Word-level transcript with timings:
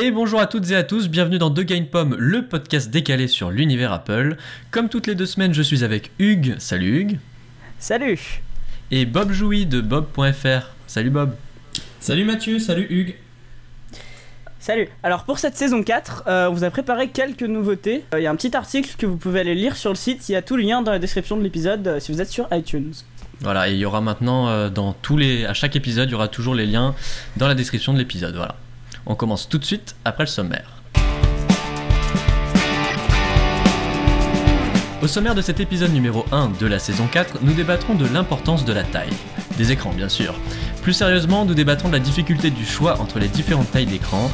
Et 0.00 0.12
bonjour 0.12 0.38
à 0.38 0.46
toutes 0.46 0.70
et 0.70 0.76
à 0.76 0.84
tous, 0.84 1.08
bienvenue 1.08 1.38
dans 1.38 1.50
The 1.50 1.62
Game 1.62 1.86
Pomme, 1.86 2.14
le 2.16 2.46
podcast 2.46 2.88
décalé 2.88 3.26
sur 3.26 3.50
l'univers 3.50 3.92
Apple. 3.92 4.36
Comme 4.70 4.88
toutes 4.88 5.08
les 5.08 5.16
deux 5.16 5.26
semaines, 5.26 5.52
je 5.52 5.62
suis 5.62 5.82
avec 5.82 6.12
Hugues. 6.20 6.54
Salut 6.58 7.00
Hugues. 7.00 7.18
Salut. 7.80 8.40
Et 8.92 9.06
Bob 9.06 9.32
Jouy 9.32 9.66
de 9.66 9.80
Bob.fr. 9.80 10.68
Salut 10.86 11.10
Bob. 11.10 11.34
Salut 11.98 12.24
Mathieu, 12.24 12.60
salut 12.60 12.86
Hugues. 12.88 13.16
Salut. 14.60 14.88
Alors 15.02 15.24
pour 15.24 15.40
cette 15.40 15.56
saison 15.56 15.82
4, 15.82 16.24
euh, 16.28 16.48
on 16.48 16.52
vous 16.52 16.62
a 16.62 16.70
préparé 16.70 17.08
quelques 17.08 17.42
nouveautés. 17.42 18.04
Euh, 18.14 18.20
Il 18.20 18.22
y 18.22 18.28
a 18.28 18.30
un 18.30 18.36
petit 18.36 18.56
article 18.56 18.94
que 18.96 19.06
vous 19.06 19.16
pouvez 19.16 19.40
aller 19.40 19.56
lire 19.56 19.76
sur 19.76 19.90
le 19.90 19.96
site. 19.96 20.28
Il 20.28 20.32
y 20.32 20.36
a 20.36 20.42
tout 20.42 20.56
le 20.56 20.62
lien 20.62 20.80
dans 20.80 20.92
la 20.92 21.00
description 21.00 21.36
de 21.36 21.42
l'épisode 21.42 21.84
euh, 21.88 21.98
si 21.98 22.12
vous 22.12 22.20
êtes 22.20 22.30
sur 22.30 22.46
iTunes. 22.52 22.92
Voilà, 23.40 23.68
et 23.68 23.72
il 23.72 23.78
y 23.78 23.84
aura 23.84 24.00
maintenant 24.00 24.48
euh, 24.48 24.70
dans 24.70 24.92
tous 24.92 25.16
les, 25.16 25.44
à 25.44 25.54
chaque 25.54 25.74
épisode, 25.74 26.08
il 26.08 26.12
y 26.12 26.14
aura 26.14 26.28
toujours 26.28 26.54
les 26.54 26.66
liens 26.66 26.94
dans 27.36 27.48
la 27.48 27.56
description 27.56 27.92
de 27.92 27.98
l'épisode. 27.98 28.36
Voilà. 28.36 28.54
On 29.06 29.14
commence 29.14 29.48
tout 29.48 29.58
de 29.58 29.64
suite 29.64 29.96
après 30.04 30.24
le 30.24 30.28
sommaire. 30.28 30.78
Au 35.00 35.06
sommaire 35.06 35.36
de 35.36 35.42
cet 35.42 35.60
épisode 35.60 35.92
numéro 35.92 36.24
1 36.32 36.50
de 36.60 36.66
la 36.66 36.80
saison 36.80 37.06
4, 37.06 37.38
nous 37.42 37.52
débattrons 37.52 37.94
de 37.94 38.06
l'importance 38.06 38.64
de 38.64 38.72
la 38.72 38.82
taille. 38.82 39.12
Des 39.56 39.70
écrans, 39.70 39.92
bien 39.92 40.08
sûr. 40.08 40.34
Plus 40.82 40.92
sérieusement, 40.92 41.44
nous 41.44 41.54
débattrons 41.54 41.88
de 41.88 41.92
la 41.92 42.00
difficulté 42.00 42.50
du 42.50 42.66
choix 42.66 43.00
entre 43.00 43.20
les 43.20 43.28
différentes 43.28 43.70
tailles 43.70 43.86
d'écran. 43.86 44.28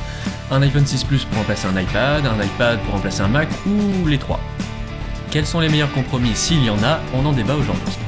Un 0.51 0.62
iPhone 0.62 0.87
6 0.87 1.05
Plus 1.05 1.24
pour 1.24 1.38
remplacer 1.38 1.66
un 1.69 1.79
iPad, 1.79 2.24
un 2.27 2.43
iPad 2.43 2.79
pour 2.80 2.95
remplacer 2.95 3.21
un 3.21 3.29
Mac 3.29 3.49
ou 3.66 4.07
les 4.07 4.19
trois. 4.19 4.41
Quels 5.30 5.46
sont 5.46 5.60
les 5.60 5.69
meilleurs 5.69 5.93
compromis? 5.93 6.35
S'il 6.35 6.65
y 6.65 6.71
en 6.71 6.83
a 6.83 7.01
On 7.15 7.27
en 7.27 7.33
débat 7.33 7.55
aujourd'hui. 7.57 8.04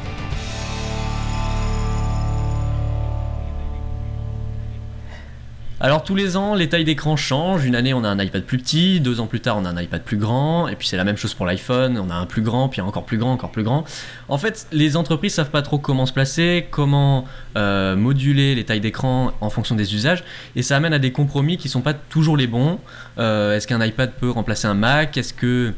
Alors 5.79 6.03
tous 6.03 6.15
les 6.15 6.39
ans, 6.39 6.55
les 6.55 6.71
tailles 6.71 6.87
d'écran 6.87 7.17
changent. 7.17 7.67
Une 7.67 7.75
année, 7.75 7.93
on 7.93 8.03
a 8.03 8.09
un 8.09 8.19
iPad 8.19 8.43
plus 8.43 8.57
petit, 8.57 8.99
deux 8.99 9.21
ans 9.21 9.27
plus 9.27 9.41
tard, 9.41 9.59
on 9.59 9.67
a 9.67 9.69
un 9.69 9.79
iPad 9.79 10.03
plus 10.03 10.17
grand, 10.17 10.69
et 10.69 10.75
puis 10.75 10.89
c'est 10.89 10.97
la 10.97 11.05
même 11.05 11.19
chose 11.19 11.35
pour 11.35 11.45
l'iPhone. 11.45 11.99
On 11.99 12.09
a 12.09 12.15
un 12.15 12.25
plus 12.25 12.41
grand, 12.41 12.71
puis 12.71 12.81
encore 12.81 13.05
plus 13.05 13.19
grand, 13.19 13.35
encore 13.35 13.51
plus 13.51 13.63
grand. 13.63 13.85
En 14.31 14.39
fait, 14.39 14.67
les 14.73 14.97
entreprises 14.97 15.35
savent 15.35 15.51
pas 15.51 15.61
trop 15.61 15.77
comment 15.77 16.07
se 16.07 16.15
placer, 16.15 16.67
comment 16.71 17.27
euh, 17.59 17.95
moduler 17.95 18.55
les 18.55 18.65
tailles 18.65 18.81
d'écran 18.81 19.33
en 19.43 19.51
fonction 19.51 19.75
des 19.75 19.95
usages, 19.95 20.25
et 20.57 20.63
ça 20.63 20.77
amène 20.77 20.95
à 20.95 20.99
des 20.99 21.13
compromis 21.13 21.59
qui 21.59 21.69
sont 21.69 21.83
pas 21.83 21.93
toujours 21.93 22.39
les 22.39 22.47
bons. 22.47 22.79
Euh, 23.19 23.55
Est-ce 23.55 23.67
qu'un 23.67 23.85
iPad 23.85 24.13
peut 24.19 24.31
remplacer 24.31 24.67
un 24.67 24.75
Mac? 24.75 25.19
Est-ce 25.19 25.35
que 25.35 25.75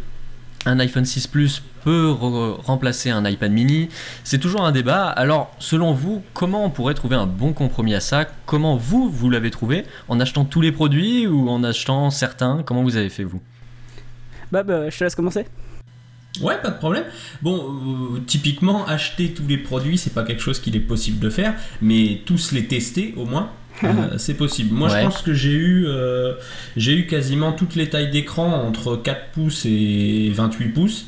un 0.66 0.78
iPhone 0.80 1.04
6 1.04 1.26
Plus 1.28 1.62
peut 1.84 2.08
re- 2.10 2.60
remplacer 2.60 3.10
un 3.10 3.24
iPad 3.24 3.50
mini 3.52 3.88
C'est 4.24 4.38
toujours 4.38 4.64
un 4.64 4.72
débat. 4.72 5.06
Alors, 5.06 5.54
selon 5.58 5.92
vous, 5.92 6.22
comment 6.34 6.64
on 6.64 6.70
pourrait 6.70 6.94
trouver 6.94 7.16
un 7.16 7.26
bon 7.26 7.52
compromis 7.52 7.94
à 7.94 8.00
ça? 8.00 8.26
Comment 8.46 8.76
vous, 8.76 9.08
vous 9.08 9.30
l'avez 9.30 9.50
trouvé? 9.50 9.84
En 10.08 10.20
achetant 10.20 10.44
tous 10.44 10.60
les 10.60 10.72
produits 10.72 11.26
ou 11.26 11.48
en 11.48 11.62
achetant 11.64 12.10
certains? 12.10 12.62
Comment 12.64 12.82
vous 12.82 12.96
avez 12.96 13.08
fait, 13.08 13.24
vous? 13.24 13.40
Bob, 14.52 14.70
euh, 14.70 14.90
je 14.90 14.98
te 14.98 15.04
laisse 15.04 15.14
commencer. 15.14 15.46
Ouais, 16.42 16.60
pas 16.60 16.70
de 16.70 16.78
problème. 16.78 17.04
Bon, 17.42 18.14
euh, 18.16 18.20
typiquement, 18.26 18.86
acheter 18.86 19.32
tous 19.32 19.46
les 19.48 19.58
produits, 19.58 19.98
c'est 19.98 20.12
pas 20.12 20.22
quelque 20.24 20.42
chose 20.42 20.60
qu'il 20.60 20.76
est 20.76 20.80
possible 20.80 21.18
de 21.18 21.30
faire, 21.30 21.54
mais 21.80 22.20
tous 22.26 22.52
les 22.52 22.66
tester 22.66 23.14
au 23.16 23.24
moins. 23.24 23.50
Euh, 23.84 24.18
c'est 24.18 24.34
possible. 24.34 24.74
Moi, 24.74 24.88
Ouais. 24.90 24.98
je 25.00 25.04
pense 25.04 25.22
que 25.22 25.32
j'ai 25.34 25.52
eu, 25.52 25.86
euh, 25.86 26.34
j'ai 26.76 26.94
eu 26.96 27.06
quasiment 27.06 27.52
toutes 27.52 27.74
les 27.74 27.88
tailles 27.88 28.10
d'écran 28.10 28.52
entre 28.66 28.96
4 28.96 29.30
pouces 29.32 29.64
et 29.66 30.30
28 30.34 30.68
pouces. 30.68 31.06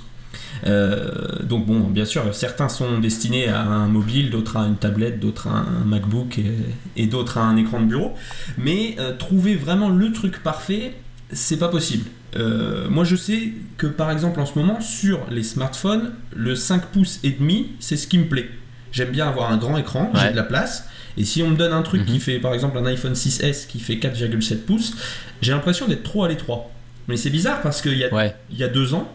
Euh, 0.67 1.11
donc 1.43 1.67
bon, 1.67 1.81
bien 1.81 2.05
sûr, 2.05 2.35
certains 2.35 2.69
sont 2.69 2.99
destinés 2.99 3.49
à 3.49 3.63
un 3.63 3.89
mobile, 3.89 4.31
d'autres 4.31 4.57
à 4.59 4.67
une 4.67 4.77
tablette, 4.77 5.19
d'autres 5.21 5.49
à 5.49 5.53
un 5.61 5.85
MacBook 5.87 6.39
et, 6.39 6.53
et 6.97 7.07
d'autres 7.07 7.39
à 7.39 7.43
un 7.43 7.57
écran 7.57 7.81
de 7.81 7.87
bureau. 7.87 8.15
Mais 8.59 8.97
trouver 9.19 9.55
vraiment 9.55 9.89
le 9.89 10.13
truc 10.13 10.43
parfait, 10.43 10.95
c'est 11.33 11.59
pas 11.59 11.69
possible. 11.69 12.05
Euh, 12.37 12.89
moi, 12.91 13.05
je 13.05 13.17
sais 13.17 13.53
que 13.77 13.87
par 13.87 14.11
exemple 14.11 14.39
en 14.41 14.47
ce 14.47 14.57
moment 14.59 14.81
sur 14.81 15.21
les 15.31 15.43
smartphones, 15.43 16.13
le 16.37 16.55
5 16.55 16.87
pouces 16.87 17.19
et 17.25 17.31
demi, 17.31 17.69
c'est 17.81 17.97
ce 17.97 18.07
qui 18.07 18.19
me 18.19 18.27
plaît. 18.27 18.49
J'aime 18.93 19.11
bien 19.11 19.27
avoir 19.29 19.51
un 19.53 19.57
grand 19.57 19.77
écran, 19.79 20.11
Ouais. 20.15 20.21
j'ai 20.25 20.31
de 20.33 20.37
la 20.37 20.43
place. 20.45 20.89
Et 21.21 21.25
si 21.25 21.43
on 21.43 21.51
me 21.51 21.57
donne 21.57 21.73
un 21.75 21.83
truc 21.83 22.01
Mhm. 22.01 22.07
qui 22.07 22.19
fait 22.21 22.39
par 22.39 22.55
exemple 22.55 22.79
un 22.79 22.87
iPhone 22.87 23.13
6S 23.15 23.67
qui 23.69 23.79
fait 23.79 23.97
4,7 23.99 24.65
pouces, 24.65 24.95
j'ai 25.43 25.53
l'impression 25.53 25.87
d'être 25.87 26.03
trop 26.03 26.25
à 26.25 26.29
l'étroit. 26.29 26.71
Mais 27.09 27.17
c'est 27.17 27.31
bizarre 27.31 27.61
parce 27.63 27.83
qu'il 27.83 27.99
y 27.99 28.05
a 28.05 28.13
Ouais, 28.15 28.35
il 28.51 28.57
y 28.57 28.65
a 28.65 28.69
deux 28.69 28.95
ans, 28.95 29.07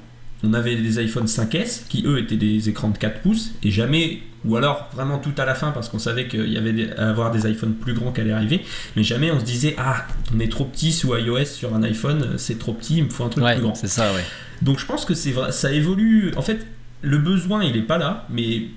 on 0.44 0.54
avait 0.54 0.76
des 0.76 1.00
iPhone 1.00 1.26
5S 1.28 1.86
qui 1.90 2.04
eux 2.06 2.20
étaient 2.20 2.36
des 2.36 2.70
écrans 2.70 2.90
de 2.90 2.98
4 2.98 3.22
pouces 3.22 3.52
et 3.64 3.72
jamais, 3.72 4.20
ou 4.44 4.56
alors 4.56 4.90
vraiment 4.94 5.18
tout 5.18 5.34
à 5.38 5.46
la 5.46 5.56
fin 5.56 5.72
parce 5.72 5.90
qu'on 5.90 5.98
savait 5.98 6.28
qu'il 6.28 6.48
y 6.52 6.58
avait 6.58 6.74
des, 6.74 6.92
à 6.92 7.10
avoir 7.10 7.32
des 7.32 7.50
iPhones 7.50 7.74
plus 7.74 7.94
grands 7.96 8.12
qui 8.12 8.22
allaient 8.22 8.32
arriver, 8.34 8.64
mais 8.96 9.02
jamais 9.04 9.32
on 9.32 9.40
se 9.40 9.46
disait 9.46 9.74
ah 9.80 10.06
on 10.36 10.40
est 10.40 10.52
trop 10.52 10.66
petit 10.66 10.92
sous 10.92 11.16
iOS 11.18 11.46
sur 11.46 11.74
un 11.74 11.82
iPhone, 11.82 12.36
c'est 12.38 12.60
trop 12.60 12.74
petit, 12.74 12.98
il 12.98 13.06
me 13.06 13.10
faut 13.10 13.24
un 13.24 13.30
truc 13.30 13.44
ouais 13.44 13.54
plus 13.56 13.64
grand. 13.64 13.74
c'est 13.74 13.88
ça, 13.88 14.14
ouais. 14.14 14.24
Donc 14.62 14.78
je 14.78 14.86
pense 14.86 15.06
que 15.06 15.16
c'est 15.16 15.32
vrai, 15.32 15.52
ça 15.52 15.72
évolue. 15.72 16.32
En 16.36 16.44
fait, 16.44 16.66
le 17.02 17.18
besoin 17.18 17.64
il 17.64 17.76
est 17.78 17.82
pas 17.82 17.98
là, 17.98 18.28
mais 18.30 18.68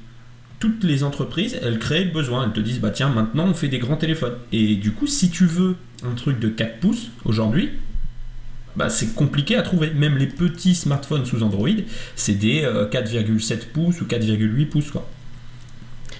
toutes 0.61 0.83
les 0.85 1.05
entreprises 1.05 1.59
elles 1.63 1.79
créent 1.79 2.05
le 2.05 2.11
besoin, 2.11 2.45
elles 2.47 2.53
te 2.53 2.61
disent 2.61 2.81
bah 2.81 2.91
tiens 2.91 3.09
maintenant 3.11 3.47
on 3.47 3.55
fait 3.55 3.69
des 3.69 3.79
grands 3.79 3.97
téléphones 3.97 4.35
et 4.53 4.75
du 4.77 4.93
coup 4.93 5.07
si 5.07 5.31
tu 5.31 5.47
veux 5.47 5.77
un 6.05 6.15
truc 6.15 6.39
de 6.41 6.49
4 6.49 6.81
pouces 6.81 7.09
aujourd'hui 7.25 7.71
bah, 8.77 8.89
c'est 8.91 9.13
compliqué 9.17 9.57
à 9.57 9.63
trouver. 9.63 9.91
Même 9.91 10.19
les 10.19 10.29
petits 10.29 10.77
smartphones 10.77 11.25
sous 11.27 11.43
Android, 11.43 11.69
c'est 12.15 12.35
des 12.35 12.63
euh, 12.63 12.89
4,7 12.89 13.67
pouces 13.73 14.01
ou 14.01 14.05
4,8 14.05 14.67
pouces. 14.69 14.93
Quoi. 14.93 15.05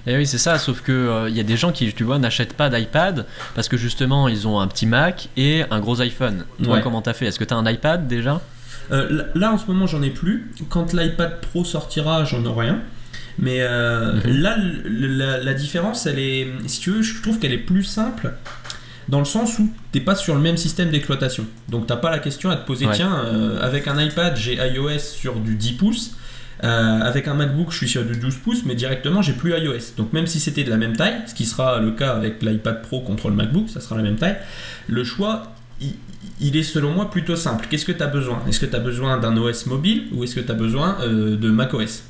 Et 0.09 0.17
oui, 0.17 0.27
c'est 0.27 0.39
ça, 0.39 0.59
sauf 0.59 0.81
que 0.81 1.27
il 1.29 1.37
y 1.37 1.41
a 1.41 1.45
des 1.45 1.57
gens 1.57 1.71
qui, 1.71 1.93
tu 1.93 2.03
vois, 2.03 2.19
n'achètent 2.19 2.55
pas 2.55 2.69
d'iPad 2.69 3.27
parce 3.55 3.69
que 3.69 3.77
justement, 3.77 4.27
ils 4.27 4.49
ont 4.49 4.59
un 4.59 4.67
petit 4.67 4.87
Mac 4.87 5.29
et 5.37 5.63
un 5.71 5.79
gros 5.79 6.01
iPhone. 6.01 6.47
Toi, 6.65 6.77
Ouais. 6.77 6.81
comment 6.83 7.01
t'as 7.01 7.13
fait? 7.13 7.27
Est-ce 7.27 7.39
que 7.39 7.45
t'as 7.45 7.55
un 7.57 7.71
iPad 7.71 8.09
déjà? 8.09 8.41
Euh, 8.91 9.09
là- 9.09 9.25
là, 9.37 9.53
en 9.53 9.59
ce 9.59 9.67
moment, 9.69 9.87
j'en 9.87 10.03
ai 10.03 10.11
plus. 10.11 10.51
Quand 10.69 10.93
l'iPad 10.93 11.41
Pro 11.41 11.65
sortira, 11.65 12.25
j'en 12.25 12.45
aurai 12.45 12.71
un. 12.71 12.81
Mais 13.39 13.59
euh, 13.61 14.15
Mhm. 14.15 14.41
là, 14.41 14.57
la, 14.89 15.39
la 15.39 15.55
différence, 15.55 16.07
elle 16.07 16.19
est, 16.19 16.49
si 16.67 16.81
tu 16.81 16.91
veux, 16.91 17.03
je 17.03 17.21
trouve 17.23 17.39
qu'elle 17.39 17.53
est 17.53 17.59
plus 17.59 17.85
simple 17.85 18.33
dans 19.09 19.21
le 19.21 19.25
sens 19.25 19.59
où 19.59 19.73
t'es 19.93 20.01
pas 20.01 20.15
sur 20.15 20.35
le 20.35 20.41
même 20.41 20.57
système 20.57 20.91
d'exploitation. 20.91 21.47
Donc 21.69 21.87
t'as 21.87 21.97
pas 21.97 22.11
la 22.11 22.19
question 22.19 22.51
à 22.51 22.57
te 22.57 22.67
poser, 22.67 22.87
Ouais. 22.87 22.95
tiens, 22.95 23.23
euh, 23.25 23.59
avec 23.61 23.89
un 23.89 23.99
iPad, 24.03 24.37
j'ai 24.37 24.55
iOS 24.57 24.99
sur 24.99 25.37
du 25.37 25.55
10 25.55 25.73
pouces. 25.75 26.17
Euh, 26.65 27.01
avec 27.03 27.29
un 27.29 27.35
MacBook, 27.35 27.71
je 27.71 27.77
suis 27.77 27.89
sur 27.89 28.05
du 28.05 28.17
12 28.19 28.35
pouces, 28.39 28.65
mais 28.67 28.75
directement, 28.75 29.23
j'ai 29.23 29.33
plus 29.33 29.53
iOS. 29.53 29.95
Donc 29.97 30.13
même 30.13 30.27
si 30.27 30.41
c'était 30.41 30.65
de 30.65 30.71
la 30.71 30.77
même 30.77 30.97
taille, 30.97 31.15
ce 31.29 31.33
qui 31.35 31.47
sera 31.47 31.79
le 31.79 31.93
cas 31.93 32.11
avec 32.17 32.43
l'iPad 32.43 32.83
Pro 32.83 33.01
contre 33.01 33.29
le 33.29 33.35
MacBook, 33.37 33.69
ça 33.71 33.81
sera 33.81 33.97
la 33.97 34.03
même 34.03 34.17
taille, 34.17 34.37
le 34.89 35.05
choix, 35.05 35.55
il, 35.81 35.93
il 36.41 36.57
est 36.57 36.65
selon 36.65 36.91
moi 36.91 37.11
plutôt 37.13 37.37
simple. 37.37 37.67
Qu'est-ce 37.71 37.85
que 37.87 37.93
tu 37.93 38.03
as 38.03 38.09
besoin? 38.09 38.43
Est-ce 38.49 38.59
que 38.59 38.67
tu 38.67 38.75
as 38.75 38.81
besoin 38.81 39.19
d'un 39.19 39.37
OS 39.37 39.67
mobile 39.67 40.07
ou 40.13 40.25
est-ce 40.25 40.35
que 40.35 40.41
tu 40.41 40.51
as 40.51 40.55
besoin 40.57 40.97
euh, 41.03 41.37
de 41.37 41.49
macOS? 41.49 42.03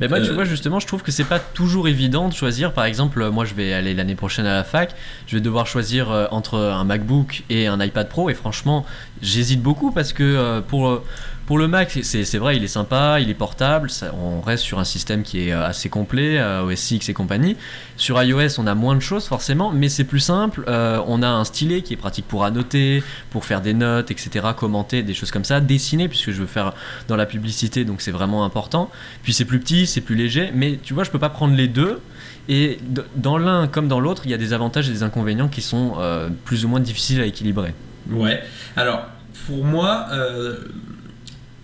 Mais 0.00 0.08
moi, 0.08 0.20
tu 0.20 0.30
Euh, 0.30 0.34
vois, 0.34 0.44
justement, 0.44 0.78
je 0.78 0.86
trouve 0.86 1.02
que 1.02 1.10
c'est 1.10 1.24
pas 1.24 1.38
toujours 1.38 1.88
évident 1.88 2.28
de 2.28 2.34
choisir. 2.34 2.72
Par 2.74 2.84
exemple, 2.84 3.22
euh, 3.22 3.30
moi, 3.30 3.44
je 3.46 3.54
vais 3.54 3.72
aller 3.72 3.94
l'année 3.94 4.14
prochaine 4.14 4.44
à 4.46 4.54
la 4.54 4.64
fac. 4.64 4.94
Je 5.26 5.36
vais 5.36 5.40
devoir 5.40 5.66
choisir 5.66 6.10
euh, 6.10 6.26
entre 6.30 6.58
un 6.58 6.84
MacBook 6.84 7.44
et 7.48 7.66
un 7.66 7.80
iPad 7.80 8.08
Pro. 8.08 8.28
Et 8.28 8.34
franchement, 8.34 8.84
j'hésite 9.22 9.62
beaucoup 9.62 9.92
parce 9.92 10.12
que 10.12 10.60
pour, 10.68 11.00
pour 11.46 11.56
le 11.58 11.68
Mac, 11.68 11.98
c'est 12.02 12.36
vrai, 12.38 12.56
il 12.56 12.64
est 12.64 12.68
sympa, 12.68 13.20
il 13.20 13.30
est 13.30 13.34
portable. 13.34 13.88
ça- 13.88 14.12
on 14.20 14.40
reste 14.42 14.64
sur 14.64 14.78
un 14.78 14.84
système 14.84 15.22
qui 15.22 15.48
est 15.48 15.52
assez 15.52 15.88
complet, 15.88 16.42
OS 16.62 16.90
X 16.90 17.08
et 17.08 17.14
compagnie. 17.14 17.56
Sur 17.96 18.22
iOS, 18.22 18.58
on 18.58 18.66
a 18.66 18.74
moins 18.74 18.94
de 18.96 19.00
choses 19.00 19.26
forcément, 19.26 19.70
mais 19.72 19.88
c'est 19.88 20.04
plus 20.04 20.20
simple. 20.20 20.64
Euh, 20.68 21.00
on 21.06 21.22
a 21.22 21.28
un 21.28 21.44
stylet 21.44 21.80
qui 21.82 21.94
est 21.94 21.96
pratique 21.96 22.26
pour 22.28 22.44
annoter, 22.44 23.02
pour 23.30 23.44
faire 23.46 23.60
des 23.62 23.72
notes, 23.74 24.10
etc., 24.10 24.48
commenter, 24.56 25.02
des 25.02 25.14
choses 25.14 25.30
comme 25.30 25.44
ça, 25.44 25.60
dessiner, 25.60 26.08
puisque 26.08 26.32
je 26.32 26.40
veux 26.40 26.46
faire 26.46 26.74
dans 27.08 27.16
la 27.16 27.24
publicité, 27.26 27.84
donc 27.86 28.02
c'est 28.02 28.10
vraiment 28.10 28.44
important. 28.44 28.90
Puis 29.22 29.32
c'est 29.32 29.44
plus 29.46 29.60
petit, 29.60 29.85
c'est 29.86 30.00
plus 30.00 30.14
léger, 30.14 30.50
mais 30.54 30.78
tu 30.82 30.94
vois, 30.94 31.04
je 31.04 31.10
peux 31.10 31.18
pas 31.18 31.30
prendre 31.30 31.54
les 31.54 31.68
deux. 31.68 32.00
Et 32.48 32.78
dans 33.16 33.38
l'un 33.38 33.66
comme 33.66 33.88
dans 33.88 33.98
l'autre, 33.98 34.22
il 34.24 34.30
y 34.30 34.34
a 34.34 34.38
des 34.38 34.52
avantages 34.52 34.88
et 34.88 34.92
des 34.92 35.02
inconvénients 35.02 35.48
qui 35.48 35.62
sont 35.62 35.94
euh, 35.98 36.28
plus 36.44 36.64
ou 36.64 36.68
moins 36.68 36.80
difficiles 36.80 37.20
à 37.20 37.26
équilibrer. 37.26 37.74
Ouais. 38.10 38.40
Alors, 38.76 39.06
pour 39.46 39.64
moi, 39.64 40.06
euh, 40.12 40.56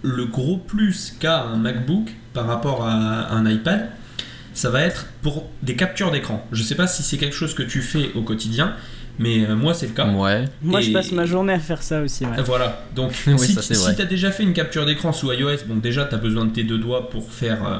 le 0.02 0.26
gros 0.26 0.56
plus 0.56 1.14
qu'a 1.19 1.42
un 1.42 1.56
MacBook 1.56 2.10
par 2.34 2.46
rapport 2.46 2.84
à 2.84 3.32
un 3.32 3.48
iPad, 3.48 3.90
ça 4.54 4.70
va 4.70 4.82
être 4.82 5.06
pour 5.22 5.48
des 5.62 5.76
captures 5.76 6.10
d'écran. 6.10 6.46
Je 6.52 6.62
sais 6.62 6.75
pas 6.75 6.86
si 6.86 7.02
c'est 7.02 7.16
quelque 7.16 7.36
chose 7.36 7.54
que 7.54 7.62
tu 7.62 7.80
fais 7.80 8.10
au 8.14 8.22
quotidien, 8.22 8.75
mais 9.18 9.46
euh, 9.46 9.54
moi 9.54 9.75
c'est 9.75 9.86
le 9.86 9.92
cas. 9.92 10.08
Ouais. 10.08 10.44
Moi, 10.62 10.80
je 10.80 10.90
passe 10.90 11.12
ma 11.12 11.25
journée 11.25 11.52
à 11.52 11.58
faire 11.58 11.82
ça 11.82 12.02
aussi. 12.02 12.25
ouais. 12.25 12.42
Voilà, 12.44 12.84
donc 12.94 13.12
Oui, 13.26 13.38
si, 13.38 13.56
tu 13.56 14.02
as 14.02 14.06
déjà 14.06 14.30
fait 14.30 14.42
une 14.42 14.52
capture 14.52 14.86
d'écran 14.86 15.12
sous 15.12 15.32
iOS, 15.32 15.66
bon 15.66 15.76
déjà 15.76 16.04
tu 16.04 16.14
as 16.14 16.18
besoin 16.18 16.44
de 16.44 16.50
tes 16.50 16.64
deux 16.64 16.78
doigts 16.78 17.08
pour 17.10 17.32
faire, 17.32 17.66
euh, 17.66 17.78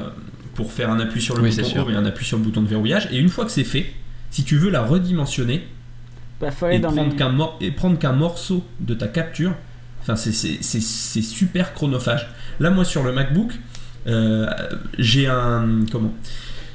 pour 0.55 0.71
faire 0.71 0.89
un 0.89 0.99
appui 0.99 1.21
sur 1.21 1.35
le 1.35 1.43
Oui, 1.43 1.49
bouton 1.49 1.63
sûr. 1.63 1.83
Home 1.87 1.91
et 1.91 1.95
un 1.95 2.05
appui 2.05 2.25
sur 2.25 2.37
le 2.37 2.43
bouton 2.43 2.61
de 2.61 2.67
verrouillage, 2.67 3.07
et 3.11 3.17
une 3.17 3.29
fois 3.29 3.45
que 3.45 3.51
c'est 3.51 3.63
fait, 3.63 3.85
si 4.31 4.43
tu 4.43 4.57
veux 4.57 4.69
la 4.69 4.81
redimensionner 4.83 5.67
Bah, 6.39 6.51
faut 6.51 6.65
aller 6.65 6.75
et 6.77 6.79
dans 6.79 6.91
prendre 6.91 7.11
les... 7.11 7.15
qu'un 7.17 7.29
mor- 7.29 7.57
et 7.61 7.71
prendre 7.71 7.97
qu'un 7.97 8.13
morceau 8.13 8.63
de 8.79 8.93
ta 8.93 9.07
capture, 9.07 9.53
enfin 10.01 10.15
c'est- 10.15 10.31
c'est 10.31 10.57
c'est- 10.61 10.81
c'est 10.81 11.21
super 11.21 11.73
chronophage. 11.73 12.27
Là 12.59 12.69
moi 12.69 12.85
sur 12.85 13.03
le 13.03 13.11
MacBook, 13.13 13.51
euh, 14.07 14.47
j'ai 14.99 15.27
un 15.27 15.79
comment 15.91 16.13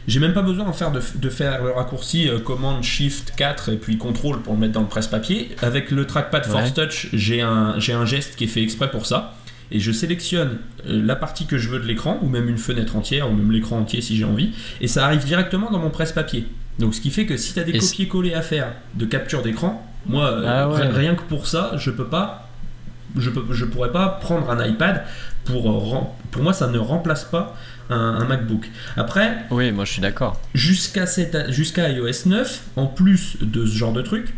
j'ai 0.06 0.20
même 0.20 0.32
pas 0.32 0.40
besoin 0.42 0.64
en 0.66 0.72
faire 0.72 0.90
de, 0.90 1.02
de 1.16 1.28
faire 1.28 1.62
le 1.62 1.70
raccourci 1.72 2.28
euh, 2.30 2.38
commande 2.38 2.82
shift 2.82 3.34
4 3.36 3.68
et 3.68 3.76
puis 3.76 3.98
contrôle 3.98 4.40
pour 4.40 4.54
le 4.54 4.60
mettre 4.60 4.72
dans 4.72 4.80
le 4.80 4.86
presse-papier. 4.86 5.54
Avec 5.60 5.90
le 5.90 6.06
trackpad 6.06 6.46
Ouais. 6.46 6.50
Force 6.50 6.72
Touch, 6.72 7.08
j'ai 7.12 7.42
un, 7.42 7.74
j'ai 7.78 7.92
un 7.92 8.06
geste 8.06 8.34
qui 8.36 8.44
est 8.44 8.48
fait 8.48 8.62
exprès 8.62 8.90
pour 8.90 9.04
ça. 9.04 9.34
Et 9.70 9.80
je 9.80 9.92
sélectionne 9.92 10.58
euh, 10.86 11.02
la 11.04 11.16
partie 11.16 11.46
que 11.46 11.58
je 11.58 11.68
veux 11.68 11.78
de 11.78 11.84
l'écran, 11.86 12.18
ou 12.22 12.28
même 12.28 12.48
une 12.48 12.58
fenêtre 12.58 12.96
entière, 12.96 13.30
ou 13.30 13.34
même 13.34 13.50
l'écran 13.52 13.78
entier 13.78 14.00
si 14.00 14.16
j'ai 14.16 14.24
envie, 14.24 14.50
et 14.80 14.88
ça 14.88 15.04
arrive 15.04 15.24
directement 15.24 15.70
dans 15.70 15.78
mon 15.78 15.90
presse-papier. 15.90 16.46
Donc 16.78 16.94
ce 16.94 17.00
qui 17.00 17.10
fait 17.10 17.26
que 17.26 17.36
si 17.36 17.52
tu 17.54 17.60
as 17.60 17.64
des 17.64 17.72
copier-coller 17.78 18.34
à 18.34 18.42
faire 18.42 18.68
de 18.94 19.04
capture 19.04 19.42
d'écran, 19.42 19.84
moi, 20.06 20.26
euh, 20.30 20.44
Ah 20.46 20.68
ouais. 20.70 20.86
rien 20.88 21.14
que 21.14 21.22
pour 21.22 21.46
ça, 21.46 21.72
je 21.76 21.90
peux 21.90 22.06
pas, 22.06 22.48
je, 23.16 23.30
peux, 23.30 23.44
je 23.52 23.64
pourrais 23.64 23.92
pas 23.92 24.08
prendre 24.22 24.48
un 24.50 24.64
iPad 24.66 25.02
pour, 25.44 25.70
euh, 25.70 26.00
pour 26.30 26.42
moi 26.42 26.52
ça 26.52 26.68
ne 26.68 26.78
remplace 26.78 27.24
pas 27.24 27.56
un, 27.90 27.96
un 28.20 28.24
MacBook. 28.24 28.70
Après, 28.96 29.38
Oui, 29.50 29.72
moi 29.72 29.84
je 29.84 29.92
suis 29.92 30.02
d'accord. 30.02 30.40
jusqu'à 30.54 31.04
jusqu'à 31.48 31.90
iOS 31.90 32.26
9, 32.26 32.62
en 32.76 32.86
plus 32.86 33.36
de 33.40 33.66
ce 33.66 33.76
genre 33.76 33.92
de 33.92 34.02
truc, 34.02 34.34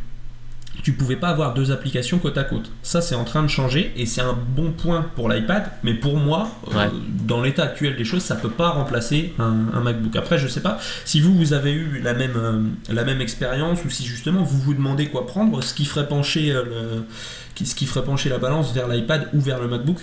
tu 0.82 0.92
pouvais 0.92 1.16
pas 1.16 1.28
avoir 1.28 1.54
deux 1.54 1.70
applications 1.70 2.18
côte 2.18 2.38
à 2.38 2.44
côte. 2.44 2.70
Ça, 2.82 3.00
c'est 3.00 3.14
en 3.14 3.24
train 3.24 3.42
de 3.42 3.48
changer 3.48 3.92
et 3.96 4.06
c'est 4.06 4.20
un 4.20 4.34
bon 4.34 4.72
point 4.72 5.06
pour 5.16 5.28
l'iPad, 5.28 5.70
mais 5.82 5.94
pour 5.94 6.16
moi, 6.16 6.50
euh, 6.74 6.88
dans 7.26 7.42
l'état 7.42 7.64
actuel 7.64 7.96
des 7.96 8.04
choses, 8.04 8.22
ça 8.22 8.36
peut 8.36 8.50
pas 8.50 8.70
remplacer 8.70 9.32
un, 9.38 9.66
un 9.74 9.80
MacBook. 9.80 10.16
Après, 10.16 10.38
je 10.38 10.48
sais 10.48 10.60
pas 10.60 10.78
si 11.04 11.20
vous, 11.20 11.36
vous 11.36 11.52
avez 11.52 11.72
eu 11.72 12.00
la 12.02 12.14
même, 12.14 12.36
euh, 12.36 12.62
la 12.92 13.04
même 13.04 13.20
expérience 13.20 13.84
ou 13.84 13.90
si 13.90 14.04
justement 14.04 14.42
vous 14.42 14.58
vous 14.58 14.74
demandez 14.74 15.08
quoi 15.08 15.26
prendre, 15.26 15.62
ce 15.62 15.74
qui 15.74 15.84
ferait 15.84 16.08
pencher, 16.08 16.52
euh, 16.52 16.64
le, 16.64 17.64
ce 17.64 17.74
qui 17.74 17.86
ferait 17.86 18.04
pencher 18.04 18.28
la 18.28 18.38
balance 18.38 18.72
vers 18.72 18.88
l'iPad 18.88 19.28
ou 19.34 19.40
vers 19.40 19.60
le 19.60 19.68
MacBook. 19.68 19.98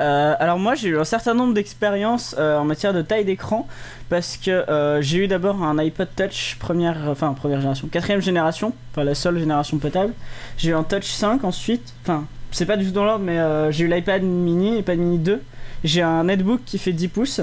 Euh, 0.00 0.34
alors 0.38 0.58
moi 0.58 0.74
j'ai 0.74 0.88
eu 0.88 0.98
un 0.98 1.04
certain 1.04 1.34
nombre 1.34 1.54
d'expériences 1.54 2.34
euh, 2.36 2.58
en 2.58 2.64
matière 2.64 2.92
de 2.92 3.00
taille 3.00 3.24
d'écran 3.24 3.68
parce 4.08 4.36
que 4.36 4.50
euh, 4.50 5.00
j'ai 5.00 5.18
eu 5.18 5.28
d'abord 5.28 5.62
un 5.62 5.78
iPod 5.78 6.08
Touch 6.16 6.56
première, 6.58 6.96
enfin 7.08 7.32
première 7.32 7.60
génération, 7.60 7.86
quatrième 7.88 8.20
génération, 8.20 8.72
enfin 8.90 9.04
la 9.04 9.14
seule 9.14 9.38
génération 9.38 9.78
potable. 9.78 10.12
J'ai 10.58 10.70
eu 10.70 10.74
un 10.74 10.82
Touch 10.82 11.04
5 11.04 11.44
ensuite, 11.44 11.94
enfin 12.02 12.26
c'est 12.50 12.66
pas 12.66 12.76
du 12.76 12.86
tout 12.86 12.92
dans 12.92 13.04
l'ordre 13.04 13.24
mais 13.24 13.38
j'ai 13.72 13.84
eu 13.84 13.88
l'iPad 13.88 14.22
mini, 14.22 14.78
iPad 14.78 14.98
mini 14.98 15.18
2. 15.18 15.42
J'ai 15.84 16.02
un 16.02 16.24
netbook 16.24 16.62
qui 16.64 16.78
fait 16.78 16.92
10 16.92 17.08
pouces. 17.08 17.40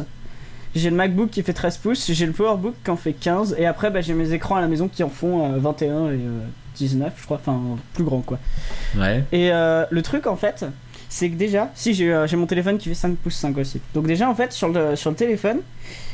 J'ai 0.74 0.90
le 0.90 0.96
MacBook 0.96 1.30
qui 1.30 1.44
fait 1.44 1.54
13 1.54 1.78
pouces, 1.78 2.12
j'ai 2.12 2.26
le 2.26 2.32
PowerBook 2.32 2.76
qui 2.84 2.92
en 2.92 2.96
fait 2.96 3.12
15 3.12 3.56
et 3.58 3.66
après 3.66 3.92
bah, 3.92 4.00
j'ai 4.00 4.14
mes 4.14 4.32
écrans 4.32 4.56
à 4.56 4.62
la 4.62 4.68
maison 4.68 4.88
qui 4.88 5.04
en 5.04 5.10
font 5.10 5.54
euh, 5.54 5.58
21 5.58 5.88
et 5.88 6.14
euh, 6.14 6.40
19 6.76 7.14
je 7.18 7.26
crois, 7.26 7.38
enfin 7.38 7.60
plus 7.94 8.06
grand 8.06 8.22
quoi. 8.22 8.40
Ouais. 8.98 9.24
Et 9.34 9.50
le 9.50 10.02
truc 10.02 10.28
en 10.28 10.38
fait, 10.38 10.66
c'est 11.14 11.30
que 11.30 11.36
déjà, 11.36 11.70
si 11.76 11.94
j'ai 11.94 12.14
euh, 12.14 12.26
j'ai 12.26 12.38
mon 12.38 12.46
téléphone 12.48 12.78
qui 12.78 12.88
fait 12.88 12.96
5 12.96 13.18
pouces 13.18 13.36
5 13.36 13.58
aussi. 13.58 13.82
Donc 13.94 14.08
déjà 14.08 14.30
en 14.30 14.34
fait 14.36 14.54
sur 14.54 14.70
le, 14.70 14.96
sur 14.96 15.10
le 15.10 15.16
téléphone, 15.18 15.58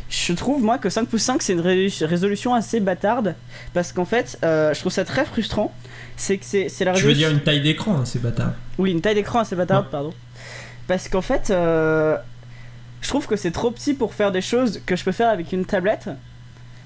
je 0.10 0.34
trouve 0.34 0.64
moi 0.64 0.80
que 0.80 0.90
5 0.90 1.08
pouces 1.08 1.22
5 1.22 1.40
c'est 1.44 1.54
une 1.54 1.60
ré- 1.62 1.88
résolution 2.02 2.56
assez 2.56 2.80
bâtarde 2.80 3.36
parce 3.76 3.92
qu'en 3.92 4.06
fait 4.06 4.40
euh, 4.44 4.74
je 4.74 4.80
trouve 4.80 4.92
ça 4.92 5.06
très 5.06 5.24
frustrant. 5.26 5.72
C'est 6.16 6.38
que 6.40 6.46
c'est 6.46 6.68
c'est 6.68 6.84
la 6.84 6.94
Tu 6.94 7.02
veux 7.04 7.10
résolution... 7.10 7.30
dire 7.30 7.38
une 7.38 7.44
taille 7.44 7.62
d'écran, 7.62 7.98
hein, 8.00 8.06
c'est 8.06 8.20
bâtard. 8.22 8.54
Oui, 8.80 8.92
une 8.92 9.02
taille 9.02 9.14
d'écran 9.14 9.40
assez 9.40 9.56
bâtarde, 9.56 9.86
Ouais. 9.86 9.92
pardon. 9.92 10.14
Parce 10.88 11.10
qu'en 11.10 11.22
fait, 11.22 11.52
euh, 11.52 12.18
je 13.02 13.08
trouve 13.10 13.28
que 13.28 13.36
c'est 13.36 13.52
trop 13.52 13.70
petit 13.70 13.94
pour 13.94 14.16
faire 14.16 14.32
des 14.32 14.42
choses 14.42 14.82
que 14.88 14.96
je 14.96 15.04
peux 15.04 15.12
faire 15.12 15.30
avec 15.30 15.52
une 15.52 15.64
tablette. 15.66 16.10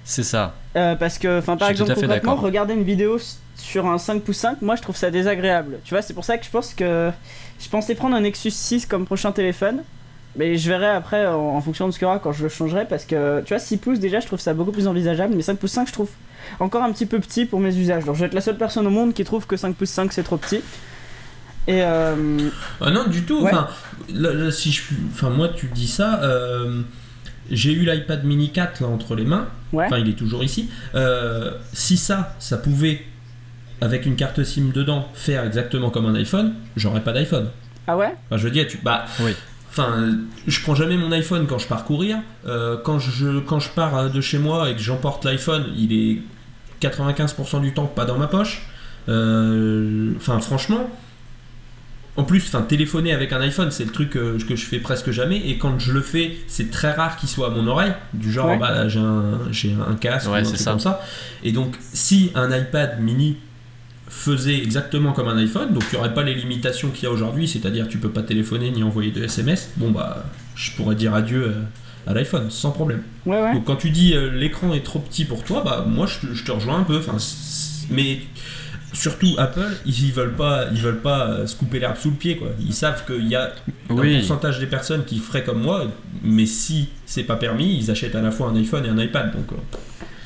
C'est 0.03 0.23
ça. 0.23 0.55
Euh, 0.75 0.95
parce 0.95 1.17
que, 1.19 1.37
enfin, 1.39 1.55
par 1.55 1.67
Je 1.69 1.73
exemple, 1.73 1.93
concrètement, 1.93 2.35
regarder 2.35 2.73
une 2.73 2.83
vidéo 2.83 3.19
sur 3.55 3.85
un 3.87 3.97
5 3.97 4.21
pouces 4.23 4.37
5, 4.37 4.61
moi 4.61 4.75
je 4.75 4.81
trouve 4.81 4.95
ça 4.95 5.11
désagréable. 5.11 5.79
Tu 5.83 5.93
vois, 5.93 6.01
c'est 6.01 6.13
pour 6.13 6.25
ça 6.25 6.37
que 6.37 6.45
je 6.45 6.49
pense 6.49 6.73
que 6.73 7.11
je 7.59 7.69
pensais 7.69 7.95
prendre 7.95 8.15
un 8.15 8.21
Nexus 8.21 8.51
6 8.51 8.85
comme 8.85 9.05
prochain 9.05 9.31
téléphone. 9.31 9.81
Mais 10.37 10.57
je 10.57 10.69
verrai 10.69 10.87
après 10.87 11.27
en, 11.27 11.35
en 11.57 11.61
fonction 11.61 11.87
de 11.87 11.91
ce 11.91 11.99
qu'il 11.99 12.05
y 12.05 12.09
aura 12.09 12.19
quand 12.19 12.31
je 12.31 12.43
le 12.43 12.49
changerai. 12.49 12.85
Parce 12.87 13.03
que, 13.03 13.41
tu 13.41 13.49
vois, 13.49 13.59
6 13.59 13.77
pouces 13.77 13.99
déjà, 13.99 14.21
je 14.21 14.27
trouve 14.27 14.39
ça 14.39 14.53
beaucoup 14.53 14.71
plus 14.71 14.87
envisageable. 14.87 15.33
Mais 15.35 15.41
5 15.41 15.57
pouces 15.59 15.71
5, 15.73 15.87
je 15.87 15.93
trouve 15.93 16.09
encore 16.59 16.83
un 16.83 16.91
petit 16.93 17.05
peu 17.05 17.19
petit 17.19 17.45
pour 17.45 17.59
mes 17.59 17.75
usages. 17.75 18.05
Donc 18.05 18.15
je 18.15 18.21
vais 18.21 18.27
être 18.27 18.33
la 18.33 18.39
seule 18.41 18.57
personne 18.57 18.87
au 18.87 18.91
monde 18.91 19.13
qui 19.13 19.23
trouve 19.25 19.45
que 19.45 19.57
5 19.57 19.75
pouces 19.75 19.89
5 19.89 20.11
c'est 20.13 20.23
trop 20.23 20.37
petit. 20.37 20.61
Et 21.67 21.83
euh, 21.83 22.49
Ah 22.79 22.89
non, 22.91 23.07
du 23.07 23.23
tout. 23.23 23.41
Ouais. 23.43 23.51
Enfin, 23.51 23.67
là, 24.09 24.33
là, 24.33 24.51
si 24.51 24.71
je, 24.71 24.81
enfin, 25.11 25.29
moi, 25.29 25.49
tu 25.49 25.67
dis 25.67 25.87
ça. 25.87 26.21
euh, 26.23 26.81
j'ai 27.49 27.73
eu 27.73 27.85
l'iPad 27.85 28.23
mini 28.23 28.51
4 28.51 28.79
là 28.81 28.87
entre 28.87 29.15
les 29.15 29.25
mains. 29.25 29.47
ouais. 29.73 29.85
Enfin, 29.85 29.97
il 29.99 30.07
est 30.09 30.13
toujours 30.17 30.43
ici. 30.45 30.69
Euh, 30.95 31.51
si 31.73 31.97
ça, 31.97 32.35
ça 32.39 32.57
pouvait, 32.57 33.01
avec 33.81 34.05
une 34.05 34.15
carte 34.15 34.43
SIM 34.43 34.71
dedans, 34.73 35.07
faire 35.13 35.43
exactement 35.43 35.89
comme 35.89 36.05
un 36.05 36.15
iPhone, 36.15 36.53
j'aurais 36.77 37.01
pas 37.01 37.11
d'iPhone. 37.13 37.49
Ah 37.87 37.97
ouais? 37.97 38.13
Enfin, 38.27 38.37
je 38.37 38.43
veux 38.43 38.51
dire, 38.51 38.67
tu, 38.67 38.77
bah, 38.83 39.05
Oui. 39.19 39.31
Enfin, 39.69 40.17
je 40.47 40.61
prends 40.61 40.75
jamais 40.75 40.97
mon 40.97 41.11
iPhone 41.13 41.47
quand 41.47 41.57
je 41.57 41.67
pars 41.67 41.85
courir. 41.85 42.17
Euh, 42.45 42.77
quand, 42.83 42.99
je, 42.99 43.39
quand 43.39 43.59
je 43.59 43.69
pars 43.69 43.97
euh, 43.97 44.09
de 44.09 44.19
chez 44.21 44.37
moi 44.37 44.69
et 44.69 44.73
que 44.75 44.81
j'emporte 44.81 45.23
l'iPhone, 45.25 45.65
il 45.77 45.93
est 45.93 46.19
95% 46.85 47.61
du 47.61 47.73
temps 47.73 47.85
pas 47.85 48.05
dans 48.05 48.17
ma 48.17 48.27
poche. 48.27 48.63
Euh, 49.09 50.13
Enfin, 50.17 50.39
franchement. 50.39 50.89
En 52.17 52.23
plus, 52.25 52.43
enfin, 52.45 52.61
téléphoner 52.63 53.13
avec 53.13 53.31
un 53.31 53.39
iPhone, 53.39 53.71
c'est 53.71 53.85
le 53.85 53.91
truc 53.91 54.09
que 54.09 54.37
je 54.37 54.55
fais 54.65 54.79
presque 54.79 55.11
jamais. 55.11 55.37
Et 55.47 55.57
quand 55.57 55.79
je 55.79 55.93
le 55.93 56.01
fais, 56.01 56.33
c'est 56.47 56.69
très 56.69 56.91
rare 56.91 57.15
qu'il 57.15 57.29
soit 57.29 57.47
à 57.47 57.49
mon 57.51 57.65
oreille. 57.67 57.93
Du 58.13 58.29
genre, 58.33 58.47
Ouais. 58.47 58.57
bah, 58.57 58.89
j'ai 58.89 58.99
un, 58.99 59.39
j'ai 59.51 59.73
un 59.89 59.95
casque 59.95 60.27
Ouais, 60.27 60.33
ou 60.33 60.35
un 60.35 60.43
c'est 60.43 60.49
truc 60.51 60.59
ça. 60.61 60.71
comme 60.71 60.79
ça. 60.81 61.01
Et 61.45 61.53
donc, 61.53 61.77
si 61.93 62.31
un 62.35 62.51
iPad 62.55 62.99
mini 62.99 63.37
faisait 64.11 64.57
exactement 64.57 65.13
comme 65.13 65.29
un 65.29 65.37
iPhone, 65.37 65.73
donc 65.73 65.83
il 65.91 65.95
n'y 65.95 65.99
aurait 65.99 66.13
pas 66.13 66.21
les 66.21 66.35
limitations 66.35 66.89
qu'il 66.89 67.05
y 67.05 67.07
a 67.07 67.11
aujourd'hui, 67.11 67.47
c'est-à-dire 67.47 67.87
tu 67.87 67.97
peux 67.97 68.09
pas 68.09 68.21
téléphoner 68.21 68.69
ni 68.69 68.83
envoyer 68.83 69.09
de 69.11 69.23
SMS, 69.23 69.71
bon 69.77 69.89
bah 69.89 70.25
je 70.53 70.71
pourrais 70.73 70.95
dire 70.95 71.15
adieu 71.15 71.43
euh, 71.45 72.09
à 72.11 72.13
l'iPhone 72.13 72.51
sans 72.51 72.71
problème. 72.71 73.03
Ouais, 73.25 73.41
ouais. 73.41 73.53
Donc 73.53 73.63
quand 73.63 73.77
tu 73.77 73.89
dis 73.89 74.13
euh, 74.13 74.29
l'écran 74.29 74.73
est 74.73 74.83
trop 74.83 74.99
petit 74.99 75.23
pour 75.23 75.43
toi, 75.43 75.63
bah 75.65 75.85
moi 75.87 76.07
je 76.07 76.27
te, 76.27 76.33
je 76.33 76.43
te 76.43 76.51
rejoins 76.51 76.79
un 76.79 76.83
peu, 76.83 76.97
enfin, 76.97 77.15
mais 77.89 78.19
surtout 78.93 79.33
Apple, 79.37 79.71
ils 79.85 80.11
veulent 80.11 80.35
pas, 80.35 80.65
ils 80.73 80.81
veulent 80.81 81.01
pas 81.01 81.29
euh, 81.29 81.47
se 81.47 81.55
couper 81.55 81.79
l'herbe 81.79 81.95
sous 81.95 82.09
le 82.09 82.17
pied 82.17 82.35
quoi. 82.35 82.49
Ils 82.59 82.73
savent 82.73 83.05
qu'il 83.05 83.27
y 83.27 83.35
a 83.35 83.53
un 83.89 83.95
pourcentage 83.95 84.59
des 84.59 84.67
personnes 84.67 85.05
qui 85.05 85.19
feraient 85.19 85.45
comme 85.45 85.61
moi, 85.61 85.87
mais 86.21 86.45
si 86.45 86.89
c'est 87.05 87.23
pas 87.23 87.37
permis, 87.37 87.77
ils 87.77 87.89
achètent 87.89 88.15
à 88.15 88.21
la 88.21 88.31
fois 88.31 88.49
un 88.49 88.55
iPhone 88.57 88.85
et 88.85 88.89
un 88.89 88.99
iPad, 88.99 89.31
donc 89.31 89.53
euh, 89.53 89.77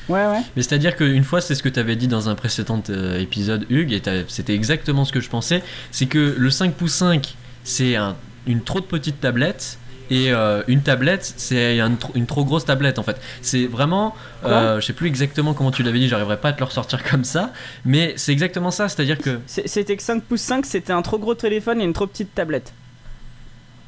Ouais, 0.08 0.24
ouais. 0.26 0.40
Mais 0.54 0.62
c'est-à-dire 0.62 0.94
qu'une 0.96 1.24
fois, 1.24 1.40
c'est 1.40 1.54
ce 1.54 1.62
que 1.62 1.68
tu 1.68 1.80
avais 1.80 1.96
dit 1.96 2.06
dans 2.08 2.28
un 2.28 2.34
précédent 2.34 2.82
euh, 2.90 3.18
épisode, 3.20 3.66
Hugues, 3.70 3.92
et 3.92 4.02
c'était 4.28 4.54
exactement 4.54 5.04
ce 5.04 5.12
que 5.12 5.20
je 5.20 5.28
pensais, 5.28 5.62
c'est 5.90 6.06
que 6.06 6.34
le 6.38 6.50
5 6.50 6.74
pouces 6.74 6.94
5, 6.94 7.34
c'est 7.64 7.96
un- 7.96 8.14
une 8.46 8.62
trop 8.62 8.78
de 8.80 8.84
petite 8.84 9.20
tablette, 9.20 9.78
et 10.08 10.30
euh, 10.30 10.62
une 10.68 10.82
tablette, 10.82 11.34
c'est 11.36 11.80
une 12.14 12.26
trop 12.26 12.44
grosse 12.44 12.64
tablette 12.64 13.00
en 13.00 13.02
fait. 13.02 13.20
C'est 13.42 13.66
vraiment, 13.66 14.14
euh, 14.44 14.80
je 14.80 14.86
sais 14.86 14.92
plus 14.92 15.08
exactement 15.08 15.52
comment 15.54 15.72
tu 15.72 15.82
l'avais 15.82 15.98
dit, 15.98 16.06
j'arriverai 16.06 16.36
pas 16.36 16.50
à 16.50 16.52
te 16.52 16.60
le 16.60 16.66
ressortir 16.66 17.02
comme 17.02 17.24
ça, 17.24 17.52
mais 17.84 18.14
c'est 18.16 18.30
exactement 18.30 18.70
ça, 18.70 18.88
c'est-à-dire 18.88 19.18
que, 19.18 19.40
C'était 19.48 19.96
que 19.96 20.02
5 20.04 20.22
pouces 20.22 20.40
5, 20.42 20.64
c'était 20.64 20.92
un 20.92 21.02
trop 21.02 21.18
gros 21.18 21.34
téléphone 21.34 21.80
et 21.80 21.84
une 21.84 21.92
trop 21.92 22.06
petite 22.06 22.32
tablette. 22.32 22.72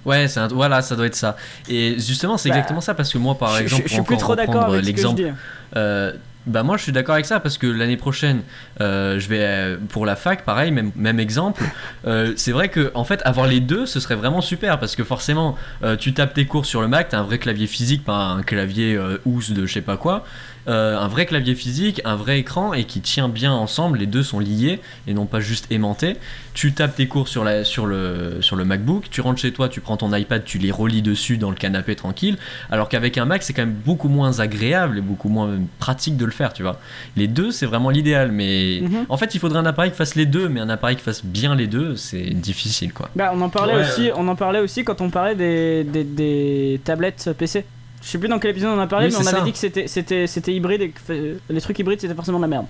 ouais, 0.04 0.26
un- 0.38 0.48
voilà, 0.48 0.80
ça 0.82 0.96
doit 0.96 1.06
être 1.06 1.14
ça. 1.16 1.36
Et 1.68 1.94
justement, 1.98 2.36
c'est 2.38 2.48
Bah, 2.48 2.56
exactement 2.56 2.80
ça, 2.80 2.94
parce 2.94 3.12
que 3.12 3.18
moi, 3.18 3.36
par 3.36 3.56
exemple, 3.58 3.82
je- 3.84 3.88
je 3.88 3.94
suis 3.94 4.02
plus 4.02 4.16
trop 4.16 4.34
d'accord 4.34 4.64
avec 4.64 4.76
ce 4.76 4.78
que 4.80 4.82
je 4.84 4.86
l'exemple 4.96 5.22
dis. 5.22 5.28
Euh, 5.76 6.12
bah 6.48 6.62
moi 6.62 6.76
je 6.76 6.82
suis 6.82 6.92
d'accord 6.92 7.14
avec 7.14 7.26
ça 7.26 7.40
parce 7.40 7.58
que 7.58 7.66
l'année 7.66 7.96
prochaine 7.96 8.42
euh, 8.80 9.18
je 9.20 9.28
vais 9.28 9.40
euh, 9.40 9.76
pour 9.88 10.06
la 10.06 10.16
fac 10.16 10.44
pareil 10.44 10.70
même, 10.72 10.90
même 10.96 11.20
exemple. 11.20 11.62
Euh, 12.06 12.32
c'est 12.36 12.52
vrai 12.52 12.68
que 12.68 12.90
en 12.94 13.04
fait 13.04 13.20
avoir 13.24 13.46
les 13.46 13.60
deux 13.60 13.86
ce 13.86 14.00
serait 14.00 14.14
vraiment 14.14 14.40
super 14.40 14.78
parce 14.78 14.96
que 14.96 15.04
forcément 15.04 15.56
tu 15.98 16.14
tapes 16.14 16.34
tes 16.34 16.46
cours 16.46 16.66
sur 16.66 16.80
le 16.80 16.88
Mac 16.88 17.10
t'as 17.10 17.18
un 17.18 17.22
vrai 17.22 17.38
clavier 17.38 17.66
physique 17.66 18.04
pas 18.04 18.16
un 18.16 18.42
clavier 18.42 18.98
housse 19.24 19.50
de 19.50 19.66
je 19.66 19.74
sais 19.74 19.80
pas 19.80 19.96
quoi 19.96 20.24
un 20.66 21.08
vrai 21.08 21.26
clavier 21.26 21.54
physique 21.54 22.00
un 22.04 22.16
vrai 22.16 22.38
écran 22.38 22.74
et 22.74 22.84
qui 22.84 23.00
tient 23.00 23.28
bien 23.28 23.52
ensemble 23.52 23.98
les 23.98 24.06
deux 24.06 24.22
sont 24.22 24.38
liés 24.38 24.80
et 25.06 25.14
non 25.14 25.26
pas 25.26 25.40
juste 25.40 25.70
aimantés. 25.70 26.16
Tu 26.54 26.72
tapes 26.72 26.96
tes 26.96 27.06
cours 27.06 27.28
sur, 27.28 27.44
la, 27.44 27.62
sur, 27.62 27.86
le, 27.86 28.38
sur 28.40 28.56
le 28.56 28.64
MacBook 28.64 29.08
tu 29.10 29.20
rentres 29.20 29.40
chez 29.40 29.52
toi 29.52 29.68
tu 29.68 29.80
prends 29.80 29.96
ton 29.96 30.12
iPad 30.12 30.44
tu 30.44 30.58
les 30.58 30.72
relis 30.72 31.02
dessus 31.02 31.38
dans 31.38 31.50
le 31.50 31.56
canapé 31.56 31.94
tranquille 31.94 32.36
alors 32.70 32.88
qu'avec 32.88 33.18
un 33.18 33.24
Mac, 33.24 33.42
c'est 33.42 33.52
quand 33.52 33.62
même 33.62 33.74
beaucoup 33.74 34.08
moins 34.08 34.40
agréable 34.40 34.98
et 34.98 35.00
beaucoup 35.00 35.28
moins 35.28 35.58
pratique 35.78 36.16
de 36.16 36.24
le 36.24 36.30
faire, 36.30 36.37
tu 36.54 36.62
vois. 36.62 36.78
Les 37.16 37.26
deux, 37.26 37.50
c'est 37.50 37.66
vraiment 37.66 37.90
l'idéal, 37.90 38.30
mais 38.30 38.80
Mhm. 38.82 39.06
en 39.08 39.16
fait, 39.16 39.34
il 39.34 39.40
faudrait 39.40 39.58
un 39.58 39.66
appareil 39.66 39.90
qui 39.90 39.96
fasse 39.96 40.14
les 40.14 40.26
deux, 40.26 40.48
mais 40.48 40.60
un 40.60 40.68
appareil 40.68 40.96
qui 40.96 41.02
fasse 41.02 41.24
bien 41.24 41.54
les 41.56 41.66
deux, 41.66 41.96
c'est 41.96 42.30
difficile, 42.30 42.92
quoi. 42.92 43.10
Bah, 43.16 43.32
on 43.34 43.40
en 43.40 43.48
parlait 43.48 43.74
Ouais, 43.74 43.80
aussi, 43.82 44.02
ouais. 44.02 44.12
on 44.16 44.28
en 44.28 44.36
parlait 44.36 44.60
aussi 44.60 44.84
quand 44.84 45.00
on 45.00 45.10
parlait 45.10 45.34
des, 45.34 45.82
des, 45.84 46.04
des 46.04 46.80
tablettes 46.84 47.30
PC. 47.36 47.64
Je 48.00 48.06
sais 48.08 48.18
plus 48.18 48.28
dans 48.28 48.38
quel 48.38 48.52
épisode 48.52 48.70
on 48.70 48.78
en 48.78 48.82
a 48.82 48.86
parlé, 48.86 49.08
Oui, 49.08 49.14
mais 49.18 49.24
on 49.24 49.26
avait 49.34 49.42
dit 49.44 49.50
que 49.52 49.58
c'était 49.58 49.88
c'était 49.88 50.28
c'était 50.28 50.54
hybride 50.54 50.82
et 50.82 50.90
que 50.90 51.00
fait- 51.00 51.34
les 51.50 51.60
trucs 51.60 51.76
hybrides 51.80 52.00
c'était 52.00 52.14
forcément 52.14 52.38
de 52.38 52.44
la 52.44 52.48
merde. 52.48 52.66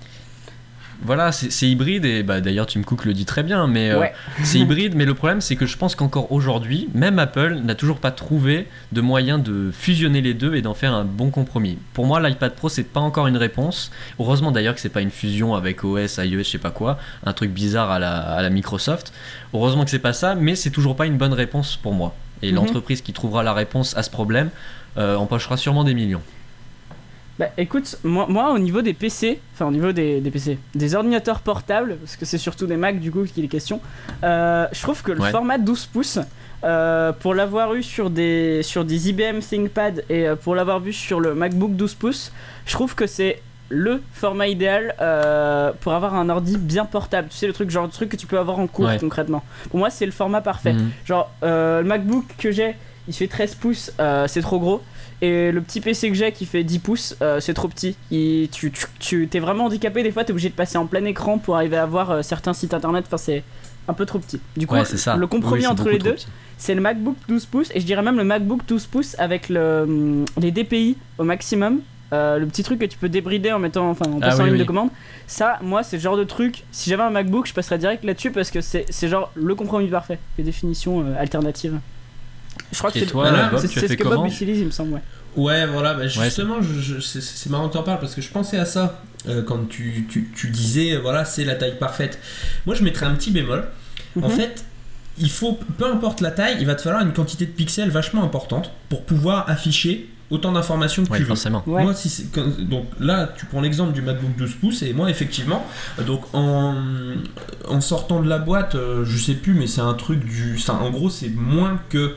Voilà, 1.01 1.31
c'est 1.31 1.65
hybride, 1.67 2.03
et 2.03 2.23
bah, 2.23 2.41
d'ailleurs, 2.41 2.65
Tim 2.67 2.81
Cook 2.83 3.05
le 3.05 3.13
dit 3.13 3.23
très 3.25 3.41
bien, 3.41 3.67
mais 3.67 3.89
euh, 3.89 3.99
c'est 4.43 4.59
hybride, 4.59 4.95
mais 4.95 5.05
le 5.05 5.13
problème, 5.13 5.39
c'est 5.39 5.55
que 5.55 5.65
je 5.65 5.77
pense 5.77 5.95
qu'encore 5.95 6.31
aujourd'hui, 6.31 6.89
même 6.93 7.19
Apple 7.19 7.55
n'a 7.63 7.73
toujours 7.73 7.99
pas 7.99 8.11
trouvé 8.11 8.67
de 8.91 8.99
moyen 8.99 9.39
de 9.39 9.71
fusionner 9.71 10.19
les 10.21 10.33
deux 10.33 10.55
et 10.55 10.61
d'en 10.61 10.73
faire 10.73 10.93
un 10.93 11.05
bon 11.05 11.29
compromis. 11.29 11.77
Pour 11.93 12.05
moi, 12.05 12.19
l'iPad 12.19 12.53
Pro, 12.53 12.67
c'est 12.67 12.83
pas 12.83 12.99
encore 12.99 13.27
une 13.27 13.37
réponse. 13.37 13.91
Heureusement 14.19 14.51
d'ailleurs 14.51 14.75
que 14.75 14.81
c'est 14.81 14.89
pas 14.89 14.99
une 15.01 15.09
fusion 15.11 15.55
avec 15.55 15.83
OS, 15.85 16.17
iOS, 16.17 16.39
je 16.39 16.43
sais 16.43 16.57
pas 16.57 16.71
quoi, 16.71 16.99
un 17.25 17.31
truc 17.31 17.51
bizarre 17.51 17.91
à 17.91 17.99
la, 17.99 18.17
à 18.17 18.41
la 18.41 18.49
Microsoft. 18.49 19.13
Heureusement 19.53 19.85
que 19.85 19.91
c'est 19.91 19.99
pas 19.99 20.13
ça, 20.13 20.35
mais 20.35 20.55
c'est 20.55 20.69
toujours 20.71 20.95
pas 20.97 21.05
une 21.05 21.17
bonne 21.17 21.33
réponse 21.33 21.77
pour 21.77 21.93
moi. 21.93 22.13
Et 22.41 22.49
Mhm. 22.51 22.55
l'entreprise 22.55 23.01
qui 23.01 23.13
trouvera 23.13 23.41
la 23.43 23.53
réponse 23.53 23.95
à 23.97 24.03
ce 24.03 24.09
problème 24.09 24.49
euh, 24.97 25.15
empochera 25.15 25.55
sûrement 25.55 25.83
des 25.85 25.93
millions. 25.93 26.21
Bah 27.39 27.47
écoute, 27.57 27.97
moi, 28.03 28.25
moi 28.27 28.51
au 28.51 28.59
niveau 28.59 28.81
des 28.81 28.93
PC, 28.93 29.39
enfin 29.53 29.65
au 29.67 29.71
niveau 29.71 29.93
des, 29.93 30.19
des 30.19 30.29
PC, 30.29 30.57
des 30.75 30.93
ordinateurs 30.95 31.39
portables, 31.39 31.95
parce 31.95 32.17
que 32.17 32.25
c'est 32.25 32.37
surtout 32.37 32.67
des 32.67 32.75
Mac 32.75 32.99
du 32.99 33.11
coup 33.11 33.23
qui 33.23 33.41
est 33.43 33.47
question, 33.47 33.79
euh, 34.23 34.67
je 34.73 34.81
trouve 34.81 35.01
que 35.01 35.13
le 35.13 35.21
Ouais. 35.21 35.31
format 35.31 35.57
12 35.57 35.85
pouces, 35.85 36.19
euh, 36.65 37.13
pour 37.13 37.33
l'avoir 37.33 37.73
eu 37.75 37.81
sur 37.83 38.09
des, 38.09 38.61
sur 38.61 38.83
des 38.83 39.09
IBM 39.09 39.39
ThinkPad 39.39 40.03
et 40.09 40.27
euh, 40.27 40.35
pour 40.35 40.53
l'avoir 40.53 40.81
vu 40.81 40.91
sur 40.91 41.21
le 41.21 41.33
MacBook 41.33 41.77
12 41.77 41.93
pouces, 41.95 42.33
je 42.65 42.73
trouve 42.73 42.93
que 42.93 43.07
c'est 43.07 43.41
le 43.69 44.01
format 44.11 44.47
idéal 44.47 44.93
euh, 44.99 45.71
pour 45.79 45.93
avoir 45.93 46.15
un 46.15 46.27
ordi 46.27 46.57
bien 46.57 46.83
portable. 46.83 47.29
Tu 47.29 47.37
sais, 47.37 47.47
le 47.47 47.53
truc, 47.53 47.69
genre 47.69 47.85
le 47.85 47.91
truc 47.91 48.09
que 48.09 48.17
tu 48.17 48.27
peux 48.27 48.37
avoir 48.39 48.59
en 48.59 48.67
cours 48.67 48.87
Ouais. 48.87 48.97
concrètement. 48.99 49.43
Pour 49.69 49.79
moi, 49.79 49.89
c'est 49.89 50.05
le 50.07 50.11
format 50.11 50.41
parfait. 50.41 50.73
Mhm. 50.73 50.89
Genre, 51.05 51.31
euh, 51.43 51.81
le 51.81 51.87
MacBook 51.87 52.25
que 52.37 52.51
j'ai, 52.51 52.75
il 53.07 53.13
fait 53.13 53.27
13 53.27 53.55
pouces, 53.55 53.93
euh, 54.01 54.27
c'est 54.27 54.41
trop 54.41 54.59
gros. 54.59 54.81
Et 55.21 55.51
le 55.51 55.61
petit 55.61 55.81
PC 55.81 56.07
que 56.09 56.15
j'ai 56.15 56.31
qui 56.31 56.45
fait 56.45 56.63
10 56.63 56.79
pouces, 56.79 57.15
euh, 57.21 57.39
c'est 57.41 57.53
trop 57.53 57.67
petit. 57.67 57.97
Il- 58.09 58.47
tu 58.51 58.71
tu, 58.71 58.85
tu 58.99 59.27
t'es 59.27 59.39
vraiment 59.39 59.65
handicapé, 59.65 60.01
des 60.03 60.11
fois 60.11 60.23
t'es 60.23 60.31
obligé 60.31 60.49
de 60.49 60.53
passer 60.53 60.77
en 60.77 60.85
plein 60.85 61.03
écran 61.05 61.37
pour 61.37 61.55
arriver 61.57 61.75
à 61.77 61.85
voir 61.85 62.11
euh, 62.11 62.21
certains 62.21 62.53
sites 62.53 62.73
internet. 62.73 63.03
Enfin, 63.07 63.17
c'est 63.17 63.43
un 63.89 63.93
peu 63.93 64.05
trop 64.05 64.19
petit. 64.19 64.39
Du 64.55 64.65
coup, 64.67 64.75
Ouais, 64.75 64.85
c'est 64.85 64.97
ça. 64.97 65.15
le 65.17 65.27
compromis 65.27 65.61
Oui, 65.61 65.67
entre 65.67 65.89
les 65.89 65.97
deux, 65.99 66.15
c'est 66.57 66.73
le 66.75 66.79
MacBook 66.81 67.15
12 67.27 67.45
pouces. 67.47 67.69
Et 67.73 67.79
je 67.81 67.85
dirais 67.85 68.01
même 68.01 68.17
le 68.17 68.23
MacBook 68.23 68.61
12 68.67 68.85
pouces 68.85 69.15
avec 69.19 69.49
le, 69.49 69.81
hum, 69.87 70.25
les 70.39 70.51
DPI 70.51 70.95
au 71.17 71.23
maximum. 71.23 71.79
Euh, 72.11 72.39
le 72.39 72.47
petit 72.47 72.63
truc 72.63 72.79
que 72.79 72.85
tu 72.85 72.97
peux 72.97 73.09
débrider 73.09 73.51
en 73.51 73.59
mettant, 73.59 73.87
enfin, 73.89 74.05
en 74.11 74.17
Ah 74.21 74.29
passant 74.29 74.41
en 74.41 74.45
oui, 74.45 74.51
ligne 74.51 74.59
de 74.59 74.63
commande. 74.63 74.89
Ça, 75.27 75.59
moi, 75.61 75.83
c'est 75.83 75.97
le 75.97 76.01
genre 76.01 76.17
de 76.17 76.23
truc. 76.23 76.63
Si 76.71 76.89
j'avais 76.89 77.03
un 77.03 77.11
MacBook, 77.11 77.45
je 77.45 77.53
passerais 77.53 77.77
direct 77.77 78.03
là-dessus 78.03 78.31
parce 78.31 78.49
que 78.51 78.61
c'est 78.61 78.85
genre 79.07 79.31
le 79.35 79.53
compromis 79.53 79.87
parfait. 79.89 80.17
Les 80.37 80.43
définitions 80.43 81.05
alternatives. 81.19 81.77
Je 82.71 82.77
crois 82.77 82.91
que 82.91 82.97
Et 82.97 83.01
c'est 83.01 83.07
toi, 83.07 83.29
Voilà, 83.29 83.49
Bob, 83.49 83.59
c'est 83.59 83.67
tu 83.67 83.79
c'est 83.79 83.85
as 83.85 83.89
ce 83.89 83.93
que 83.93 84.03
comment 84.03 84.23
Bob 84.23 84.31
utilise, 84.31 84.59
il 84.59 84.65
me 84.67 84.71
semble. 84.71 84.93
Ouais. 84.93 85.01
Ouais, 85.35 85.65
voilà, 85.67 85.93
bah, 85.93 86.07
justement, 86.07 86.61
je- 86.61 86.79
je- 86.79 86.99
c'est- 86.99 87.21
c'est 87.21 87.49
marrant 87.49 87.67
que 87.69 87.73
t'en 87.73 87.83
parles 87.83 87.99
parce 87.99 88.15
que 88.15 88.21
je 88.21 88.29
pensais 88.29 88.57
à 88.57 88.65
ça 88.65 89.01
euh, 89.27 89.43
quand 89.43 89.67
tu, 89.69 90.05
tu- 90.09 90.31
tu 90.35 90.47
disais, 90.49 90.93
euh, 90.93 90.99
voilà, 91.01 91.25
c'est 91.25 91.43
la 91.43 91.55
taille 91.55 91.77
parfaite. 91.77 92.19
Moi, 92.65 92.73
je 92.75 92.83
mettrais 92.83 93.05
un 93.05 93.13
petit 93.15 93.31
bémol. 93.31 93.65
En 94.21 94.29
Mhm. 94.29 94.35
fait, 94.35 94.63
il 95.19 95.29
faut, 95.29 95.59
peu 95.77 95.85
importe 95.91 96.21
la 96.21 96.31
taille, 96.31 96.55
il 96.61 96.65
va 96.65 96.73
te 96.75 96.81
falloir 96.81 97.01
une 97.03 97.11
quantité 97.13 97.45
de 97.45 97.51
pixels 97.51 97.89
vachement 97.89 98.23
importante 98.23 98.71
pour 98.87 99.03
pouvoir 99.03 99.49
afficher 99.49 100.09
autant 100.29 100.51
d'informations 100.53 101.03
que 101.05 101.09
Ouais, 101.11 101.17
tu 101.17 101.23
veux. 101.23 101.27
forcément. 101.27 101.63
Ouais. 101.67 101.83
Moi, 101.83 101.93
si 101.95 102.29
donc 102.61 102.85
là, 102.99 103.29
tu 103.37 103.45
prends 103.45 103.59
l'exemple 103.61 103.91
du 103.93 104.01
MacBook 104.01 104.35
12 104.37 104.53
pouces 104.55 104.83
et 104.83 104.93
moi, 104.93 105.09
effectivement, 105.09 105.65
donc 106.07 106.21
en, 106.33 106.75
en 107.67 107.81
sortant 107.81 108.21
de 108.21 108.29
la 108.29 108.37
boîte, 108.39 108.75
euh, 108.75 109.03
je 109.05 109.17
sais 109.17 109.33
plus, 109.33 109.53
mais 109.53 109.67
c'est 109.67 109.81
un 109.81 109.95
truc 109.95 110.23
du, 110.23 110.57
ça, 110.59 110.75
en 110.75 110.89
gros, 110.91 111.09
c'est 111.09 111.29
moins 111.29 111.79
que 111.89 112.15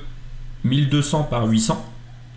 1200 0.64 1.24
par 1.24 1.46
800. 1.46 1.88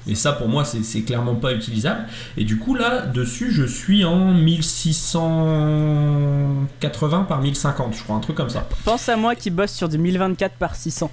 Et 0.08 0.14
ça, 0.14 0.34
pour 0.34 0.48
moi, 0.48 0.64
c'est 0.66 1.02
clairement 1.02 1.34
pas 1.34 1.52
utilisable. 1.54 2.06
Et 2.38 2.44
du 2.44 2.60
coup, 2.60 2.76
là, 2.76 3.08
dessus, 3.08 3.52
je 3.52 3.64
suis 3.64 4.06
en 4.06 4.34
1680 4.34 7.24
par 7.24 7.42
1050, 7.42 7.96
je 7.96 8.04
crois, 8.04 8.16
un 8.16 8.20
truc 8.20 8.36
comme 8.36 8.52
ça. 8.52 8.68
Pense 8.84 9.10
à 9.10 9.18
moi 9.18 9.34
qui 9.36 9.50
bosse 9.50 9.72
sur 9.72 9.90
du 9.90 9.98
1024 9.98 10.58
par 10.58 10.76
600. 10.76 11.10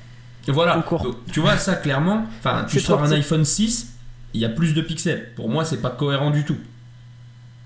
Et 0.47 0.53
voilà. 0.53 0.75
Donc, 0.75 0.85
tu 1.33 1.41
vois, 1.41 1.57
ça, 1.57 1.75
clairement, 1.75 2.27
enfin, 2.39 2.67
tu 2.69 2.81
sors 2.81 3.03
un 3.03 3.07
petit. 3.07 3.15
iPhone 3.15 3.47
6, 3.47 3.95
il 4.35 4.41
y 4.41 4.45
a 4.45 4.51
plus 4.51 4.75
de 4.75 4.83
pixels. 4.83 5.31
Pour 5.37 5.49
moi, 5.49 5.65
c'est 5.65 5.81
pas 5.81 5.91
cohérent 5.91 6.31
du 6.31 6.45
tout. 6.45 6.59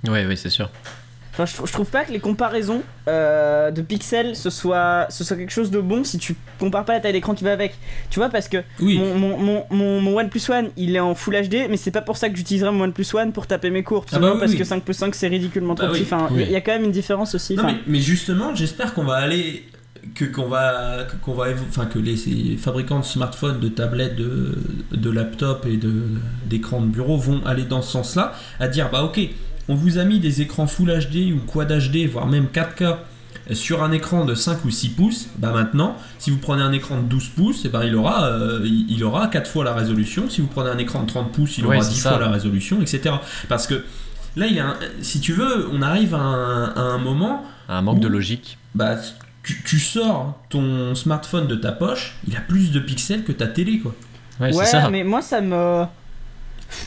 Oui, 0.07 0.25
oui, 0.27 0.37
c'est 0.37 0.51
sûr. 0.51 0.71
Enfin, 1.39 1.45
je, 1.45 1.67
je 1.67 1.73
trouve 1.73 1.91
pas 1.91 2.05
que 2.05 2.13
les 2.13 2.19
comparaisons 2.19 2.83
euh, 3.09 3.71
de 3.71 3.83
pixels 3.83 4.35
ce 4.35 4.49
soit, 4.49 5.07
ce 5.11 5.23
soit 5.23 5.37
quelque 5.37 5.53
chose 5.53 5.71
de 5.71 5.81
bon 5.81 6.03
si 6.03 6.17
tu 6.17 6.35
compares 6.59 6.87
pas 6.87 6.95
la 6.95 7.01
taille 7.01 7.13
d'écran 7.13 7.35
qui 7.35 7.45
va 7.45 7.53
avec. 7.53 7.75
Tu 8.09 8.19
vois, 8.21 8.31
parce 8.31 8.49
que 8.49 8.59
Oui. 8.81 8.99
mon, 8.99 9.15
mon, 9.19 9.39
mon, 9.39 9.65
mon, 9.71 10.01
mon 10.01 10.19
OnePlus 10.19 10.41
One 10.51 10.71
il 10.79 10.97
est 10.97 11.01
en 11.01 11.15
Full 11.15 11.35
HD, 11.49 11.67
mais 11.69 11.77
c'est 11.77 11.91
pas 11.91 12.01
pour 12.01 12.17
ça 12.17 12.31
que 12.31 12.37
j'utiliserai 12.37 12.71
mon 12.71 12.85
OnePlus 12.85 13.07
One 13.15 13.33
pour 13.33 13.47
taper 13.47 13.69
mes 13.69 13.83
cours. 13.83 14.07
Ah 14.13 14.19
bah 14.19 14.31
oui, 14.33 14.41
parce 14.41 14.53
oui. 14.53 14.59
que 14.59 14.65
5 14.65 14.83
plus 14.83 14.95
5 14.95 15.15
c'est 15.15 15.29
ridiculement 15.29 15.75
trop 15.75 15.89
Bah 15.89 15.93
petit. 15.93 16.01
oui. 16.03 16.09
Enfin, 16.11 16.29
il 16.35 16.51
y 16.51 16.57
a- 16.57 16.61
quand 16.63 16.73
même 16.73 16.85
une 16.85 16.91
différence 16.93 17.35
aussi. 17.35 17.55
Non, 17.55 17.65
mais, 17.65 17.75
mais 17.87 18.01
justement, 18.01 18.55
j'espère 18.55 18.95
qu'on 18.95 19.05
va 19.05 19.17
aller 19.17 19.65
que 20.15 20.25
qu'on 20.25 20.47
va 20.49 21.05
que- 21.05 21.17
qu'on 21.17 21.35
va 21.35 21.47
enfin 21.69 21.85
que 21.85 21.99
les 21.99 22.17
fabricants 22.57 23.01
de 23.01 23.05
smartphones, 23.05 23.61
de 23.61 23.69
tablettes, 23.69 24.15
de, 24.17 24.57
de 24.93 25.11
laptops 25.11 25.67
et 25.67 25.77
de 25.77 25.93
d'écrans 26.47 26.81
de 26.81 26.87
bureau 26.87 27.17
vont 27.19 27.45
aller 27.45 27.65
dans 27.65 27.83
ce 27.83 27.91
sens-là, 27.93 28.33
à 28.61 28.69
dire 28.69 28.89
bah 28.91 29.03
ok, 29.03 29.21
on 29.69 29.75
vous 29.75 29.99
a 29.99 30.05
mis 30.05 30.19
des 30.21 30.43
écrans 30.43 30.67
Full 30.67 30.89
HD 30.91 31.33
ou 31.35 31.39
Quad 31.47 31.69
HD, 31.73 32.07
voire 32.07 32.27
même 32.27 32.47
4K 32.53 32.97
sur 33.53 33.83
un 33.85 33.93
écran 33.93 34.25
de 34.25 34.35
5 34.35 34.65
ou 34.65 34.71
6 34.71 34.89
pouces, 34.91 35.29
bah 35.39 35.53
maintenant, 35.53 35.97
si 36.19 36.31
vous 36.31 36.39
prenez 36.39 36.63
un 36.63 36.73
écran 36.73 36.97
de 36.97 37.03
12 37.07 37.29
pouces, 37.29 37.65
et 37.65 37.69
ben 37.69 37.85
il 37.85 37.95
aura 37.95 38.25
euh, 38.27 38.61
il 38.89 39.05
aura 39.05 39.29
4 39.29 39.49
fois 39.49 39.65
la 39.65 39.73
résolution. 39.75 40.29
Si 40.29 40.41
vous 40.41 40.49
prenez 40.49 40.71
un 40.71 40.79
écran 40.79 41.03
de 41.03 41.07
30 41.07 41.31
pouces, 41.33 41.59
il 41.59 41.67
Ouais, 41.67 41.77
aura 41.77 41.85
c'est 41.85 41.93
10 41.93 42.01
ça. 42.01 42.11
fois 42.11 42.19
la 42.19 42.31
résolution, 42.31 42.81
etc. 42.83 43.15
Parce 43.49 43.69
que 43.69 43.85
là, 44.35 44.47
il 44.49 44.55
y 44.55 44.59
a 44.59 44.67
un- 44.71 44.77
si 45.01 45.21
tu 45.21 45.33
veux, 45.33 45.69
on 45.73 45.81
arrive 45.83 46.15
à 46.15 46.19
un, 46.19 46.65
à 46.75 46.81
un 46.81 46.99
moment 46.99 47.45
Un 47.69 47.83
manque 47.83 48.01
de 48.01 48.09
logique. 48.09 48.59
bah, 48.75 48.97
tu, 49.45 49.63
tu 49.65 49.79
sors 49.79 50.37
ton 50.51 50.97
smartphone 50.97 51.47
de 51.47 51.55
ta 51.55 51.71
poche, 51.71 52.17
il 52.27 52.37
a 52.37 52.41
plus 52.41 52.73
de 52.73 52.81
pixels 52.81 53.23
que 53.23 53.31
ta 53.31 53.47
télé, 53.47 53.79
quoi. 53.79 53.95
Ouais, 54.41 54.53
ça. 54.53 54.91
mais 54.91 55.05
moi 55.05 55.23
ça 55.23 55.41
me. 55.41 55.85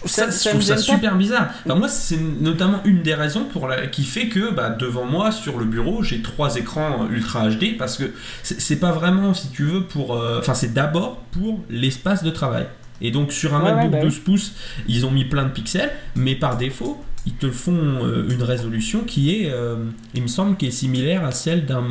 Ça, 0.06 0.32
ça 0.32 0.50
je 0.50 0.50
trouve 0.52 0.62
ça 0.62 0.78
super 0.78 1.16
bizarre. 1.18 1.50
Enfin, 1.66 1.76
moi, 1.76 1.90
c'est 1.90 2.18
notamment 2.40 2.80
une 2.86 3.02
des 3.04 3.14
raisons 3.14 3.44
pour 3.46 3.68
la, 3.68 3.88
qui 3.88 4.04
fait 4.04 4.28
que 4.28 4.52
bah, 4.52 4.70
devant 4.70 5.06
moi, 5.06 5.32
sur 5.32 5.58
le 5.58 5.66
bureau, 5.66 6.04
j'ai 6.04 6.22
trois 6.22 6.56
écrans 6.56 7.08
Ultra 7.12 7.50
HD 7.50 7.78
parce 7.78 7.98
que 7.98 8.06
c'est 8.44 8.80
pas 8.80 8.92
vraiment, 8.92 9.34
si 9.34 9.50
tu 9.50 9.64
veux, 9.64 9.84
pour. 9.84 10.16
euh, 10.16 10.40
Enfin, 10.40 10.54
c'est 10.54 10.74
d'abord 10.74 11.18
pour 11.32 11.60
l'espace 11.70 12.24
de 12.24 12.30
travail. 12.30 12.66
Et 13.02 13.12
donc, 13.12 13.32
sur 13.32 13.54
un 13.56 13.60
Ouais, 13.64 13.72
MacBook 13.74 13.84
ouais, 13.84 13.90
bah 13.90 13.98
oui. 14.04 14.10
12 14.10 14.20
pouces, 14.20 14.54
ils 14.88 15.06
ont 15.06 15.12
mis 15.12 15.26
plein 15.26 15.44
de 15.44 15.50
pixels, 15.52 15.92
mais 16.16 16.36
par 16.36 16.58
défaut, 16.58 17.02
ils 17.26 17.34
te 17.34 17.52
font 17.52 18.06
euh, 18.06 18.28
une 18.30 18.44
résolution 18.44 19.02
qui 19.02 19.36
est, 19.36 19.50
euh, 19.52 19.76
il 20.16 20.22
me 20.24 20.28
semble, 20.28 20.56
qui 20.58 20.68
est 20.68 20.72
similaire 20.72 21.26
à 21.26 21.32
celle 21.32 21.66
d'un 21.66 21.84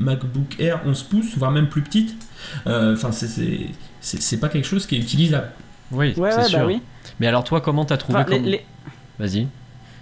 MacBook 0.00 0.56
Air 0.58 0.80
11 0.86 1.02
pouces, 1.04 1.36
voire 1.36 1.50
même 1.52 1.68
plus 1.68 1.82
petite. 1.82 2.16
Enfin, 2.66 3.10
c'est 3.12 3.28
c'est 4.00 4.36
pas 4.38 4.48
quelque 4.50 4.66
chose 4.66 4.86
qui 4.86 4.96
est 4.96 4.98
utilisable. 4.98 5.48
Oui, 5.92 6.14
Ouais, 6.16 6.30
c'est 6.30 6.36
ouais, 6.38 6.44
sûr. 6.44 6.58
bah 6.60 6.64
oui. 6.66 6.82
Mais 7.20 7.26
alors, 7.26 7.44
toi, 7.44 7.60
comment 7.60 7.84
t'as 7.84 7.96
trouvé 7.96 8.18
Enfin, 8.20 8.30
les- 8.30 8.36
comme- 8.36 8.46
les- 8.46 8.64
Vas-y. 9.18 9.46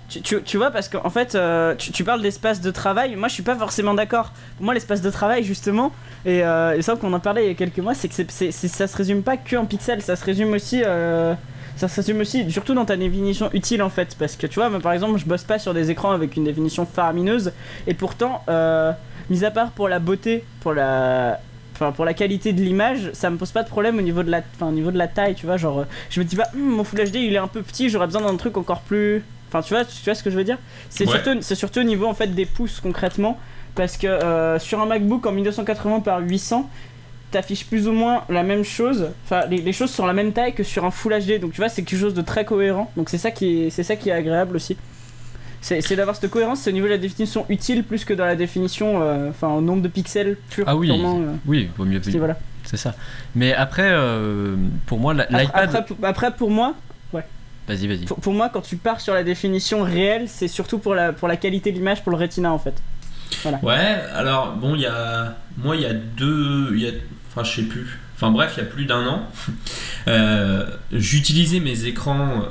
Tu, 0.09 0.21
tu, 0.21 0.43
tu 0.43 0.57
vois, 0.59 0.71
parce 0.71 0.89
qu'en 0.91 1.09
fait, 1.11 1.35
euh, 1.35 1.75
tu, 1.75 1.91
tu 1.91 2.05
parles 2.05 2.21
d'espace 2.21 2.61
de 2.61 2.71
travail, 2.71 3.17
moi 3.17 3.29
je 3.29 3.35
suis 3.35 3.43
pas 3.43 3.57
forcément 3.57 3.95
d'accord. 3.95 4.33
Pour 4.57 4.65
moi, 4.67 4.75
l'espace 4.75 5.01
de 5.01 5.11
travail, 5.11 5.43
justement, 5.43 5.91
et 6.27 6.45
euh, 6.45 6.75
il 6.77 6.83
semble 6.83 6.99
qu'on 7.01 7.13
en 7.15 7.21
parlait 7.21 7.45
il 7.45 7.49
y 7.49 7.51
a 7.51 7.55
quelques 7.55 7.79
mois, 7.79 7.95
c'est 7.95 8.09
que 8.09 8.15
c'est, 8.15 8.31
c'est- 8.31 8.53
c'est- 8.53 8.69
ça 8.69 8.87
se 8.87 8.97
résume 8.97 9.23
pas 9.23 9.39
que 9.39 9.57
en 9.57 9.65
pixels, 9.65 10.03
ça 10.03 10.17
se 10.17 10.25
résume 10.25 10.53
aussi. 10.53 10.83
euh, 10.85 11.35
ça 11.77 11.89
se 11.89 11.97
résume 11.97 12.21
aussi, 12.21 12.51
surtout 12.53 12.75
dans 12.75 12.85
ta 12.85 12.97
définition 12.99 13.49
utile 13.55 13.83
en 13.83 13.89
fait. 13.89 14.15
Parce 14.19 14.37
que 14.37 14.47
tu 14.47 14.57
vois, 14.57 14.69
moi 14.69 14.81
par 14.81 14.93
exemple, 14.93 15.19
je 15.19 15.25
bosse 15.25 15.45
pas 15.45 15.59
sur 15.59 15.73
des 15.73 15.91
écrans 15.91 16.11
avec 16.13 16.37
une 16.37 16.45
définition 16.45 16.85
faramineuse, 16.85 17.53
et 17.87 17.95
pourtant, 17.95 18.43
euh, 18.51 18.93
mis 19.31 19.43
à 19.47 19.51
part 19.51 19.71
pour 19.71 19.89
la 19.89 19.99
beauté, 19.99 20.45
pour 20.61 20.75
la. 20.75 21.41
Enfin, 21.83 21.93
pour 21.93 22.05
la 22.05 22.15
qualité 22.15 22.53
de 22.53 22.61
l'image, 22.63 23.11
ça 23.13 23.29
me 23.31 23.37
pose 23.37 23.51
pas 23.51 23.63
de 23.63 23.69
problème 23.69 23.99
au 23.99 24.03
niveau 24.03 24.23
de 24.23 24.31
la, 24.31 24.43
enfin, 24.55 24.69
au 24.69 24.73
niveau 24.73 24.91
de 24.91 24.99
la 24.99 25.09
taille, 25.09 25.35
tu 25.35 25.47
vois. 25.47 25.57
Genre, 25.57 25.81
euh, 25.81 25.85
je 26.11 26.21
me 26.21 26.25
dis 26.25 26.37
pas, 26.37 26.49
Hum, 26.55 26.61
mon 26.61 26.85
Full 26.85 27.01
HD 27.11 27.17
il 27.17 27.35
est 27.35 27.39
un 27.39 27.49
peu 27.49 27.63
petit, 27.63 27.89
j'aurais 27.91 28.07
besoin 28.07 28.23
d'un 28.23 28.37
truc 28.37 28.57
encore 28.57 28.81
plus. 28.81 29.23
Enfin, 29.49 29.63
tu 29.63 29.75
vois, 29.75 29.85
tu 29.85 29.93
vois 30.05 30.15
ce 30.15 30.23
que 30.23 30.31
je 30.31 30.37
veux 30.37 30.45
dire? 30.45 30.59
C'est 30.91 31.05
Ouais. 31.07 31.11
surtout, 31.13 31.39
c'est 31.43 31.55
surtout 31.55 31.81
au 31.81 31.85
niveau 31.85 32.07
en 32.07 32.15
fait 32.15 32.29
des 32.29 32.47
pouces 32.47 32.81
concrètement, 32.81 33.39
parce 33.75 33.97
que 33.97 34.07
euh, 34.07 34.59
sur 34.59 34.81
un 34.81 34.87
MacBook 34.87 35.27
en 35.27 35.33
1280 35.33 36.01
par 36.01 36.21
800, 36.21 36.71
t'affiches 37.31 37.67
plus 37.67 37.89
ou 37.89 37.93
moins 37.93 38.25
la 38.29 38.43
même 38.43 38.63
chose. 38.65 39.09
Enfin, 39.25 39.47
les, 39.51 39.59
les 39.59 39.73
choses 39.73 39.91
sont 39.91 40.07
la 40.07 40.13
même 40.13 40.33
taille 40.33 40.53
que 40.55 40.63
sur 40.63 40.85
un 40.85 40.91
Full 40.91 41.13
HD, 41.19 41.39
donc 41.41 41.53
tu 41.53 41.59
vois, 41.61 41.69
c'est 41.69 41.83
quelque 41.83 41.99
chose 41.99 42.15
de 42.15 42.23
très 42.23 42.45
cohérent. 42.45 42.91
Donc 42.97 43.09
c'est 43.09 43.19
ça 43.19 43.31
qui 43.31 43.65
est, 43.65 43.71
c'est 43.71 43.83
ça 43.83 43.97
qui 43.97 44.09
est 44.11 44.13
agréable 44.13 44.57
aussi. 44.57 44.77
C'est 45.63 45.81
c'est 45.81 45.97
d'avoir 45.97 46.17
cette 46.17 46.31
cohérence, 46.31 46.61
c'est 46.61 46.71
au 46.71 46.73
niveau 46.75 46.87
de 46.87 46.93
la 46.93 46.99
définition 46.99 47.47
utile 47.49 47.85
plus 47.85 48.05
que 48.05 48.13
dans 48.13 48.27
la 48.27 48.37
définition, 48.37 49.01
euh, 49.01 49.31
enfin, 49.31 49.49
au 49.49 49.61
nombre 49.63 49.81
de 49.81 49.89
pixels 49.89 50.37
pur. 50.51 50.65
Ah 50.67 50.77
oui. 50.77 50.89
purement, 50.89 51.21
euh, 51.21 51.33
Oui, 51.47 51.71
vaut 51.79 51.85
mieux. 51.87 52.01
C'est 52.65 52.77
ça. 52.77 52.95
Mais 53.35 53.55
après, 53.55 53.89
euh, 53.91 54.55
pour 54.87 54.99
moi, 54.99 55.15
la- 55.15 55.23
Après, 55.25 55.43
l'iPad. 55.45 55.65
après, 55.65 55.85
pour- 55.85 55.97
après, 56.05 56.31
pour 56.35 56.51
moi, 56.51 56.75
Vas-y, 57.69 57.87
vas-y. 57.87 58.05
pour, 58.07 58.19
pour 58.19 58.33
moi, 58.33 58.49
quand 58.53 58.61
tu 58.61 58.75
pars 58.77 59.01
sur 59.01 59.15
la 59.15 59.23
définition 59.23 59.83
réelle, 59.85 60.25
c'est 60.29 60.49
surtout 60.49 60.79
pour 60.79 60.97
la, 60.97 61.13
pour 61.13 61.29
la 61.29 61.37
qualité 61.37 61.71
de 61.71 61.77
l'image, 61.77 62.03
pour 62.03 62.11
le 62.11 62.19
Retina 62.19 62.53
en 62.53 62.59
fait. 62.59 62.75
Ouais, 63.63 63.97
alors 64.15 64.53
bon, 64.57 64.75
il 64.75 64.81
y 64.83 64.87
a. 64.87 65.37
Moi, 65.59 65.77
il 65.77 65.83
y 65.83 65.87
a 65.87 65.95
deux. 65.95 66.71
il 66.75 66.83
Y 66.83 66.89
a, 66.89 66.91
enfin, 67.31 67.45
je 67.45 67.55
sais 67.61 67.63
plus. 67.69 67.99
Enfin, 68.17 68.31
bref, 68.33 68.55
il 68.57 68.65
y 68.65 68.67
a 68.67 68.69
plus 68.69 68.85
d'un 68.85 69.07
an. 69.07 69.23
euh, 70.09 70.67
J'utilisais 70.93 71.61
mes 71.61 71.85
écrans 71.85 72.43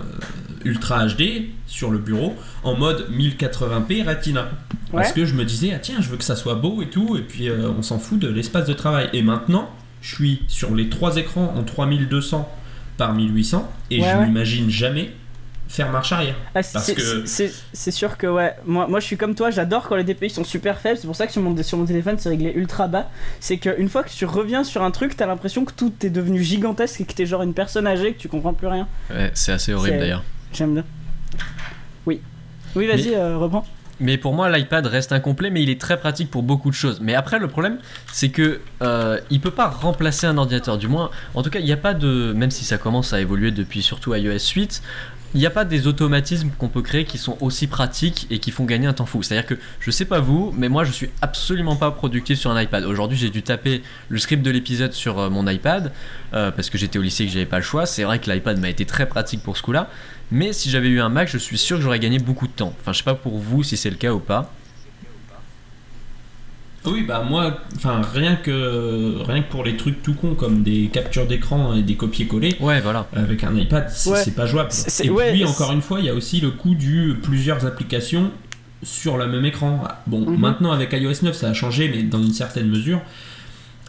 Ultra 0.66 1.06
HD 1.08 1.48
sur 1.68 1.90
le 1.92 1.98
bureau 1.98 2.36
en 2.64 2.76
mode 2.76 3.08
1080p 3.12 4.06
Retina. 4.08 4.50
Parce 4.92 5.14
que 5.14 5.26
je 5.26 5.34
me 5.36 5.46
disais, 5.46 5.72
ah 5.74 5.80
tiens, 5.80 5.98
je 6.02 6.10
veux 6.10 6.18
que 6.18 6.24
ça 6.24 6.36
soit 6.36 6.56
beau 6.56 6.82
et 6.82 6.88
tout, 6.90 7.16
et 7.18 7.22
puis 7.22 7.50
euh, 7.50 7.70
on 7.78 7.82
s'en 7.82 7.98
fout 7.98 8.20
de 8.20 8.28
l'espace 8.28 8.66
de 8.68 8.74
travail. 8.74 9.10
Et 9.14 9.22
maintenant, 9.22 9.70
je 10.02 10.14
suis 10.16 10.42
sur 10.48 10.76
les 10.76 10.90
trois 10.90 11.16
écrans 11.18 11.54
en 11.58 11.64
3200 11.64 12.50
par 12.98 13.14
1800, 13.14 13.72
et 13.90 14.02
Ouais, 14.02 14.10
je 14.12 14.18
ouais. 14.18 14.26
n'imagine 14.28 14.70
jamais 14.70 15.12
faire 15.70 15.90
marche 15.90 16.12
arrière. 16.12 16.36
Ah, 16.48 16.50
Parce 16.56 16.68
c'est- 16.84 16.94
que- 16.96 17.26
c'est 17.26 17.54
c'est 17.72 17.92
sûr 17.92 18.18
que 18.18 18.28
ouais, 18.28 18.54
moi, 18.66 18.88
moi 18.90 19.00
je 19.00 19.06
suis 19.06 19.16
comme 19.16 19.36
toi, 19.36 19.52
j'adore 19.52 19.88
quand 19.88 19.96
les 19.96 20.04
DPI 20.04 20.30
sont 20.30 20.44
super 20.44 20.80
faibles, 20.82 20.98
c'est 21.00 21.08
pour 21.08 21.16
ça 21.16 21.26
que 21.28 21.32
sur 21.32 21.42
mon, 21.42 21.56
sur 21.64 21.78
mon 21.78 21.86
téléphone 21.86 22.18
c'est 22.20 22.28
réglé 22.28 22.52
ultra 22.54 22.90
bas. 22.90 23.10
C'est 23.40 23.58
qu'une 23.58 23.88
fois 23.88 24.04
que 24.04 24.10
tu 24.10 24.26
reviens 24.26 24.66
sur 24.66 24.84
un 24.84 24.92
truc, 24.92 25.16
t'as 25.16 25.28
l'impression 25.28 25.64
que 25.64 25.72
tout 25.72 25.94
est 26.04 26.10
devenu 26.10 26.44
gigantesque 26.44 27.00
et 27.00 27.06
que 27.06 27.14
t'es 27.14 27.26
genre 27.26 27.42
une 27.44 27.54
personne 27.54 27.88
âgée, 27.88 28.12
que 28.12 28.20
tu 28.20 28.28
comprends 28.28 28.54
plus 28.54 28.68
rien. 28.68 28.86
Ouais, 29.10 29.32
c'est 29.34 29.54
assez 29.54 29.74
horrible 29.74 29.94
C'est- 29.96 30.00
d'ailleurs. 30.02 30.24
J'aime 30.54 30.74
bien. 30.74 30.84
Oui. 32.06 32.22
Oui, 32.76 32.88
vas-y, 32.88 33.10
Mais- 33.10 33.16
euh, 33.16 33.38
reprends. 33.38 33.66
Mais 34.00 34.18
pour 34.18 34.34
moi, 34.34 34.50
l'iPad 34.50 34.88
reste 34.88 35.12
incomplet, 35.12 35.52
mais 35.52 35.62
il 35.62 35.70
est 35.70 35.80
très 35.80 36.00
pratique 36.00 36.32
pour 36.32 36.42
beaucoup 36.42 36.72
de 36.72 36.76
choses. 36.76 37.00
Mais 37.02 37.14
après, 37.14 37.38
le 37.38 37.48
problème, 37.48 37.78
c'est 38.12 38.30
que 38.30 38.60
euh, 38.82 39.20
il 39.30 39.40
peut 39.40 39.52
pas 39.52 39.68
remplacer 39.68 40.26
un 40.26 40.40
ordinateur. 40.40 40.80
Du 40.80 40.88
moins, 40.88 41.12
en 41.36 41.44
tout 41.44 41.52
cas, 41.52 41.60
il 41.60 41.66
n'y 41.66 41.72
a 41.72 41.78
pas 41.78 41.94
de. 41.94 42.34
Même 42.36 42.50
si 42.50 42.66
ça 42.66 42.80
commence 42.80 43.14
à 43.14 43.22
évoluer 43.22 43.52
depuis 43.52 43.84
surtout 43.84 44.16
iOS 44.16 44.40
8, 44.56 44.82
il 45.34 45.40
n'y 45.40 45.46
a 45.46 45.52
pas 45.52 45.66
des 45.66 45.88
automatismes 45.88 46.50
qu'on 46.58 46.68
peut 46.68 46.82
créer 46.82 47.06
qui 47.06 47.18
sont 47.18 47.38
aussi 47.40 47.68
pratiques 47.68 48.28
et 48.30 48.40
qui 48.40 48.52
font 48.52 48.66
gagner 48.66 48.88
un 48.88 48.94
temps 48.94 49.06
fou. 49.06 49.24
C'est-à-dire 49.24 49.48
que 49.48 49.56
je 49.80 49.92
sais 49.92 50.06
pas 50.06 50.20
vous, 50.20 50.54
mais 50.58 50.68
moi, 50.68 50.84
je 50.84 50.92
suis 50.92 51.10
absolument 51.22 51.76
pas 51.76 51.92
productif 51.92 52.38
sur 52.38 52.52
un 52.52 52.62
iPad. 52.62 52.84
Aujourd'hui, 52.84 53.18
j'ai 53.18 53.30
dû 53.30 53.42
taper 53.42 53.82
le 54.10 54.20
script 54.20 54.44
de 54.44 54.52
l'épisode 54.52 54.94
sur 54.94 55.20
euh, 55.20 55.30
mon 55.30 55.48
iPad 55.48 55.92
euh, 56.34 56.52
parce 56.52 56.70
que 56.70 56.78
j'étais 56.78 57.00
au 57.00 57.02
lycée 57.02 57.24
et 57.24 57.28
que 57.28 57.34
j'avais 57.34 57.46
pas 57.46 57.58
le 57.58 57.64
choix. 57.64 57.86
C'est 57.86 58.04
vrai 58.04 58.20
que 58.20 58.30
l'iPad 58.30 58.60
m'a 58.60 58.70
été 58.70 58.86
très 58.86 59.08
pratique 59.08 59.42
pour 59.42 59.56
ce 59.56 59.62
coup-là. 59.64 59.90
Mais 60.32 60.54
si 60.54 60.70
j'avais 60.70 60.90
eu 60.90 61.02
un 61.02 61.10
Mac, 61.10 61.30
je 61.30 61.38
suis 61.38 61.58
sûr 61.58 61.78
que 61.78 61.84
j'aurais 61.84 62.00
gagné 62.00 62.20
beaucoup 62.20 62.48
de 62.48 62.54
temps. 62.54 62.74
Enfin, 62.80 62.94
je 62.94 63.00
sais 63.00 63.04
pas 63.04 63.16
pour 63.16 63.38
vous 63.38 63.64
si 63.64 63.78
c'est 63.78 63.90
le 63.90 63.98
cas 63.98 64.14
ou 64.14 64.20
pas. 64.20 64.52
Oui, 66.86 67.04
bah 67.04 67.24
moi, 67.28 67.60
enfin 67.76 68.02
rien 68.14 68.36
que 68.36 69.22
rien 69.28 69.44
que 69.44 69.50
pour 69.52 69.64
les 69.64 69.78
trucs 69.78 70.02
tout 70.02 70.16
cons 70.16 70.34
comme 70.34 70.64
des 70.64 70.90
captures 70.92 71.28
d'écran 71.28 71.76
et 71.76 71.84
des 71.84 71.94
copier-coller 71.96 72.56
Ouais, 72.60 72.82
voilà. 72.82 73.08
avec 73.16 73.44
un 73.44 73.56
iPad, 73.56 73.88
c'est 73.90 74.10
Ouais. 74.10 74.32
pas 74.36 74.48
jouable. 74.48 74.70
Et 75.04 75.10
ouais, 75.12 75.32
puis 75.32 75.46
encore 75.46 75.72
une 75.72 75.82
fois, 75.84 76.00
il 76.00 76.08
y 76.08 76.10
a 76.10 76.14
aussi 76.16 76.42
le 76.42 76.50
coût 76.50 76.74
du 76.74 77.16
plusieurs 77.22 77.66
applications 77.68 78.32
sur 78.82 79.18
le 79.18 79.28
même 79.28 79.46
écran. 79.46 79.84
Bon, 80.08 80.22
Mhm. 80.22 80.40
maintenant 80.40 80.72
avec 80.72 80.92
iOS 80.94 81.22
9, 81.22 81.36
ça 81.36 81.50
a 81.50 81.54
changé, 81.54 81.88
mais 81.88 82.02
dans 82.02 82.22
une 82.24 82.34
certaine 82.34 82.68
mesure, 82.68 83.00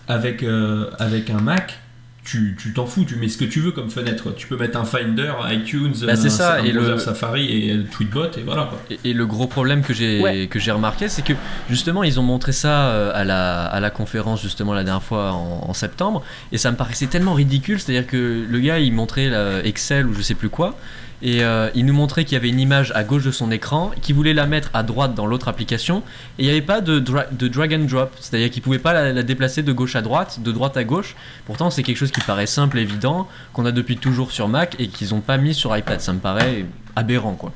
avec 0.06 0.42
euh, 0.42 0.90
avec 0.98 1.30
un 1.30 1.40
Mac. 1.40 1.78
Tu 2.24 2.56
tu 2.56 2.72
t'en 2.72 2.86
fous, 2.86 3.04
tu 3.04 3.16
mets 3.16 3.26
ce 3.28 3.36
que 3.36 3.44
tu 3.44 3.58
veux 3.58 3.72
comme 3.72 3.90
fenêtre. 3.90 4.22
quoi. 4.22 4.32
Tu 4.36 4.46
peux 4.46 4.56
mettre 4.56 4.78
un 4.78 4.84
Finder, 4.84 5.32
iTunes, 5.50 5.92
Bah, 6.06 6.14
c'est 6.14 6.28
un, 6.28 6.30
ça, 6.30 6.54
un 6.60 6.62
et 6.64 6.72
browser 6.72 6.92
le- 6.92 6.98
Safari 6.98 7.46
et 7.50 7.72
euh, 7.72 7.82
Tweetbot 7.90 8.26
et 8.38 8.42
voilà 8.44 8.66
quoi. 8.66 8.80
Et, 8.90 9.10
et 9.10 9.12
le 9.12 9.26
gros 9.26 9.48
problème 9.48 9.82
que 9.82 9.92
j'ai 9.92 10.20
Ouais. 10.22 10.46
que 10.46 10.60
j'ai 10.60 10.70
remarqué, 10.70 11.08
c'est 11.08 11.22
que 11.24 11.32
justement 11.68 12.04
ils 12.04 12.20
ont 12.20 12.22
montré 12.22 12.52
ça 12.52 12.86
euh, 12.90 13.10
à 13.12 13.24
la, 13.24 13.64
à 13.64 13.80
la 13.80 13.90
conférence 13.90 14.40
justement 14.40 14.72
la 14.72 14.84
dernière 14.84 15.02
fois 15.02 15.32
en, 15.32 15.64
en 15.68 15.74
septembre, 15.74 16.22
et 16.52 16.58
ça 16.58 16.70
me 16.70 16.76
paraissait 16.76 17.08
tellement 17.08 17.34
ridicule, 17.34 17.80
c'est-à-dire 17.80 18.06
que 18.06 18.44
le 18.48 18.58
gars 18.60 18.78
il 18.78 18.92
montrait 18.92 19.28
la 19.28 19.64
Excel 19.64 20.06
ou 20.06 20.14
je 20.14 20.22
sais 20.22 20.34
plus 20.36 20.48
quoi, 20.48 20.76
et 21.22 21.44
euh, 21.44 21.70
il 21.74 21.86
nous 21.86 21.94
montrait 21.94 22.24
qu'il 22.24 22.34
y 22.34 22.36
avait 22.36 22.48
une 22.48 22.60
image 22.60 22.92
à 22.94 23.04
gauche 23.04 23.24
de 23.24 23.30
son 23.30 23.50
écran, 23.50 23.92
qu'il 24.02 24.14
voulait 24.14 24.34
la 24.34 24.46
mettre 24.46 24.70
à 24.74 24.82
droite 24.82 25.14
dans 25.14 25.26
l'autre 25.26 25.48
application, 25.48 26.02
et 26.38 26.42
il 26.42 26.44
n'y 26.46 26.50
avait 26.50 26.60
pas 26.60 26.80
de, 26.80 26.98
dra- 26.98 27.26
de 27.30 27.48
drag 27.48 27.72
and 27.74 27.84
drop, 27.84 28.10
c'est-à-dire 28.20 28.50
qu'il 28.50 28.62
pouvait 28.62 28.78
pas 28.78 28.92
la, 28.92 29.12
la 29.12 29.22
déplacer 29.22 29.62
de 29.62 29.72
gauche 29.72 29.94
à 29.96 30.02
droite, 30.02 30.40
de 30.40 30.52
droite 30.52 30.76
à 30.76 30.84
gauche. 30.84 31.14
Pourtant 31.46 31.70
c'est 31.70 31.82
quelque 31.82 31.96
chose 31.96 32.10
qui 32.10 32.20
paraît 32.20 32.46
simple, 32.46 32.78
évident, 32.78 33.28
qu'on 33.52 33.64
a 33.66 33.72
depuis 33.72 33.96
toujours 33.96 34.32
sur 34.32 34.48
Mac 34.48 34.76
et 34.78 34.88
qu'ils 34.88 35.14
ont 35.14 35.20
pas 35.20 35.38
mis 35.38 35.54
sur 35.54 35.76
iPad. 35.76 36.00
Ça 36.00 36.12
me 36.12 36.18
paraît 36.18 36.66
aberrant 36.96 37.34
quoi. 37.34 37.52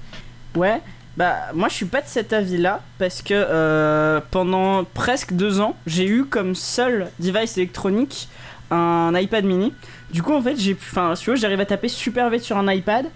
Ouais, 0.55 0.81
bah 1.17 1.35
moi 1.55 1.69
je 1.69 1.75
suis 1.75 1.87
pas 1.87 2.01
de 2.03 2.09
cet 2.09 2.33
avis-là 2.33 2.83
parce 2.99 3.21
que 3.21 3.35
euh, 3.35 4.21
pendant 4.31 4.85
presque 4.85 5.33
deux 5.33 5.61
ans, 5.61 5.75
j'ai 5.87 6.07
eu 6.07 6.25
comme 6.25 6.55
seul 6.55 7.09
device 7.19 7.57
électronique 7.59 8.29
un 8.71 9.13
iPad 9.15 9.45
mini. 9.45 9.73
Du 10.13 10.23
coup, 10.23 10.35
en 10.35 10.43
fait, 10.43 10.57
j'ai 10.57 10.75
enfin, 10.75 11.15
si 11.15 11.37
j'arrive 11.37 11.61
à 11.61 11.67
taper 11.67 11.89
super 11.89 12.31
vite 12.31 12.43
sur 12.43 12.57
un 12.57 12.73
iPad. 12.73 13.07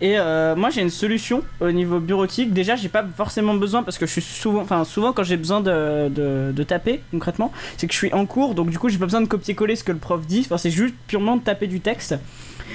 Et 0.00 0.18
euh, 0.18 0.54
moi 0.54 0.70
j'ai 0.70 0.82
une 0.82 0.90
solution 0.90 1.42
au 1.60 1.72
niveau 1.72 1.98
bureautique. 1.98 2.52
Déjà 2.52 2.76
j'ai 2.76 2.88
pas 2.88 3.04
forcément 3.16 3.54
besoin 3.54 3.82
parce 3.82 3.98
que 3.98 4.06
je 4.06 4.12
suis 4.12 4.22
souvent, 4.22 4.60
enfin 4.60 4.84
souvent 4.84 5.12
quand 5.12 5.24
j'ai 5.24 5.36
besoin 5.36 5.60
de, 5.60 6.08
de, 6.08 6.52
de 6.52 6.62
taper 6.62 7.00
concrètement, 7.10 7.52
c'est 7.76 7.86
que 7.88 7.92
je 7.92 7.98
suis 7.98 8.12
en 8.12 8.24
cours 8.24 8.54
donc 8.54 8.70
du 8.70 8.78
coup 8.78 8.88
j'ai 8.88 8.98
pas 8.98 9.06
besoin 9.06 9.20
de 9.20 9.26
copier-coller 9.26 9.74
ce 9.76 9.84
que 9.84 9.92
le 9.92 9.98
prof 9.98 10.24
dit. 10.26 10.42
Enfin 10.44 10.56
c'est 10.56 10.70
juste 10.70 10.94
purement 11.08 11.36
de 11.36 11.42
taper 11.42 11.66
du 11.66 11.80
texte. 11.80 12.14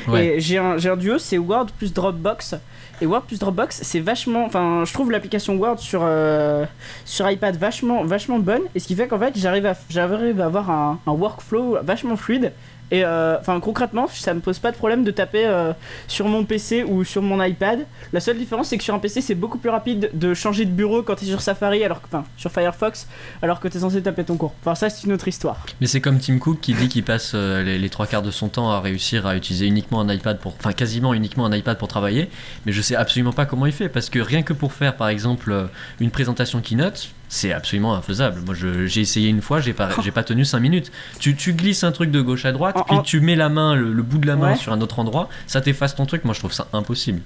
Ouais. 0.07 0.25
Et 0.25 0.39
j'ai 0.39 0.57
un, 0.57 0.77
un 0.83 0.97
duo, 0.97 1.17
c'est 1.17 1.37
Word 1.37 1.67
plus 1.77 1.93
Dropbox. 1.93 2.55
Et 3.01 3.05
Word 3.05 3.23
plus 3.23 3.39
Dropbox, 3.39 3.79
c'est 3.83 3.99
vachement. 3.99 4.45
Enfin, 4.45 4.83
je 4.85 4.93
trouve 4.93 5.11
l'application 5.11 5.55
Word 5.55 5.79
sur, 5.79 6.01
euh, 6.03 6.65
sur 7.05 7.29
iPad 7.29 7.55
vachement, 7.57 8.03
vachement 8.03 8.39
bonne. 8.39 8.61
Et 8.75 8.79
ce 8.79 8.87
qui 8.87 8.95
fait 8.95 9.07
qu'en 9.07 9.19
fait, 9.19 9.33
j'arrive 9.37 9.65
à, 9.65 9.75
j'arrive 9.89 10.41
à 10.41 10.45
avoir 10.45 10.69
un, 10.71 10.99
un 11.05 11.11
workflow 11.11 11.77
vachement 11.83 12.15
fluide. 12.17 12.51
Et 12.91 13.03
euh, 13.03 13.39
enfin, 13.39 13.59
concrètement, 13.59 14.07
ça 14.07 14.33
me 14.33 14.39
pose 14.39 14.59
pas 14.59 14.71
de 14.71 14.77
problème 14.77 15.03
de 15.03 15.11
taper 15.11 15.45
euh, 15.45 15.73
sur 16.07 16.27
mon 16.27 16.43
PC 16.43 16.83
ou 16.83 17.03
sur 17.03 17.21
mon 17.21 17.43
iPad. 17.43 17.85
La 18.11 18.19
seule 18.19 18.37
différence, 18.37 18.67
c'est 18.67 18.77
que 18.77 18.83
sur 18.83 18.93
un 18.93 18.99
PC, 18.99 19.21
c'est 19.21 19.35
beaucoup 19.35 19.57
plus 19.57 19.69
rapide 19.69 20.09
de 20.13 20.33
changer 20.33 20.65
de 20.65 20.71
bureau 20.71 21.01
quand 21.01 21.15
t'es 21.15 21.25
sur 21.25 21.41
Safari, 21.41 21.83
alors 21.83 22.01
que, 22.01 22.07
enfin, 22.07 22.25
sur 22.37 22.51
Firefox, 22.51 23.07
alors 23.41 23.59
que 23.59 23.67
t'es 23.67 23.79
censé 23.79 24.01
taper 24.01 24.23
ton 24.23 24.37
cours. 24.37 24.53
Enfin, 24.61 24.75
ça, 24.75 24.89
c'est 24.89 25.05
une 25.07 25.13
autre 25.13 25.27
histoire. 25.27 25.65
Mais 25.81 25.87
c'est 25.87 26.01
comme 26.01 26.19
Tim 26.19 26.37
Cook 26.37 26.59
qui 26.61 26.73
dit 26.73 26.87
qu'il 26.87 27.03
passe 27.03 27.31
euh, 27.33 27.63
les, 27.63 27.79
les 27.79 27.89
trois 27.89 28.05
quarts 28.05 28.21
de 28.21 28.31
son 28.31 28.49
temps 28.49 28.71
à 28.71 28.79
réussir 28.79 29.25
à 29.25 29.35
utiliser 29.35 29.65
uniquement 29.65 30.01
un 30.01 30.13
iPad 30.13 30.39
pour, 30.39 30.53
enfin 30.59 30.73
quasiment 30.73 31.13
uniquement 31.13 31.45
un 31.45 31.55
iPad 31.55 31.77
pour 31.77 31.87
travailler. 31.87 32.29
Mais 32.65 32.71
je 32.71 32.81
sais 32.81 32.95
absolument 32.95 33.33
pas 33.33 33.45
comment 33.45 33.65
il 33.65 33.73
fait 33.73 33.89
parce 33.89 34.09
que 34.09 34.19
rien 34.19 34.43
que 34.43 34.53
pour 34.53 34.73
faire 34.73 34.95
par 34.95 35.09
exemple 35.09 35.51
euh, 35.51 35.65
une 35.99 36.11
présentation 36.11 36.61
keynote, 36.61 37.09
c'est 37.35 37.51
absolument 37.51 37.95
infaisable. 37.95 38.41
Moi 38.45 38.53
je- 38.53 38.85
j'ai 38.85 39.01
essayé 39.01 39.29
une 39.29 39.41
fois, 39.41 39.59
j'ai 39.59 39.73
pas, 39.73 39.89
j'ai 40.03 40.11
pas 40.11 40.23
tenu 40.23 40.45
5 40.45 40.59
minutes. 40.59 40.91
Tu, 41.19 41.35
tu 41.35 41.53
glisses 41.53 41.83
un 41.83 41.91
truc 41.91 42.11
de 42.11 42.21
gauche 42.21 42.45
à 42.45 42.51
droite, 42.51 42.77
En- 42.77 42.83
puis 42.83 42.95
en- 42.97 43.01
tu 43.01 43.19
mets 43.21 43.35
la 43.35 43.49
main, 43.49 43.75
le, 43.75 43.91
le 43.91 44.03
bout 44.03 44.19
de 44.19 44.27
la 44.27 44.35
main 44.35 44.51
Ouais. 44.51 44.55
sur 44.55 44.71
un 44.71 44.81
autre 44.81 44.99
endroit, 44.99 45.29
ça 45.47 45.59
t'efface 45.61 45.95
ton 45.95 46.05
truc. 46.05 46.25
Moi 46.25 46.33
je 46.35 46.39
trouve 46.39 46.53
ça 46.53 46.67
impossible. 46.73 47.21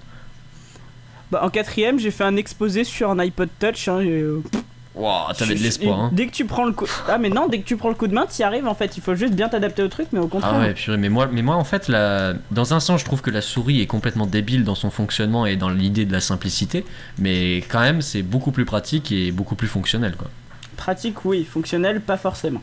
Bah, 1.29 1.41
en 1.43 1.49
quatrième, 1.49 1.99
j'ai 1.99 2.11
fait 2.11 2.23
un 2.23 2.37
exposé 2.37 2.85
sur 2.85 3.09
un 3.11 3.19
iPod 3.19 3.49
Touch. 3.59 3.89
hein, 3.89 3.99
et, 3.99 4.09
euh, 4.21 4.41
Waouh, 4.97 5.31
t'avais 5.37 5.53
de 5.55 5.59
l'espoir. 5.61 5.99
Hein. 5.99 6.09
Dès 6.11 6.25
que 6.27 6.31
tu 6.31 6.45
prends 6.45 6.65
le 6.65 6.71
coup. 6.71 6.87
Ah, 7.07 7.17
mais 7.19 7.29
non, 7.29 7.47
dès 7.47 7.59
que 7.59 7.65
tu 7.65 7.77
prends 7.77 7.89
le 7.89 7.95
coup 7.95 8.07
de 8.07 8.13
main, 8.15 8.25
t'y 8.25 8.41
arrives 8.43 8.67
en 8.67 8.73
fait. 8.73 8.97
Il 8.97 9.03
faut 9.03 9.13
juste 9.15 9.33
bien 9.33 9.47
t'adapter 9.47 9.83
au 9.83 9.87
truc, 9.89 10.07
mais 10.11 10.19
au 10.19 10.27
contraire. 10.27 10.53
Ah 10.55 10.59
ouais, 10.59 10.73
purée, 10.73 10.97
mais 10.97 11.09
moi, 11.09 11.29
mais 11.31 11.43
moi 11.43 11.55
en 11.55 11.63
fait, 11.63 11.87
la... 11.87 12.33
dans 12.51 12.73
un 12.73 12.79
sens, 12.79 12.99
je 13.01 13.05
trouve 13.05 13.21
que 13.21 13.29
la 13.29 13.41
souris 13.41 13.79
est 13.81 13.85
complètement 13.85 14.25
débile 14.25 14.63
dans 14.63 14.73
son 14.75 14.89
fonctionnement 14.89 15.45
et 15.45 15.55
dans 15.55 15.69
l'idée 15.69 16.05
de 16.05 16.11
la 16.11 16.19
simplicité, 16.19 16.83
mais 17.19 17.57
quand 17.69 17.79
même, 17.81 18.01
c'est 18.01 18.23
beaucoup 18.23 18.51
plus 18.51 18.65
pratique 18.65 19.11
et 19.11 19.31
beaucoup 19.31 19.55
plus 19.55 19.67
fonctionnel, 19.67 20.15
quoi. 20.17 20.29
Pratique, 20.77 21.25
oui. 21.25 21.43
Fonctionnel, 21.43 22.01
pas 22.01 22.17
forcément. 22.17 22.61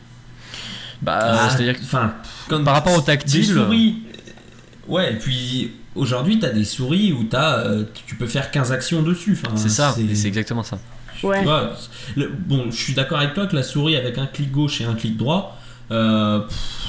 Bah, 1.01 1.19
Ah, 1.21 1.49
c'est-à-dire 1.49 1.75
enfin, 1.83 2.13
quand- 2.49 2.63
par 2.63 2.73
rapport 2.73 2.95
au 2.97 3.01
tactile, 3.01 3.41
Des 3.47 3.53
souris. 3.53 4.03
euh, 4.07 4.91
Ouais, 4.91 5.13
et 5.13 5.15
puis 5.17 5.71
aujourd'hui, 5.95 6.37
t'as 6.39 6.49
des 6.51 6.63
souris 6.65 7.11
où 7.11 7.23
t'as, 7.23 7.59
euh, 7.59 7.83
tu 8.05 8.15
peux 8.15 8.27
faire 8.27 8.51
15 8.51 8.71
actions 8.71 9.01
dessus. 9.01 9.37
Enfin, 9.41 9.55
c'est 9.55 9.69
ça, 9.69 9.95
c'est 10.13 10.27
exactement 10.27 10.63
ça. 10.63 10.77
Ouais. 11.23 11.39
Tu 11.39 11.45
vois, 11.45 11.71
le- 12.15 12.29
bon, 12.29 12.65
je 12.71 12.75
suis 12.75 12.93
d'accord 12.93 13.19
avec 13.19 13.33
toi 13.33 13.47
que 13.47 13.55
la 13.55 13.63
souris 13.63 13.95
avec 13.95 14.17
un 14.17 14.25
clic 14.27 14.51
gauche 14.51 14.81
et 14.81 14.85
un 14.85 14.93
clic 14.95 15.17
droit, 15.17 15.57
euh, 15.91 16.41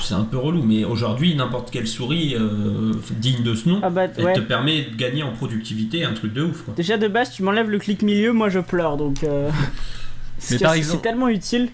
c'est 0.03 0.15
un 0.15 0.25
peu 0.25 0.37
relou. 0.39 0.63
Mais 0.63 0.85
aujourd'hui, 0.85 1.35
n'importe 1.35 1.71
quelle 1.71 1.87
souris 1.87 2.35
euh, 2.35 2.93
digne 3.19 3.43
de 3.43 3.55
ce 3.55 3.69
nom, 3.69 3.81
Ah 3.83 3.91
bah, 3.91 4.05
elle 4.17 4.25
ouais. 4.25 4.33
te 4.35 4.41
permet 4.41 4.83
de 4.91 4.97
gagner 4.97 5.23
en 5.23 5.33
productivité, 5.33 6.05
un 6.05 6.13
truc 6.15 6.33
de 6.33 6.43
ouf. 6.43 6.63
Quoi. 6.63 6.75
Déjà 6.75 6.97
de 6.97 7.09
base, 7.09 7.33
tu 7.33 7.43
m'enlèves 7.43 7.69
le 7.71 7.79
clic 7.79 8.03
milieu, 8.03 8.33
moi 8.33 8.49
je 8.49 8.61
pleure 8.61 8.97
donc. 8.97 9.23
euh, 9.25 9.51
C'est 10.39 10.59
tellement 11.03 11.29
utile. 11.29 11.71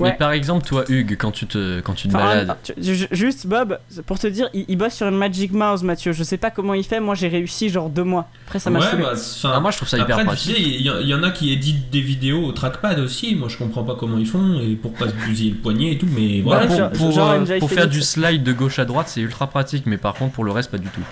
Mais 0.00 0.14
par 0.14 0.32
exemple, 0.32 0.66
toi, 0.66 0.84
Hugues, 0.88 1.16
quand 1.18 1.30
tu 1.32 1.46
te, 1.46 1.80
quand 1.80 1.92
tu 1.94 2.08
te 2.08 2.16
Enfin, 2.16 2.26
balades, 2.44 2.56
juste 3.12 3.46
Bob, 3.46 3.78
pour 4.06 4.18
te 4.18 4.26
dire, 4.26 4.48
il, 4.54 4.64
il 4.68 4.76
bosse 4.76 4.94
sur 4.94 5.06
une 5.06 5.16
Magic 5.16 5.52
Mouse, 5.52 5.82
Mathieu. 5.82 6.12
Je 6.12 6.22
sais 6.24 6.38
pas 6.38 6.50
comment 6.50 6.74
il 6.74 6.82
fait, 6.84 6.98
moi 6.98 7.14
j'ai 7.14 7.28
réussi 7.28 7.68
genre 7.68 7.90
deux 7.90 8.02
mois. 8.04 8.26
Après 8.46 8.58
ça 8.58 8.70
m'a 8.70 8.80
ouais, 8.80 8.86
bah, 8.98 9.10
enfin, 9.12 9.52
Ah, 9.54 9.60
moi 9.60 9.70
je 9.70 9.76
trouve 9.76 9.88
ça 9.88 9.98
hyper 9.98 10.18
Après, 10.18 10.22
tu 10.22 10.26
pratique. 10.28 10.56
sais, 10.56 10.62
il 10.62 10.80
y, 10.80 10.90
il 11.02 11.08
y 11.08 11.14
en 11.14 11.22
a 11.22 11.30
qui 11.30 11.52
éditent 11.52 11.90
des 11.90 12.00
vidéos 12.00 12.44
au 12.44 12.52
trackpad 12.52 12.98
aussi. 13.00 13.34
Moi, 13.34 13.48
je 13.48 13.58
comprends 13.58 13.84
pas 13.84 13.94
comment 13.94 14.16
ils 14.18 14.26
font 14.26 14.60
et 14.60 14.74
pour 14.76 14.94
pas 14.94 15.08
se 15.08 15.14
bousiller 15.14 15.50
le 15.50 15.56
poignet 15.58 15.92
et 15.92 15.98
tout. 15.98 16.08
Mais 16.16 16.38
Bah, 16.40 16.62
voilà. 16.62 16.66
Pour, 16.66 16.76
genre- 16.76 16.90
pour, 16.92 17.12
genre 17.12 17.30
euh, 17.30 17.58
pour 17.58 17.70
faire 17.70 17.88
du 17.88 18.00
slide 18.00 18.42
de 18.42 18.52
gauche 18.52 18.78
à 18.78 18.84
droite, 18.86 19.08
c'est 19.08 19.20
ultra 19.20 19.46
pratique, 19.46 19.84
mais 19.86 19.98
par 19.98 20.14
contre, 20.14 20.32
pour 20.32 20.44
le 20.44 20.52
reste, 20.52 20.70
pas 20.70 20.78
du 20.78 20.88
tout. 20.88 21.02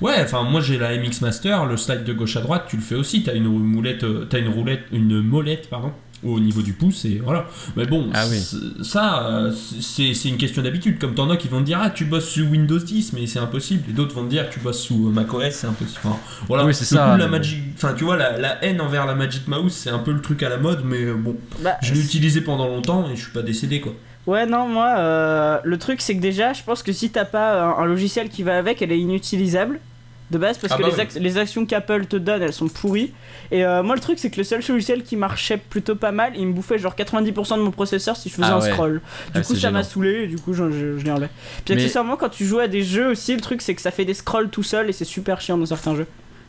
Ouais, 0.00 0.14
enfin, 0.22 0.44
moi 0.44 0.60
j'ai 0.60 0.78
la 0.78 0.96
MX 0.96 1.22
Master, 1.22 1.66
le 1.66 1.76
slide 1.76 2.04
de 2.04 2.12
gauche 2.12 2.36
à 2.36 2.40
droite, 2.40 2.66
tu 2.68 2.76
le 2.76 2.82
fais 2.82 2.94
aussi. 2.94 3.24
T'as 3.24 3.34
une 3.34 3.48
moulette, 3.48 4.04
euh, 4.04 4.26
t'as 4.30 4.38
une 4.38 4.48
roulette, 4.48 4.82
une 4.92 5.20
molette, 5.20 5.68
pardon, 5.68 5.90
au 6.24 6.40
niveau 6.40 6.62
du 6.62 6.72
pouce 6.72 7.04
et 7.04 7.20
voilà. 7.24 7.46
Mais 7.76 7.86
bon, 7.86 8.08
Ah 8.14 8.24
oui. 8.30 8.38
ça, 8.82 9.26
euh, 9.28 9.52
c'est 9.80 10.14
c'est 10.14 10.28
une 10.28 10.36
question 10.36 10.62
d'habitude. 10.62 10.98
Comme 10.98 11.14
t'en 11.14 11.30
as 11.30 11.36
qui 11.36 11.48
vont 11.48 11.60
te 11.60 11.64
dire, 11.66 11.78
ah, 11.82 11.90
tu 11.90 12.04
bosses 12.04 12.28
sous 12.28 12.42
Windows 12.42 12.78
10, 12.78 13.12
mais 13.12 13.26
c'est 13.26 13.38
impossible. 13.38 13.84
Et 13.88 13.92
d'autres 13.92 14.14
vont 14.14 14.24
te 14.24 14.30
dire, 14.30 14.48
tu 14.50 14.58
bosses 14.60 14.80
sous 14.80 15.08
euh, 15.08 15.10
macOS, 15.10 15.50
c'est 15.50 15.66
impossible. 15.66 16.00
Enfin, 16.04 16.16
voilà. 16.48 16.64
Oui, 16.64 16.74
c'est 16.74 16.84
ça, 16.84 17.10
coup, 17.12 17.18
la. 17.18 17.28
Magic, 17.28 17.58
enfin, 17.74 17.94
tu 17.94 18.04
vois, 18.04 18.16
la, 18.16 18.36
la 18.38 18.64
haine 18.64 18.80
envers 18.80 19.06
la 19.06 19.14
Magic 19.14 19.46
Mouse, 19.48 19.72
c'est 19.72 19.90
un 19.90 19.98
peu 20.00 20.12
le 20.12 20.20
truc 20.20 20.42
à 20.42 20.48
la 20.48 20.56
mode, 20.58 20.82
mais 20.84 21.02
euh, 21.04 21.14
bon, 21.14 21.36
Bah, 21.62 21.76
je 21.82 21.94
l'ai 21.94 22.00
utilisé 22.00 22.40
pendant 22.40 22.66
longtemps 22.66 23.08
et 23.10 23.16
je 23.16 23.22
suis 23.22 23.32
pas 23.32 23.42
décédé 23.42 23.80
quoi. 23.80 23.92
Ouais, 24.26 24.44
non, 24.44 24.68
moi, 24.68 24.94
euh, 24.98 25.58
le 25.64 25.78
truc 25.78 26.00
c'est 26.02 26.14
que 26.14 26.20
déjà, 26.20 26.52
je 26.52 26.62
pense 26.62 26.82
que 26.82 26.92
si 26.92 27.08
t'as 27.10 27.24
pas 27.24 27.62
un, 27.62 27.82
un 27.82 27.86
logiciel 27.86 28.28
qui 28.28 28.42
va 28.42 28.58
avec, 28.58 28.82
elle 28.82 28.92
est 28.92 28.98
inutilisable 28.98 29.80
de 30.30 30.38
base 30.38 30.58
parce 30.58 30.72
Ah 30.72 30.76
que 30.76 30.82
bah 30.82 30.88
les, 30.88 30.94
oui. 30.94 31.00
ac- 31.00 31.18
les 31.18 31.38
actions 31.38 31.64
qu'Apple 31.64 32.04
te 32.06 32.16
donne, 32.16 32.42
elles 32.42 32.52
sont 32.52 32.68
pourries. 32.68 33.12
Et 33.50 33.64
euh, 33.64 33.82
moi, 33.82 33.94
le 33.94 34.00
truc 34.00 34.18
c'est 34.18 34.30
que 34.30 34.36
le 34.36 34.44
seul 34.44 34.60
logiciel 34.68 35.02
qui 35.02 35.16
marchait 35.16 35.56
plutôt 35.56 35.96
pas 35.96 36.12
mal, 36.12 36.32
il 36.36 36.46
me 36.46 36.52
bouffait 36.52 36.78
genre 36.78 36.94
90% 36.94 37.56
de 37.56 37.62
mon 37.62 37.70
processeur 37.70 38.16
si 38.16 38.28
je 38.28 38.34
faisais 38.34 38.48
Ah 38.50 38.56
un 38.56 38.60
ouais. 38.60 38.70
scroll. 38.70 39.00
Du 39.34 39.40
Ah, 39.40 39.40
coup, 39.40 39.54
ça 39.54 39.70
m'a 39.70 39.82
saoulé 39.82 40.24
et 40.24 40.26
du 40.26 40.36
coup, 40.36 40.52
je, 40.52 40.70
je, 40.70 40.98
je 40.98 41.04
l'ai 41.04 41.10
enlevé. 41.10 41.28
Puis 41.64 41.74
Mais- 41.74 41.80
accessoirement, 41.80 42.16
quand 42.16 42.28
tu 42.28 42.44
joues 42.44 42.58
à 42.58 42.68
des 42.68 42.82
jeux 42.82 43.08
aussi, 43.10 43.34
le 43.34 43.40
truc 43.40 43.62
c'est 43.62 43.74
que 43.74 43.80
ça 43.82 43.90
fait 43.90 44.04
des 44.04 44.14
scrolls 44.14 44.50
tout 44.50 44.62
seul 44.62 44.88
et 44.90 44.92
c'est 44.92 45.04
super 45.06 45.40
chiant 45.40 45.56
dans 45.56 45.66
certains 45.66 45.94
jeux. 45.96 46.06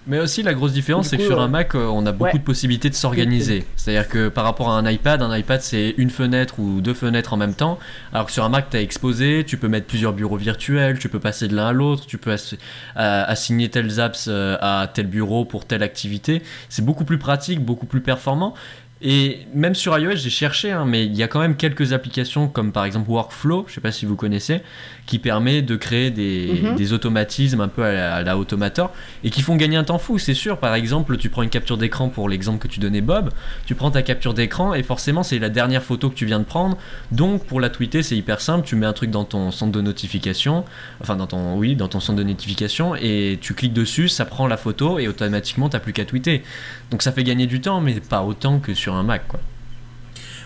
Mais 0.08 0.20
aussi 0.20 0.42
la 0.42 0.54
grosse 0.54 0.74
différence, 0.74 1.10
c'est 1.10 1.18
que 1.18 1.26
sur 1.26 1.40
euh, 1.40 1.44
un 1.44 1.48
Mac, 1.48 1.76
euh, 1.76 1.86
on 1.86 2.06
a 2.06 2.12
beaucoup 2.12 2.32
ouais. 2.32 2.40
de 2.40 2.44
possibilités 2.44 2.90
de 2.90 2.96
s'organiser. 2.96 3.66
C'est-à-dire 3.76 4.08
que 4.08 4.30
par 4.30 4.44
rapport 4.44 4.70
à 4.70 4.78
un 4.80 4.90
iPad, 4.90 5.22
un 5.22 5.38
iPad 5.38 5.62
c'est 5.62 5.94
une 5.98 6.10
fenêtre 6.10 6.60
ou 6.60 6.82
deux 6.82 6.94
fenêtres 6.96 7.34
en 7.34 7.38
même 7.38 7.54
temps. 7.54 7.78
Alors 8.12 8.26
que 8.26 8.32
sur 8.32 8.44
un 8.44 8.50
Mac, 8.50 8.70
tu 8.72 8.78
as 8.78 8.82
exposé, 8.82 9.44
tu 9.46 9.58
peux 9.58 9.68
mettre 9.68 9.86
plusieurs 9.86 10.14
bureaux 10.14 10.38
virtuels, 10.38 10.98
tu 10.98 11.10
peux 11.10 11.20
passer 11.20 11.48
de 11.48 11.56
l'un 11.56 11.68
à 11.68 11.74
l'autre, 11.74 12.06
tu 12.08 12.18
peux 12.18 12.32
ass- 12.32 12.56
euh, 12.98 13.24
assigner 13.28 13.70
tels 13.70 14.00
apps 14.00 14.26
euh, 14.28 14.58
à 14.62 14.90
tel 14.92 15.08
bureau 15.08 15.46
pour 15.46 15.66
telle 15.66 15.84
activité. 15.84 16.42
C'est 16.70 16.84
beaucoup 16.84 17.06
plus 17.06 17.20
pratique, 17.20 17.60
beaucoup 17.64 17.86
plus 17.86 18.02
performant. 18.02 18.56
Et 19.02 19.48
même 19.54 19.76
sur 19.76 19.98
iOS, 19.98 20.18
j'ai 20.18 20.30
cherché, 20.30 20.72
hein, 20.72 20.84
mais 20.86 21.06
il 21.06 21.16
y 21.16 21.24
a 21.24 21.30
quand 21.30 21.40
même 21.40 21.56
quelques 21.56 21.94
applications 21.94 22.50
comme 22.50 22.74
par 22.74 22.84
exemple 22.84 23.10
Workflow, 23.10 23.64
je 23.68 23.76
sais 23.76 23.80
pas 23.80 23.94
si 23.94 24.06
vous 24.06 24.18
connaissez, 24.18 24.62
qui 25.10 25.18
permet 25.18 25.64
de 25.64 25.76
créer 25.76 26.12
des, 26.12 26.62
Mhm. 26.64 26.76
des 26.76 26.94
automatismes 26.94 27.62
un 27.62 27.68
peu 27.68 27.84
à 27.84 27.92
la, 27.92 28.16
à 28.18 28.22
la 28.22 28.38
Automator 28.38 28.94
et 29.24 29.32
qui 29.32 29.42
font 29.42 29.56
gagner 29.56 29.76
un 29.76 29.84
temps 29.84 29.98
fou, 29.98 30.20
c'est 30.20 30.36
sûr. 30.36 30.60
Par 30.60 30.76
exemple, 30.76 31.18
tu 31.18 31.30
prends 31.30 31.42
une 31.42 31.50
capture 31.50 31.78
d'écran 31.78 32.10
pour 32.10 32.30
l'exemple 32.30 32.60
que 32.60 32.68
tu 32.68 32.80
donnais 32.80 33.02
Bob, 33.02 33.32
tu 33.66 33.74
prends 33.74 33.90
ta 33.90 34.04
capture 34.04 34.36
d'écran 34.36 34.76
et 34.76 34.84
forcément 34.84 35.24
c'est 35.24 35.40
la 35.40 35.50
dernière 35.50 35.82
photo 35.82 36.12
que 36.12 36.16
tu 36.16 36.28
viens 36.28 36.38
de 36.38 36.44
prendre. 36.46 36.78
Donc 37.12 37.44
pour 37.48 37.60
la 37.60 37.70
tweeter, 37.72 38.04
c'est 38.04 38.16
hyper 38.16 38.40
simple, 38.40 38.68
tu 38.68 38.76
mets 38.76 38.86
un 38.86 38.94
truc 38.94 39.10
dans 39.10 39.24
ton 39.26 39.50
centre 39.50 39.72
de 39.72 39.82
notification, 39.82 40.64
enfin 41.02 41.16
dans 41.16 41.26
ton 41.26 41.58
oui, 41.58 41.76
dans 41.76 41.88
ton 41.88 42.00
centre 42.00 42.20
de 42.20 42.24
notification 42.24 42.94
et 42.96 43.40
tu 43.42 43.56
cliques 43.56 43.74
dessus, 43.74 44.10
ça 44.10 44.26
prend 44.26 44.46
la 44.46 44.58
photo 44.58 45.00
et 45.00 45.08
automatiquement 45.08 45.70
t'as 45.70 45.80
plus 45.80 45.92
qu'à 45.94 46.06
tweeter. 46.06 46.44
Donc 46.92 47.02
ça 47.02 47.12
fait 47.12 47.24
gagner 47.24 47.48
du 47.48 47.62
temps 47.62 47.82
mais 47.82 48.00
pas 48.00 48.22
autant 48.22 48.60
que 48.60 48.76
sur 48.76 48.94
un 48.94 49.02
Mac 49.04 49.28
quoi. 49.28 49.40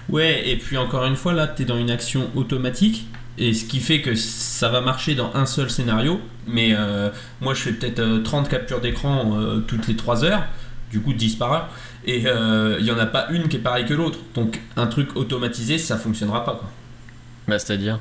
Ouais, 0.10 0.50
et 0.50 0.58
puis 0.58 0.78
encore 0.78 1.06
une 1.06 1.16
fois, 1.16 1.34
là, 1.34 1.48
tu 1.48 1.62
es 1.62 1.66
dans 1.66 1.78
une 1.78 1.90
action 1.90 2.30
automatique, 2.36 3.06
et 3.38 3.54
ce 3.54 3.66
qui 3.66 3.80
fait 3.80 4.02
que 4.02 4.16
ça 4.16 4.70
va 4.70 4.82
marcher 4.82 5.16
dans 5.16 5.32
un 5.36 5.46
seul 5.46 5.70
scénario, 5.70 6.22
mais 6.48 6.74
euh, 6.74 7.10
moi 7.42 7.54
je 7.54 7.62
fais 7.62 7.72
peut-être 7.74 8.00
euh, 8.00 8.22
30 8.24 8.48
captures 8.50 8.80
d'écran 8.82 9.38
euh, 9.40 9.60
toutes 9.60 9.88
les 9.88 9.96
3 9.96 10.24
heures, 10.24 10.44
du 10.92 11.00
coup 11.02 11.14
10 11.14 11.36
par 11.38 11.52
heure, 11.54 11.70
et 12.06 12.24
euh, 12.28 12.76
il 12.80 12.86
n'y 12.86 12.92
en 12.92 13.00
a 13.00 13.06
pas 13.08 13.28
une 13.32 13.48
qui 13.48 13.56
est 13.58 13.60
pareille 13.60 13.86
que 13.86 13.94
l'autre. 13.94 14.20
Donc 14.36 14.60
un 14.78 14.88
truc 14.88 15.16
automatisé, 15.16 15.78
ça 15.78 15.98
fonctionnera 15.98 16.44
pas. 16.46 16.52
Quoi. 16.54 16.70
Bah 17.48 17.58
c'est-à-dire? 17.60 18.00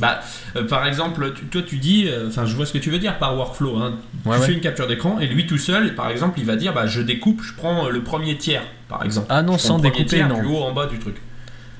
Bah, 0.00 0.20
euh, 0.56 0.64
par 0.66 0.86
exemple, 0.86 1.32
tu- 1.34 1.44
toi 1.46 1.62
tu 1.62 1.76
dis, 1.78 2.08
euh, 2.08 2.26
enfin 2.28 2.46
je 2.46 2.54
vois 2.56 2.66
ce 2.66 2.72
que 2.72 2.78
tu 2.78 2.90
veux 2.90 2.98
dire 2.98 3.16
par 3.18 3.36
workflow, 3.36 3.76
hein. 3.78 3.94
Ouais, 4.26 4.34
tu 4.36 4.40
ouais. 4.40 4.46
fais 4.46 4.52
une 4.52 4.60
capture 4.60 4.88
d'écran, 4.88 5.20
et 5.20 5.26
lui 5.28 5.46
tout 5.46 5.56
seul, 5.58 5.94
par 5.94 6.10
exemple, 6.10 6.40
il 6.40 6.44
va 6.46 6.56
dire, 6.56 6.74
bah 6.74 6.86
je 6.88 7.00
découpe, 7.00 7.42
je 7.42 7.52
prends 7.54 7.86
euh, 7.86 7.90
le 7.90 8.02
premier 8.02 8.36
tiers, 8.36 8.64
par 8.88 9.04
exemple. 9.04 9.28
Ah 9.30 9.42
non, 9.42 9.56
sans 9.56 9.78
découper 9.78 10.04
tiers 10.06 10.28
non. 10.28 10.40
Du 10.40 10.46
haut 10.46 10.62
en 10.62 10.72
bas 10.72 10.86
du 10.86 10.98
truc. 10.98 11.16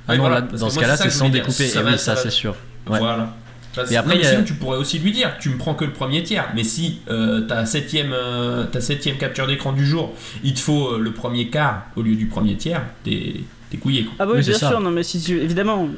Ah 0.09 0.17
non, 0.17 0.21
voilà, 0.23 0.37
là, 0.37 0.43
parce 0.43 0.61
dans 0.61 0.71
ce 0.71 0.79
cas-là, 0.81 0.97
c'est 0.97 1.11
sans 1.11 1.29
découper. 1.29 1.67
Ça 1.67 1.81
Et 1.81 1.83
va- 1.83 1.91
oui, 1.93 1.99
ça 1.99 2.17
c'est 2.17 2.31
sûr. 2.31 2.55
Ouais. 2.89 2.99
Voilà. 2.99 3.35
Et 3.91 3.97
après, 3.97 4.15
non, 4.15 4.21
mais 4.21 4.27
a- 4.29 4.43
tu 4.43 4.55
pourrais 4.55 4.79
aussi 4.79 4.99
lui 5.01 5.11
dire, 5.11 5.33
tu 5.41 5.49
me 5.51 5.59
prends 5.59 5.75
que 5.75 5.85
le 5.85 5.93
premier 5.93 6.23
tiers. 6.23 6.49
Mais 6.55 6.63
si 6.63 7.01
euh, 7.11 7.41
ta 7.41 7.67
septième, 7.67 8.13
euh, 8.13 8.65
ta 8.67 8.81
septième 8.81 9.17
capture 9.17 9.47
d'écran 9.49 9.73
du 9.73 9.85
jour, 9.85 10.15
il 10.45 10.55
te 10.55 10.61
faut 10.61 10.93
euh, 10.95 10.99
le 11.01 11.13
premier 11.13 11.49
quart 11.49 11.87
au 11.97 12.03
lieu 12.03 12.15
du 12.15 12.27
premier 12.27 12.57
tiers, 12.57 12.83
t'es 13.03 13.41
t'es 13.71 13.77
couillé. 13.79 14.05
Quoi. 14.05 14.15
Ah 14.21 14.27
bah 14.27 14.33
oui, 14.37 14.43
bien 14.43 14.53
ça. 14.57 14.69
sûr, 14.69 14.81
non 14.81 14.91
mais 14.91 15.03
si 15.03 15.21
tu... 15.21 15.41
évidemment. 15.41 15.89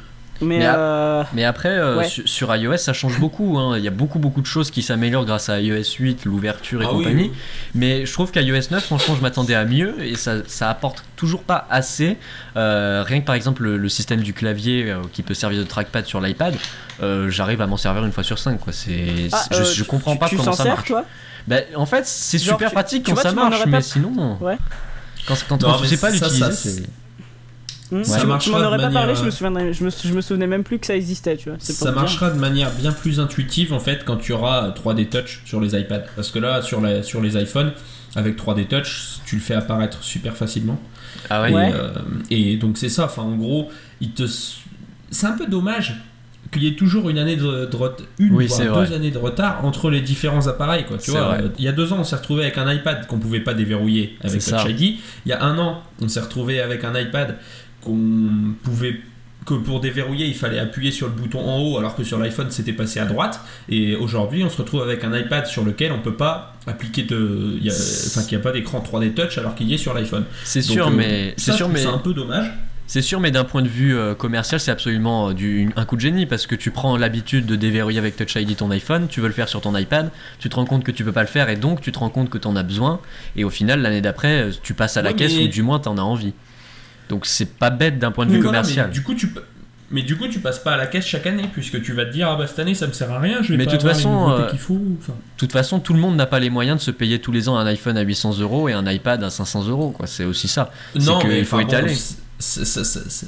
Mais, 0.41 0.59
Mais 0.59 0.65
euh, 0.67 1.23
Mais 1.33 1.43
après, 1.45 1.69
euh, 1.69 1.97
Ouais. 1.97 2.07
sur, 2.07 2.27
sur 2.27 2.55
iOS, 2.55 2.77
ça 2.77 2.93
change 2.93 3.19
beaucoup. 3.19 3.57
hein. 3.57 3.77
Il 3.77 3.83
y 3.83 3.87
a 3.87 3.91
beaucoup, 3.91 4.19
beaucoup 4.19 4.41
de 4.41 4.45
choses 4.45 4.69
qui 4.71 4.81
s'améliorent 4.83 5.25
grâce 5.25 5.49
à 5.49 5.59
iOS 5.59 5.95
8, 5.99 6.25
l'ouverture 6.25 6.81
et 6.81 6.85
Ah 6.85 6.89
compagnie. 6.91 7.23
oui. 7.23 7.31
Mais 7.73 8.05
je 8.05 8.13
trouve 8.13 8.31
qu'à 8.31 8.41
iOS 8.41 8.69
9, 8.71 8.83
franchement, 8.83 9.15
je 9.15 9.21
m'attendais 9.21 9.55
à 9.55 9.65
mieux 9.65 9.95
et 10.03 10.15
ça, 10.15 10.35
ça 10.47 10.69
apporte 10.69 11.03
toujours 11.15 11.43
pas 11.43 11.67
assez. 11.71 12.17
Euh, 12.55 13.03
rien 13.05 13.21
que 13.21 13.25
par 13.25 13.35
exemple, 13.35 13.63
le, 13.63 13.77
le 13.77 13.89
système 13.89 14.21
du 14.21 14.33
clavier 14.33 14.91
euh, 14.91 14.97
qui 15.11 15.23
peut 15.23 15.33
servir 15.33 15.59
de 15.59 15.65
trackpad 15.65 16.05
sur 16.05 16.21
l'iPad, 16.21 16.55
euh, 17.01 17.29
j'arrive 17.29 17.61
à 17.61 17.67
m'en 17.67 17.77
servir 17.77 18.05
une 18.05 18.11
fois 18.11 18.23
sur 18.23 18.37
cinq. 18.37 18.59
Quoi. 18.59 18.73
C'est, 18.73 19.29
ah, 19.31 19.43
je, 19.51 19.57
euh, 19.57 19.63
je 19.63 19.73
tu- 19.73 19.83
comprends 19.85 20.13
tu- 20.13 20.19
pas 20.19 20.29
tu 20.29 20.37
comment 20.37 20.51
ça 20.53 20.63
sers, 20.63 20.73
marche. 20.75 20.87
toi 20.87 21.03
Ben, 21.47 21.63
en 21.75 21.85
fait, 21.85 22.05
c'est 22.05 22.37
super 22.37 22.69
tu- 22.69 22.73
pratique 22.75 23.03
tu 23.03 23.09
quand 23.11 23.15
vois, 23.15 23.23
ça 23.23 23.29
tu 23.29 23.35
marche, 23.35 23.65
mais 23.65 23.71
pas- 23.71 23.81
sinon, 23.81 24.37
Ouais. 24.41 24.57
quand, 25.27 25.35
quand, 25.49 25.61
Non, 25.61 25.69
quand 25.71 25.75
tu 25.77 25.81
mais 25.83 25.87
sais 25.87 25.97
pas 25.97 26.09
l'utiliser, 26.11 26.51
c'est. 26.51 26.83
Hmm, 27.89 28.03
Ça 28.03 28.15
tu- 28.15 28.19
tu 28.21 28.25
m'en 28.27 28.33
marchera 28.33 28.59
de 28.59 28.65
aurais 28.65 28.77
pas 28.77 28.83
manière, 28.83 29.01
parlé, 29.01 29.15
je 29.15 29.21
me, 29.21 29.27
euh, 29.27 29.31
souviendrais, 29.31 29.73
je, 29.73 29.83
me, 29.83 29.89
je 29.89 30.13
me 30.13 30.21
souvenais 30.21 30.47
même 30.47 30.63
plus 30.63 30.77
que 30.79 30.85
ça 30.85 30.95
existait, 30.95 31.37
tu 31.37 31.49
vois. 31.49 31.57
c'est 31.59 31.77
pour 31.77 31.87
Ça 31.87 31.93
marchera 31.93 32.29
de 32.31 32.39
manière 32.39 32.69
bien 32.71 32.91
plus 32.91 33.19
intuitive 33.21 33.71
en 33.71 33.79
fait 33.79 34.03
quand 34.05 34.17
tu 34.17 34.33
auras 34.33 34.71
3D 34.71 35.07
Touch 35.07 35.41
sur 35.45 35.61
les 35.61 35.73
iPads. 35.79 36.03
Parce 36.15 36.29
que 36.31 36.39
là, 36.39 36.61
sur, 36.61 36.81
la- 36.81 37.01
sur 37.03 37.21
les 37.21 37.41
iPhones, 37.41 37.71
avec 38.15 38.35
3D 38.35 38.67
Touch, 38.67 39.19
tu 39.25 39.35
le 39.35 39.41
fais 39.41 39.53
apparaître 39.53 40.03
super 40.03 40.35
facilement. 40.35 40.79
Ah 41.29 41.41
ouais, 41.43 41.51
Et, 41.51 41.55
Ouais. 41.55 41.71
euh, 41.73 41.89
et 42.29 42.57
donc 42.57 42.77
c'est 42.77 42.89
ça, 42.89 43.05
enfin 43.05 43.21
en 43.21 43.35
gros, 43.35 43.69
il 44.01 44.11
te... 44.11 44.23
c'est 44.27 45.25
un 45.27 45.37
peu 45.37 45.45
dommage 45.47 45.95
qu'il 46.51 46.63
y 46.63 46.67
ait 46.67 46.75
toujours 46.75 47.09
une 47.09 47.17
année 47.17 47.35
de, 47.35 47.65
de 47.65 47.77
une 48.19 48.33
Oui, 48.33 48.47
voire 48.47 48.59
deux 48.61 48.67
vrai. 48.69 48.93
années 48.93 49.11
de 49.11 49.17
retard 49.17 49.65
entre 49.65 49.89
les 49.89 49.99
différents 50.01 50.47
appareils. 50.47 50.85
Quoi. 50.85 50.97
Tu 50.97 51.05
C'est 51.11 51.11
vois, 51.11 51.27
vrai. 51.27 51.41
euh, 51.43 51.49
il 51.57 51.65
y 51.65 51.67
a 51.67 51.73
deux 51.73 51.91
ans, 51.91 51.97
on 51.99 52.03
s'est 52.05 52.15
retrouvé 52.15 52.43
avec 52.43 52.57
un 52.57 52.71
iPad 52.71 53.05
qu'on 53.07 53.19
pouvait 53.19 53.41
pas 53.41 53.53
déverrouiller 53.53 54.17
avec 54.23 54.41
Touch. 54.43 54.65
ID. 54.69 54.97
Il 55.25 55.29
y 55.29 55.33
a 55.33 55.43
un 55.43 55.57
an, 55.57 55.81
on 56.01 56.07
s'est 56.07 56.21
retrouvé 56.21 56.61
avec 56.61 56.83
un 56.85 56.97
iPad 56.97 57.35
qu'on 57.81 58.53
pouvait 58.63 58.95
que 59.45 59.53
pour 59.53 59.79
déverrouiller, 59.79 60.25
il 60.25 60.35
fallait 60.35 60.59
appuyer 60.59 60.91
sur 60.91 61.07
le 61.07 61.13
bouton 61.13 61.39
en 61.39 61.59
haut, 61.61 61.77
alors 61.77 61.95
que 61.95 62.03
sur 62.03 62.19
l'iPhone, 62.19 62.47
c'était 62.49 62.73
passé 62.73 62.99
à 62.99 63.05
droite. 63.05 63.39
Et 63.69 63.95
aujourd'hui, 63.95 64.43
on 64.43 64.49
se 64.49 64.57
retrouve 64.57 64.81
avec 64.83 65.05
un 65.05 65.17
iPad 65.17 65.45
sur 65.45 65.63
lequel 65.63 65.93
on 65.93 65.99
peut 65.99 66.15
pas 66.15 66.53
appliquer 66.65 67.03
de, 67.03 67.53
il 67.57 67.65
y 67.65 67.69
a- 67.69 67.73
enfin, 67.73 68.23
qu'il 68.23 68.37
n'y 68.37 68.41
a 68.41 68.43
pas 68.43 68.51
d'écran 68.51 68.81
3D 68.81 69.13
Touch, 69.13 69.37
alors 69.37 69.55
qu'il 69.55 69.69
y 69.69 69.73
est 69.73 69.77
sur 69.77 69.93
l'iPhone. 69.93 70.25
c'est 70.43 70.61
sûr, 70.61 70.87
euh, 70.87 70.91
mais 70.91 71.33
c'est 71.37 71.53
sûr, 71.53 71.69
mais 71.69 71.81
ça 71.83 71.91
un 71.91 71.97
peu 71.99 72.13
dommage. 72.13 72.51
C'est 72.89 73.01
sûr, 73.01 73.19
mais 73.21 73.31
d'un 73.31 73.43
point 73.45 73.61
de 73.61 73.67
vue 73.69 73.95
euh, 73.95 74.15
commercial, 74.15 74.59
c'est 74.61 74.71
absolument 74.71 75.29
euh, 75.29 75.33
du, 75.33 75.69
un 75.77 75.85
coup 75.85 75.95
de 75.97 76.01
génie 76.01 76.25
parce 76.25 76.45
que 76.47 76.55
tu 76.55 76.71
prends 76.71 76.95
l'habitude 76.97 77.45
de 77.45 77.55
déverrouiller 77.57 77.99
avec 77.99 78.15
Touch 78.17 78.35
ID 78.35 78.55
ton 78.57 78.69
iPhone, 78.71 79.07
tu 79.09 79.19
veux 79.21 79.27
le 79.27 79.33
faire 79.33 79.47
sur 79.49 79.59
ton 79.61 79.75
iPad, 79.77 80.09
tu 80.39 80.49
te 80.49 80.55
rends 80.55 80.63
compte 80.65 80.83
que 80.85 80.91
tu 80.91 81.03
peux 81.05 81.11
pas 81.13 81.21
le 81.21 81.27
faire 81.27 81.49
et 81.49 81.55
donc 81.57 81.79
tu 81.81 81.91
te 81.93 81.99
rends 81.99 82.09
compte 82.09 82.29
que 82.29 82.37
tu 82.37 82.47
en 82.47 82.55
as 82.55 82.63
besoin 82.63 82.99
et 83.37 83.43
au 83.45 83.49
final, 83.49 83.81
l'année 83.81 83.99
d'après, 84.01 84.49
tu 84.63 84.73
passes 84.73 84.95
à 84.97 85.01
la 85.01 85.09
Ouais, 85.11 85.15
caisse 85.17 85.35
mais- 85.37 85.43
ou 85.45 85.47
du 85.49 85.63
moins 85.63 85.79
tu 85.79 85.87
en 85.89 85.97
as 85.97 86.01
envie. 86.01 86.33
Donc 87.09 87.25
c'est 87.25 87.49
pas 87.57 87.69
bête 87.69 87.99
d'un 87.99 88.11
point 88.11 88.25
de 88.25 88.31
vue 88.31 88.41
voilà, 88.41 88.59
commercial. 88.59 88.87
mais 88.87 88.93
du 88.93 89.01
coup, 89.03 89.13
tu 89.15 89.29
mais 89.89 90.01
du 90.01 90.17
coup, 90.17 90.27
tu 90.27 90.39
passes 90.41 90.59
pas 90.59 90.73
à 90.73 90.77
la 90.77 90.85
caisse 90.85 91.05
chaque 91.05 91.25
année 91.27 91.49
puisque 91.53 91.81
tu 91.81 91.93
vas 91.93 92.03
te 92.05 92.11
dire 92.11 92.27
ah 92.29 92.35
bah 92.35 92.45
cette 92.45 92.59
année 92.59 92.75
ça 92.75 92.87
me 92.87 92.91
sert 92.91 93.09
à 93.09 93.19
rien, 93.19 93.41
je 93.41 93.53
vais 93.53 93.57
Mais 93.57 93.63
pas 93.65 93.71
de 93.71 93.77
toute 93.77 93.85
avoir 93.85 93.95
façon, 93.95 94.35
les 94.37 94.43
euh, 94.43 94.49
qu'il 94.49 94.59
faut. 94.59 94.81
Enfin, 94.99 95.13
De 95.13 95.37
toute 95.37 95.53
façon, 95.53 95.79
tout 95.79 95.93
le 95.93 95.99
monde 95.99 96.17
n'a 96.17 96.25
pas 96.25 96.39
les 96.39 96.49
moyens 96.49 96.77
de 96.79 96.81
se 96.83 96.91
payer 96.91 97.19
tous 97.19 97.31
les 97.31 97.47
ans 97.47 97.57
un 97.57 97.65
iPhone 97.65 97.97
à 97.97 98.01
800 98.01 98.39
euros 98.39 98.67
et 98.67 98.73
un 98.73 98.85
iPad 98.85 99.23
à 99.23 99.29
500 99.29 99.67
euros. 99.69 99.91
quoi. 99.91 100.05
C'est 100.05 100.25
aussi 100.25 100.49
ça. 100.49 100.71
non, 100.99 101.19
mais 101.25 101.43
faut 101.45 101.55
enfin, 101.55 101.63
bon, 101.63 101.69
étaler. 101.69 101.93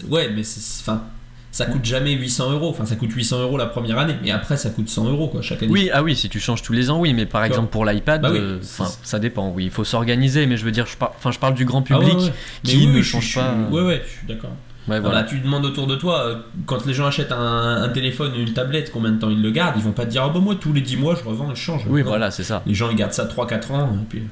ouais, 0.09 0.29
mais 0.35 0.43
c'est- 0.43 0.81
enfin, 0.81 1.03
ça 1.51 1.65
coûte 1.65 1.83
jamais 1.85 2.13
800 2.13 2.51
euros. 2.51 2.69
Enfin, 2.69 2.85
ça 2.85 2.95
coûte 2.95 3.12
800 3.12 3.41
euros 3.41 3.57
la 3.57 3.65
première 3.65 3.97
année, 3.97 4.15
mais 4.23 4.31
après 4.31 4.55
ça 4.57 4.69
coûte 4.69 4.88
100 4.89 5.09
euros 5.09 5.27
quoi 5.27 5.41
chaque 5.41 5.63
année. 5.63 5.71
Oui, 5.71 5.89
ah 5.93 6.03
oui, 6.03 6.15
si 6.15 6.29
tu 6.29 6.39
changes 6.39 6.62
tous 6.62 6.73
les 6.73 6.89
ans, 6.89 6.99
oui, 6.99 7.13
mais 7.13 7.25
par 7.25 7.43
exemple 7.43 7.69
pour 7.69 7.85
l'iPad, 7.85 8.21
Bah 8.21 8.29
oui, 8.31 8.38
euh, 8.39 8.59
ça 9.03 9.19
dépend. 9.19 9.51
Oui, 9.55 9.65
il 9.65 9.71
faut 9.71 9.83
s'organiser, 9.83 10.45
mais 10.45 10.57
je 10.57 10.65
veux 10.65 10.71
dire, 10.71 10.85
je, 10.85 10.95
par- 10.97 11.13
enfin, 11.17 11.31
je 11.31 11.39
parle 11.39 11.53
du 11.55 11.65
grand 11.65 11.83
Ah 11.89 11.97
ouais, 11.97 12.05
public 12.05 12.19
ouais. 12.19 12.33
Mais 12.63 12.69
qui 12.69 12.77
oui, 12.77 12.88
ne 12.88 12.93
oui, 12.95 13.03
change 13.03 13.35
pas. 13.35 13.55
je 13.69 13.75
Ouais, 13.75 13.81
ouais, 13.81 14.01
je 14.05 14.09
suis 14.17 14.27
d'accord. 14.27 14.51
Ouais, 14.88 14.95
Ah 14.97 14.99
voilà. 15.01 15.23
tu 15.23 15.39
demandes 15.39 15.65
autour 15.65 15.85
de 15.88 15.95
toi, 15.95 16.21
euh, 16.25 16.35
quand 16.65 16.85
les 16.85 16.93
gens 16.93 17.05
achètent 17.05 17.31
un, 17.31 17.83
un 17.83 17.89
téléphone 17.89 18.31
ou 18.35 18.39
une 18.39 18.53
tablette, 18.53 18.91
combien 18.91 19.12
de 19.12 19.19
temps 19.19 19.29
ils 19.29 19.41
le 19.41 19.51
gardent? 19.51 19.75
Ils 19.77 19.83
vont 19.83 19.91
pas 19.91 20.05
te 20.05 20.12
dire, 20.12 20.23
ah 20.23 20.29
bah 20.29 20.39
moi 20.39 20.55
tous 20.59 20.73
les 20.73 20.81
10 20.81 20.97
mois 20.97 21.15
je 21.15 21.27
revends 21.27 21.51
et 21.51 21.55
je 21.55 21.59
change. 21.62 21.83
Oui, 21.88 22.01
Non. 22.01 22.07
voilà, 22.09 22.31
c'est 22.31 22.43
ça. 22.43 22.63
Les 22.65 22.73
gens 22.73 22.89
ils 22.89 22.95
gardent 22.95 23.13
ça 23.13 23.25
3-4 23.25 23.71
ans. 23.71 23.89
Et 24.01 24.05
puis... 24.09 24.23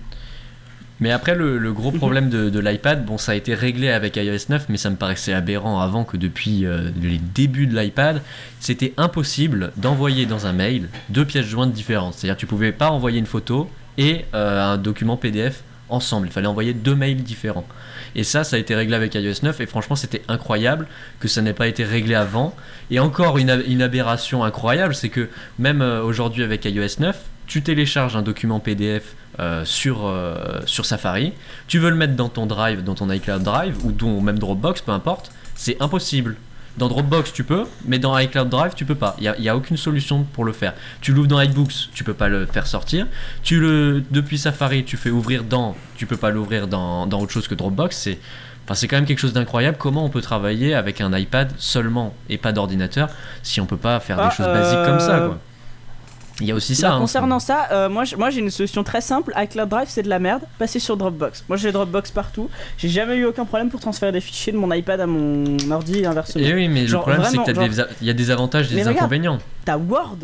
Mais 1.00 1.12
après, 1.12 1.36
le, 1.36 1.58
le 1.60 1.74
gros 1.74 1.92
Mhm. 1.92 1.98
problème 1.98 2.30
de, 2.30 2.50
de 2.50 2.60
l'iPad, 2.60 3.06
bon, 3.06 3.18
ça 3.18 3.34
a 3.34 3.36
été 3.36 3.54
réglé 3.54 3.90
avec 3.90 4.16
iOS 4.16 4.50
9, 4.50 4.66
mais 4.70 4.78
ça 4.78 4.90
me 4.90 4.96
paraissait 4.96 5.34
aberrant 5.34 5.80
avant 5.80 6.04
que 6.04 6.18
depuis 6.18 6.66
euh, 6.66 6.90
les 7.02 7.20
débuts 7.20 7.68
de 7.68 7.80
l'iPad, 7.80 8.22
c'était 8.60 8.94
impossible 8.98 9.72
d'envoyer 9.78 10.26
dans 10.26 10.48
un 10.48 10.54
mail 10.54 10.90
deux 11.10 11.26
pièces 11.26 11.46
jointes 11.46 11.72
différentes. 11.72 12.16
C'est-à-dire, 12.16 12.38
tu 12.38 12.48
pouvais 12.48 12.72
pas 12.72 12.90
envoyer 12.90 13.20
une 13.20 13.26
photo 13.28 13.70
et 13.98 14.26
euh, 14.34 14.74
un 14.74 14.78
document 14.78 15.18
PDF 15.18 15.62
ensemble. 15.90 16.28
Il 16.28 16.32
fallait 16.34 16.48
envoyer 16.48 16.74
deux 16.74 16.96
mails 16.96 17.24
différents. 17.24 17.66
Et 18.18 18.24
ça, 18.24 18.44
ça 18.44 18.56
a 18.58 18.60
été 18.60 18.76
réglé 18.76 18.96
avec 18.96 19.14
iOS 19.16 19.44
9, 19.44 19.62
et 19.62 19.66
franchement, 19.68 19.96
c'était 19.96 20.24
incroyable 20.28 20.88
que 21.20 21.28
ça 21.30 21.42
n'ait 21.42 21.54
pas 21.54 21.68
été 21.68 21.86
réglé 21.86 22.16
avant. 22.16 22.54
Et 22.92 23.00
encore 23.00 23.38
une, 23.38 23.50
ab- 23.50 23.64
une 23.68 23.82
aberration 23.82 24.44
incroyable, 24.44 24.96
c'est 24.96 25.10
que 25.10 25.30
même 25.60 25.82
euh, 25.82 26.02
aujourd'hui 26.02 26.44
avec 26.44 26.66
iOS 26.66 27.00
9, 27.00 27.16
tu 27.46 27.62
télécharges 27.62 28.16
un 28.18 28.24
document 28.24 28.60
PDF 28.60 29.16
euh, 29.40 29.64
sur, 29.64 30.08
euh, 30.08 30.36
sur 30.66 30.86
Safari, 30.86 31.32
tu 31.68 31.78
veux 31.80 31.90
le 31.92 31.96
mettre 31.96 32.16
dans 32.16 32.28
ton 32.28 32.46
Drive, 32.48 32.84
dans 32.84 32.96
ton 32.96 33.10
iCloud 33.10 33.44
Drive, 33.44 33.86
ou 33.86 33.92
dans 33.92 34.20
même 34.20 34.40
Dropbox, 34.40 34.82
peu 34.82 34.92
importe, 34.92 35.32
c'est 35.56 35.78
impossible. 35.82 36.36
Dans 36.78 36.88
Dropbox, 36.88 37.34
tu 37.34 37.44
peux, 37.44 37.66
mais 37.86 37.98
dans 37.98 38.18
iCloud 38.18 38.50
Drive, 38.50 38.74
tu 38.76 38.86
peux 38.86 38.96
pas. 38.96 39.16
Il 39.20 39.34
n'y 39.40 39.50
a, 39.50 39.56
aucune 39.56 39.78
solution 39.78 40.24
pour 40.34 40.46
le 40.46 40.54
faire. 40.54 40.74
Tu 41.02 41.12
l'ouvres 41.12 41.28
dans 41.28 41.42
iBooks, 41.42 41.90
tu 41.94 42.04
peux 42.04 42.14
pas 42.14 42.28
le 42.28 42.46
faire 42.46 42.68
sortir. 42.68 43.08
Tu 43.42 43.60
le, 43.60 44.04
depuis 44.12 44.38
Safari, 44.38 44.84
tu 44.84 44.96
fais 44.96 45.10
ouvrir 45.10 45.44
dans, 45.44 45.76
tu 45.96 46.06
peux 46.06 46.18
pas 46.18 46.30
l'ouvrir 46.30 46.68
dans, 46.68 47.08
dans 47.08 47.20
autre 47.20 47.32
chose 47.32 47.48
que 47.48 47.56
Dropbox. 47.56 47.98
C'est, 47.98 48.20
enfin, 48.66 48.76
c'est 48.76 48.88
quand 48.88 48.98
même 48.98 49.06
quelque 49.06 49.20
chose 49.20 49.34
d'incroyable. 49.34 49.78
Comment 49.80 50.06
on 50.06 50.10
peut 50.10 50.22
travailler 50.22 50.76
avec 50.76 51.02
un 51.02 51.12
iPad 51.18 51.52
seulement 51.58 52.14
et 52.30 52.38
pas 52.38 52.52
d'ordinateur 52.52 53.10
si 53.42 53.60
on 53.60 53.66
peut 53.66 53.78
pas 53.78 54.00
faire 54.00 54.20
Ah, 54.20 54.30
des 54.30 54.36
choses 54.36 54.46
basiques 54.46 54.86
comme 54.86 55.00
ça, 55.00 55.18
euh, 55.18 55.28
quoi? 55.30 55.40
Il 56.40 56.46
y 56.48 56.52
a 56.52 56.56
aussi 56.56 56.74
Bah, 56.74 56.80
ça. 56.80 56.94
hein, 56.94 57.00
concernant 57.00 57.40
ça, 57.40 57.68
euh, 57.72 57.90
moi, 57.90 58.04
j'ai 58.06 58.40
une 58.40 58.52
solution 58.52 58.84
très 58.84 59.02
simple. 59.02 59.34
iCloud 59.36 59.70
Drive, 59.70 59.88
c'est 59.90 60.04
de 60.04 60.10
la 60.10 60.20
merde. 60.20 60.44
Passez 60.60 60.80
sur 60.80 60.96
Dropbox. 60.96 61.44
Moi, 61.50 61.58
j'ai 61.58 61.72
Dropbox 61.72 62.12
partout. 62.12 62.50
J'ai 62.78 62.90
jamais 62.90 63.16
eu 63.16 63.26
aucun 63.26 63.46
problème 63.46 63.70
pour 63.70 63.80
transférer 63.80 64.12
des 64.12 64.22
fichiers 64.22 64.54
de 64.54 64.58
mon 64.58 64.72
iPad 64.72 65.02
à 65.02 65.08
mon 65.08 65.58
ordi 65.72 66.00
et 66.00 66.06
inversement. 66.06 66.44
Et 66.46 66.54
oui, 66.54 66.68
mais 66.68 66.86
Genre, 66.86 67.00
le 67.02 67.04
problème 67.14 67.22
c'est 67.24 67.38
vraiment, 67.38 67.44
que 67.46 67.52
t'as 67.52 67.68
des 67.68 67.80
a- 67.80 67.88
il 68.02 68.08
y 68.08 68.10
a 68.12 68.14
des 68.14 68.30
avantages 68.32 68.72
et 68.72 68.76
des 68.76 68.82
regarde. 68.82 68.98
inconvénients. 68.98 69.40
T'as 69.66 69.78
Word 69.78 70.18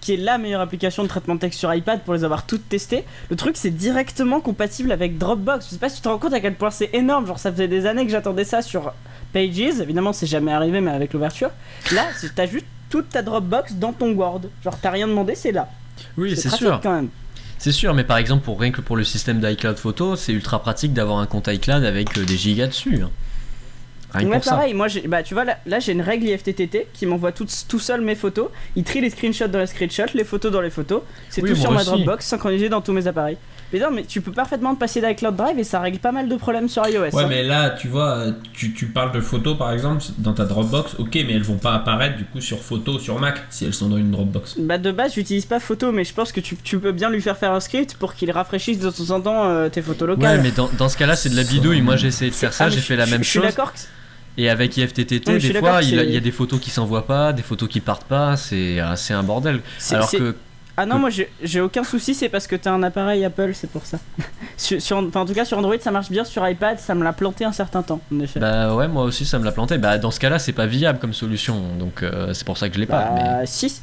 qui 0.00 0.14
est 0.14 0.16
la 0.16 0.38
meilleure 0.38 0.60
application 0.60 1.02
de 1.02 1.08
traitement 1.08 1.34
de 1.34 1.40
texte 1.40 1.58
sur 1.58 1.74
iPad 1.74 2.00
pour 2.02 2.14
les 2.14 2.22
avoir 2.22 2.46
toutes 2.46 2.68
testées. 2.68 3.04
Le 3.30 3.36
truc, 3.36 3.56
c'est 3.56 3.70
directement 3.70 4.40
compatible 4.40 4.92
avec 4.92 5.18
Dropbox. 5.18 5.66
Je 5.66 5.70
sais 5.72 5.78
pas 5.78 5.88
si 5.88 5.96
tu 5.96 6.02
te 6.02 6.08
rends 6.08 6.18
compte 6.18 6.32
à 6.34 6.40
quel 6.40 6.54
point 6.54 6.70
c'est 6.70 6.90
énorme. 6.92 7.26
Genre, 7.26 7.38
ça 7.38 7.50
faisait 7.50 7.66
des 7.66 7.84
années 7.84 8.04
que 8.06 8.12
j'attendais 8.12 8.44
ça 8.44 8.62
sur 8.62 8.92
Pages. 9.32 9.58
Évidemment, 9.80 10.12
c'est 10.12 10.26
jamais 10.26 10.52
arrivé, 10.52 10.80
mais 10.80 10.92
avec 10.92 11.12
l'ouverture. 11.12 11.50
Là, 11.92 12.02
t'as 12.36 12.46
juste 12.46 12.64
toute 12.90 13.08
ta 13.10 13.22
Dropbox 13.22 13.74
dans 13.74 13.92
ton 13.92 14.12
Word. 14.12 14.42
Genre, 14.64 14.76
t'as 14.80 14.90
rien 14.90 15.06
demandé, 15.08 15.34
c'est 15.34 15.52
là. 15.52 15.68
Oui, 16.16 16.36
c'est 16.36 16.50
sûr. 16.50 16.80
quand 16.82 16.92
même. 16.94 17.08
C'est 17.58 17.72
sûr, 17.72 17.92
mais 17.92 18.04
par 18.04 18.18
exemple, 18.18 18.44
pour 18.44 18.60
rien 18.60 18.70
que 18.70 18.80
pour 18.80 18.96
le 18.96 19.02
système 19.04 19.40
d'iCloud 19.40 19.78
Photo, 19.78 20.14
c'est 20.14 20.32
ultra 20.32 20.62
pratique 20.62 20.92
d'avoir 20.92 21.18
un 21.18 21.26
compte 21.26 21.48
iCloud 21.48 21.84
avec 21.84 22.16
euh, 22.16 22.24
des 22.24 22.36
gigas 22.36 22.68
dessus. 22.68 23.02
hein. 23.02 23.10
Rien 24.14 24.28
Ouais, 24.28 24.40
ça. 24.40 24.52
pareil, 24.52 24.72
moi, 24.74 24.88
j'ai- 24.88 25.06
bah, 25.06 25.22
tu 25.22 25.34
vois, 25.34 25.44
là, 25.44 25.58
là, 25.66 25.80
j'ai 25.80 25.92
une 25.92 26.00
règle 26.00 26.26
IFTTT 26.28 26.86
qui 26.94 27.04
m'envoie 27.06 27.32
tout, 27.32 27.46
tout 27.68 27.78
seul 27.78 28.00
mes 28.00 28.14
photos. 28.14 28.48
Il 28.74 28.84
trie 28.84 29.00
les 29.02 29.10
screenshots 29.10 29.48
dans 29.48 29.58
les 29.58 29.66
screenshots, 29.66 30.12
les 30.14 30.24
photos 30.24 30.50
dans 30.50 30.62
les 30.62 30.70
photos. 30.70 31.02
C'est 31.28 31.42
Oui, 31.42 31.50
tout 31.50 31.56
sur 31.56 31.70
ma. 31.72 31.84
Dropbox, 31.84 32.24
synchronisé 32.26 32.68
dans 32.70 32.80
tous 32.80 32.92
mes 32.92 33.06
appareils. 33.06 33.36
Mais 33.70 33.80
non, 33.80 33.88
mais 33.92 34.04
tu 34.04 34.22
peux 34.22 34.32
parfaitement 34.32 34.74
te 34.74 34.80
passer 34.80 35.02
d'iCloud 35.02 35.36
Drive 35.36 35.58
et 35.58 35.64
ça 35.64 35.78
règle 35.80 35.98
pas 35.98 36.10
mal 36.10 36.26
de 36.26 36.36
problèmes 36.36 36.70
sur 36.70 36.88
iOS. 36.88 37.14
Ouais, 37.14 37.22
hein. 37.22 37.26
mais 37.28 37.42
là, 37.42 37.68
tu 37.68 37.86
vois, 37.88 38.24
tu, 38.54 38.72
tu 38.72 38.86
parles 38.86 39.12
de 39.12 39.20
photos 39.20 39.58
par 39.58 39.72
exemple 39.72 40.02
dans 40.16 40.32
ta 40.32 40.46
Dropbox, 40.46 40.94
ok, 40.98 41.10
mais 41.26 41.34
elles 41.34 41.42
vont 41.42 41.58
pas 41.58 41.74
apparaître 41.74 42.16
du 42.16 42.24
coup 42.24 42.40
sur 42.40 42.60
photos 42.62 43.02
sur 43.02 43.18
Mac 43.18 43.42
si 43.50 43.66
elles 43.66 43.74
sont 43.74 43.90
dans 43.90 43.98
une 43.98 44.10
Dropbox. 44.10 44.54
Bah 44.58 44.78
de 44.78 44.90
base 44.90 45.12
j'utilise 45.16 45.44
pas 45.44 45.60
photo 45.60 45.92
mais 45.92 46.04
je 46.04 46.14
pense 46.14 46.32
que 46.32 46.40
tu, 46.40 46.56
tu 46.56 46.78
peux 46.78 46.92
bien 46.92 47.10
lui 47.10 47.20
faire 47.20 47.36
faire 47.36 47.52
un 47.52 47.60
script 47.60 47.92
pour 47.96 48.14
qu'il 48.14 48.30
rafraîchisse 48.30 48.78
de 48.78 48.88
temps 48.88 49.10
en 49.14 49.20
temps 49.20 49.44
euh, 49.50 49.68
tes 49.68 49.82
photos 49.82 50.08
locales. 50.08 50.38
Ouais, 50.38 50.42
mais 50.42 50.50
dans, 50.50 50.70
dans 50.78 50.88
ce 50.88 50.96
cas-là, 50.96 51.14
c'est 51.14 51.28
de 51.28 51.36
la 51.36 51.44
bidouille. 51.44 51.82
Moi, 51.82 51.96
j'ai 51.96 52.08
essayé 52.08 52.30
de 52.30 52.36
faire 52.36 52.48
Ah, 52.54 52.56
ça, 52.56 52.64
mais 52.66 52.70
j'ai 52.70 52.80
fait 52.80 52.96
la 52.96 53.04
je- 53.04 53.10
même 53.10 53.22
Je 53.22 53.28
suis 53.28 53.38
chose. 53.38 53.48
d'accord 53.48 53.74
que 53.74 53.78
Et 54.38 54.48
avec 54.48 54.76
IFTTT, 54.76 55.28
Oui, 55.28 55.38
des 55.40 55.52
fois, 55.54 55.80
il, 55.82 55.90
y 55.90 55.98
a- 55.98 56.02
c'est- 56.02 56.06
il 56.08 56.14
y 56.14 56.16
a 56.16 56.20
des 56.20 56.30
photos 56.30 56.60
qui 56.60 56.70
s'envoient 56.70 57.06
pas, 57.06 57.32
des 57.32 57.42
photos 57.42 57.68
qui 57.68 57.80
partent 57.80 58.04
pas. 58.04 58.36
C'est 58.36 58.80
euh, 58.80 58.94
un 59.10 59.22
bordel. 59.22 59.60
Alors 59.90 60.10
que 60.10 60.36
Ah 60.80 60.86
non 60.86 61.00
moi 61.00 61.10
j'ai 61.10 61.60
aucun 61.60 61.82
souci 61.82 62.14
c'est 62.14 62.28
parce 62.28 62.46
que 62.46 62.54
t'as 62.54 62.70
un 62.70 62.84
appareil 62.84 63.24
Apple 63.24 63.50
c'est 63.52 63.68
pour 63.68 63.84
ça. 63.84 63.98
sur, 64.56 64.96
en 64.96 65.26
tout 65.26 65.34
cas 65.34 65.44
sur 65.44 65.58
Android 65.58 65.74
ça 65.80 65.90
marche 65.90 66.08
bien 66.08 66.24
sur 66.24 66.48
iPad 66.48 66.78
ça 66.78 66.94
me 66.94 67.02
l'a 67.02 67.12
planté 67.12 67.44
un 67.44 67.50
certain 67.50 67.82
temps 67.82 68.00
en 68.14 68.20
effet. 68.20 68.38
Bah 68.38 68.72
ouais, 68.76 68.86
moi 68.86 69.02
aussi 69.02 69.26
ça 69.26 69.40
me 69.40 69.44
l'a 69.44 69.50
planté. 69.50 69.76
Bah 69.76 69.98
dans 69.98 70.12
ce 70.12 70.20
cas-là, 70.20 70.38
c'est 70.38 70.52
pas 70.52 70.66
viable 70.66 71.00
comme 71.00 71.12
solution, 71.14 71.60
donc 71.80 72.04
euh, 72.04 72.32
c'est 72.32 72.44
pour 72.46 72.56
ça 72.58 72.68
que 72.68 72.76
je 72.76 72.80
l'ai 72.80 72.86
pas. 72.86 73.10
mais- 73.12 73.22
Bah, 73.24 73.40
si. 73.46 73.80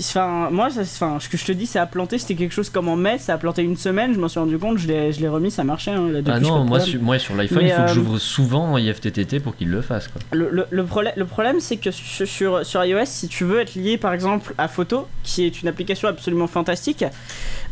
Enfin, 0.00 0.48
moi, 0.50 0.70
ça- 0.70 0.80
enfin, 0.80 1.18
ce 1.20 1.28
que 1.28 1.36
je 1.36 1.44
te 1.44 1.52
dis, 1.52 1.66
ça 1.66 1.82
a 1.82 1.86
planté, 1.86 2.16
c'était 2.18 2.34
quelque 2.36 2.52
chose 2.54 2.70
comme 2.70 2.88
en 2.88 2.96
mai, 2.96 3.18
ça 3.18 3.34
a 3.34 3.38
planté 3.38 3.62
une 3.62 3.76
semaine, 3.76 4.14
je 4.14 4.18
m'en 4.18 4.28
suis 4.28 4.40
rendu 4.40 4.56
compte, 4.56 4.78
je 4.78 4.88
l'ai 4.88 5.12
je 5.12 5.20
l'ai 5.20 5.28
remis, 5.28 5.50
ça 5.50 5.62
marchait. 5.62 5.90
hein, 5.90 6.08
là, 6.10 6.20
Ah 6.26 6.40
non, 6.40 6.64
moi, 6.64 6.80
sur, 6.80 7.02
moi 7.02 7.18
sur 7.18 7.34
l'iPhone, 7.34 7.60
il 7.62 7.70
faut 7.70 7.76
que 7.76 7.82
euh, 7.82 7.88
j'ouvre 7.92 8.18
souvent 8.18 8.78
IFTTT 8.78 9.40
pour 9.40 9.54
qu'il 9.54 9.68
le 9.68 9.82
fasse. 9.82 10.08
Quoi. 10.08 10.22
Le, 10.32 10.48
le, 10.50 10.66
le 10.70 10.84
problème, 10.84 11.12
le 11.16 11.26
problème 11.26 11.60
c'est 11.60 11.76
que 11.76 11.90
sur, 11.90 12.64
sur, 12.64 12.84
iOS, 12.84 13.04
si 13.04 13.28
tu 13.28 13.44
veux 13.44 13.60
être 13.60 13.74
lié 13.74 13.98
par 13.98 14.14
exemple 14.14 14.54
à 14.56 14.68
Photo, 14.68 15.06
qui 15.22 15.44
est 15.44 15.60
une 15.60 15.68
application 15.68 16.08
absolument 16.08 16.46
fantastique, 16.46 17.04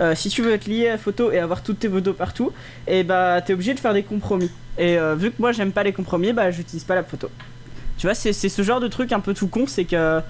euh, 0.03 0.15
si 0.15 0.29
tu 0.29 0.43
veux 0.43 0.53
être 0.53 0.67
lié 0.67 0.91
à 0.91 0.99
Photo 0.99 1.33
et 1.33 1.39
avoir 1.39 1.63
toutes 1.63 1.79
tes 1.79 1.89
photos 1.89 2.15
partout, 2.15 2.53
et 2.87 3.05
bah 3.05 3.41
t'es 3.41 3.55
obligé 3.55 3.73
de 3.73 3.81
faire 3.81 3.95
des 3.95 4.03
compromis. 4.03 4.51
Et 4.77 4.99
euh, 4.99 5.15
vu 5.15 5.31
que 5.31 5.37
moi 5.39 5.53
j'aime 5.53 5.73
pas 5.73 5.83
les 5.83 5.93
compromis, 5.95 6.35
bah 6.35 6.51
j'utilise 6.51 6.85
pas 6.85 6.95
la 6.95 7.05
photo. 7.05 7.31
Tu 7.97 8.07
vois, 8.07 8.15
c'est 8.15 8.35
c'est 8.35 8.51
ce 8.51 8.61
genre 8.61 8.81
de 8.81 8.89
truc 8.89 9.13
un 9.13 9.21
peu 9.21 9.33
tout 9.33 9.49
con, 9.49 9.65
c'est 9.67 9.85
que. 9.87 10.21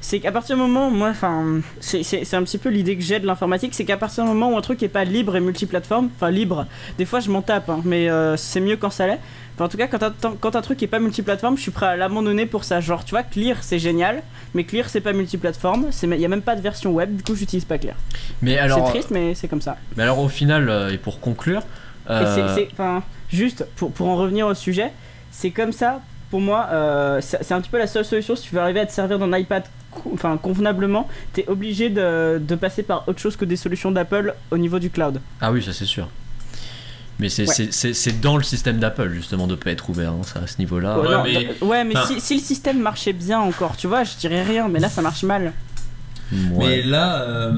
C'est 0.00 0.20
qu'à 0.20 0.30
partir 0.32 0.54
du 0.56 0.62
moment, 0.62 0.90
moi, 0.90 1.08
enfin, 1.08 1.60
c'est- 1.80 2.02
c'est 2.04 2.24
c'est 2.24 2.36
un 2.36 2.42
petit 2.44 2.58
peu 2.58 2.68
l'idée 2.68 2.96
que 2.96 3.02
j'ai 3.02 3.18
de 3.18 3.26
l'informatique, 3.26 3.74
c'est 3.74 3.84
qu'à 3.84 3.96
partir 3.96 4.22
du 4.24 4.28
moment 4.30 4.52
où 4.52 4.56
un 4.56 4.60
truc 4.60 4.82
est 4.82 4.88
pas 4.88 5.04
libre 5.04 5.34
et 5.36 5.40
multiplateforme, 5.40 6.08
enfin 6.14 6.30
libre, 6.30 6.66
des 6.98 7.04
fois 7.04 7.18
je 7.20 7.30
m'en 7.30 7.42
tape, 7.42 7.68
hein, 7.68 7.80
mais 7.84 8.08
euh, 8.08 8.36
c'est 8.36 8.60
mieux 8.60 8.76
quand 8.76 8.90
ça 8.90 9.06
l'est. 9.08 9.18
Enfin, 9.54 9.64
en 9.64 9.68
tout 9.68 9.76
cas, 9.76 9.88
quand 9.88 10.02
un, 10.04 10.12
quand 10.40 10.54
un 10.54 10.62
truc 10.62 10.80
est 10.84 10.86
pas 10.86 11.00
multiplateforme, 11.00 11.56
je 11.56 11.62
suis 11.62 11.72
prêt 11.72 11.86
à 11.86 11.96
l'abandonner 11.96 12.46
pour 12.46 12.62
ça. 12.62 12.80
Genre, 12.80 13.04
tu 13.04 13.10
vois, 13.10 13.24
Clear 13.24 13.56
c'est 13.62 13.80
génial, 13.80 14.22
mais 14.54 14.62
Clear 14.62 14.88
c'est 14.88 15.00
pas 15.00 15.12
multiplateforme, 15.12 15.86
il 16.02 16.14
y 16.20 16.24
a 16.24 16.28
même 16.28 16.42
pas 16.42 16.54
de 16.54 16.60
version 16.60 16.92
web, 16.92 17.16
du 17.16 17.22
coup 17.24 17.34
j'utilise 17.34 17.64
pas 17.64 17.76
Clear. 17.78 17.96
Mais 18.40 18.52
C'est 18.52 18.58
alors, 18.60 18.88
triste, 18.90 19.10
mais 19.10 19.34
c'est 19.34 19.48
comme 19.48 19.60
ça. 19.62 19.76
mais 19.96 20.04
alors 20.04 20.20
au 20.20 20.28
final, 20.28 20.68
euh, 20.68 20.90
et 20.92 20.96
pour 20.98 21.18
conclure, 21.20 21.62
Et 22.08 22.12
euh, 22.12 22.54
c'est- 22.54 22.68
c'est, 22.78 23.36
juste 23.36 23.66
pour, 23.76 23.90
pour 23.90 24.06
en 24.08 24.16
revenir 24.16 24.46
au 24.46 24.54
sujet, 24.54 24.92
c'est 25.32 25.50
comme 25.50 25.72
ça, 25.72 26.00
pour 26.30 26.40
moi, 26.40 26.68
euh, 26.72 27.20
c'est 27.22 27.52
un 27.52 27.60
petit 27.60 27.70
peu 27.70 27.78
la 27.78 27.86
seule 27.86 28.04
solution 28.04 28.36
si 28.36 28.48
tu 28.48 28.54
veux 28.54 28.60
arriver 28.60 28.80
à 28.80 28.86
te 28.86 28.92
servir 28.92 29.18
d'un 29.18 29.36
iPad 29.36 29.64
enfin, 30.12 30.36
convenablement, 30.36 31.08
t'es 31.32 31.44
obligé 31.48 31.88
de, 31.90 32.38
de 32.38 32.54
passer 32.54 32.82
par 32.82 33.08
autre 33.08 33.18
chose 33.18 33.36
que 33.36 33.44
des 33.44 33.56
solutions 33.56 33.90
d'Apple 33.90 34.34
au 34.50 34.58
niveau 34.58 34.78
du 34.78 34.90
cloud. 34.90 35.20
ah 35.40 35.50
oui, 35.50 35.62
ça 35.62 35.72
c'est 35.72 35.86
sûr. 35.86 36.08
Mais 37.18 37.28
c'est 37.30 37.48
Ouais. 37.48 38.12
dans 38.22 38.36
le 38.36 38.44
système 38.44 38.78
d'Apple 38.78 39.10
justement 39.10 39.48
de 39.48 39.56
pas 39.56 39.70
être 39.72 39.90
ouvert 39.90 40.12
hein, 40.12 40.20
ça, 40.22 40.40
à 40.44 40.46
ce 40.46 40.58
niveau-là. 40.58 41.00
Ouais, 41.00 41.82
mais- 41.82 41.94
ouais, 41.96 42.04
si, 42.06 42.20
si 42.20 42.34
le 42.36 42.40
système 42.40 42.78
marchait 42.78 43.12
bien 43.12 43.40
encore, 43.40 43.76
tu 43.76 43.88
vois, 43.88 44.04
je 44.04 44.14
dirais 44.16 44.42
rien, 44.44 44.68
mais 44.68 44.78
là 44.78 44.88
ça 44.88 45.02
marche 45.02 45.24
mal. 45.24 45.52
Ouais. 46.32 46.48
Mais 46.58 46.82
là, 46.82 47.22
euh, 47.22 47.52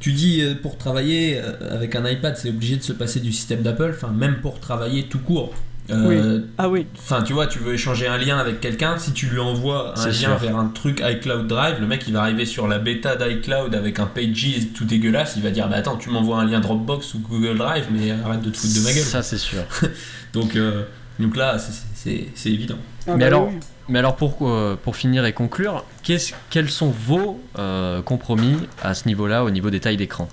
tu 0.00 0.12
dis 0.12 0.40
euh, 0.40 0.54
pour 0.54 0.78
travailler 0.78 1.40
avec 1.70 1.94
un 1.94 2.08
iPad, 2.08 2.36
c'est 2.38 2.48
obligé 2.48 2.76
de 2.76 2.82
se 2.82 2.92
passer 2.94 3.20
du 3.20 3.32
système 3.32 3.60
d'Apple, 3.62 3.92
enfin 3.94 4.08
même 4.12 4.36
pour 4.40 4.60
travailler 4.60 5.08
tout 5.08 5.18
court. 5.18 5.52
Euh, 5.90 6.40
Ah 6.56 6.68
oui. 6.70 6.86
Enfin, 6.98 7.22
tu 7.22 7.34
vois, 7.34 7.46
tu 7.46 7.58
veux 7.58 7.74
échanger 7.74 8.06
un 8.06 8.16
lien 8.16 8.38
avec 8.38 8.60
quelqu'un, 8.60 8.96
si 8.98 9.12
tu 9.12 9.26
lui 9.26 9.38
envoies 9.38 9.92
un 9.98 10.06
lien 10.06 10.12
sûr. 10.12 10.36
vers 10.38 10.56
un 10.56 10.68
truc 10.68 11.02
iCloud 11.06 11.46
Drive, 11.46 11.76
le 11.78 11.86
mec 11.86 12.04
il 12.08 12.14
va 12.14 12.22
arriver 12.22 12.46
sur 12.46 12.66
la 12.68 12.78
bêta 12.78 13.16
d'iCloud 13.16 13.74
avec 13.74 13.98
un 13.98 14.06
Pages 14.06 14.68
tout 14.74 14.86
dégueulasse, 14.86 15.34
il 15.36 15.42
va 15.42 15.50
dire 15.50 15.68
bah 15.68 15.76
attends, 15.76 15.96
tu 15.98 16.08
m'envoies 16.08 16.38
un 16.38 16.46
lien 16.46 16.60
Dropbox 16.60 17.12
ou 17.14 17.18
Google 17.18 17.58
Drive, 17.58 17.84
mais 17.92 18.10
arrête 18.12 18.40
de 18.40 18.48
te 18.50 18.56
foutre 18.56 18.74
de 18.74 18.80
ma 18.80 18.92
gueule. 18.94 19.02
Ça 19.04 19.22
c'est 19.22 19.36
sûr. 19.36 19.60
Donc, 20.32 20.56
euh, 20.56 20.84
donc 21.20 21.36
là, 21.36 21.58
c'est- 21.58 21.84
c'est 21.94 22.28
c'est 22.34 22.50
évident. 22.50 22.76
Ah 23.06 23.12
Mais 23.12 23.18
bah 23.18 23.26
alors- 23.26 23.48
oui. 23.48 23.54
Mais 23.90 23.98
alors 23.98 24.16
pour, 24.16 24.38
euh, 24.48 24.76
pour 24.82 24.96
finir 24.96 25.26
et 25.26 25.34
conclure, 25.34 25.84
quels 26.02 26.70
sont 26.70 26.88
vos 26.90 27.38
euh, 27.58 28.00
compromis 28.00 28.56
à 28.82 28.94
ce 28.94 29.06
niveau-là, 29.06 29.44
au 29.44 29.50
niveau 29.50 29.68
des 29.68 29.78
tailles 29.80 29.98
d'écran? 29.98 30.26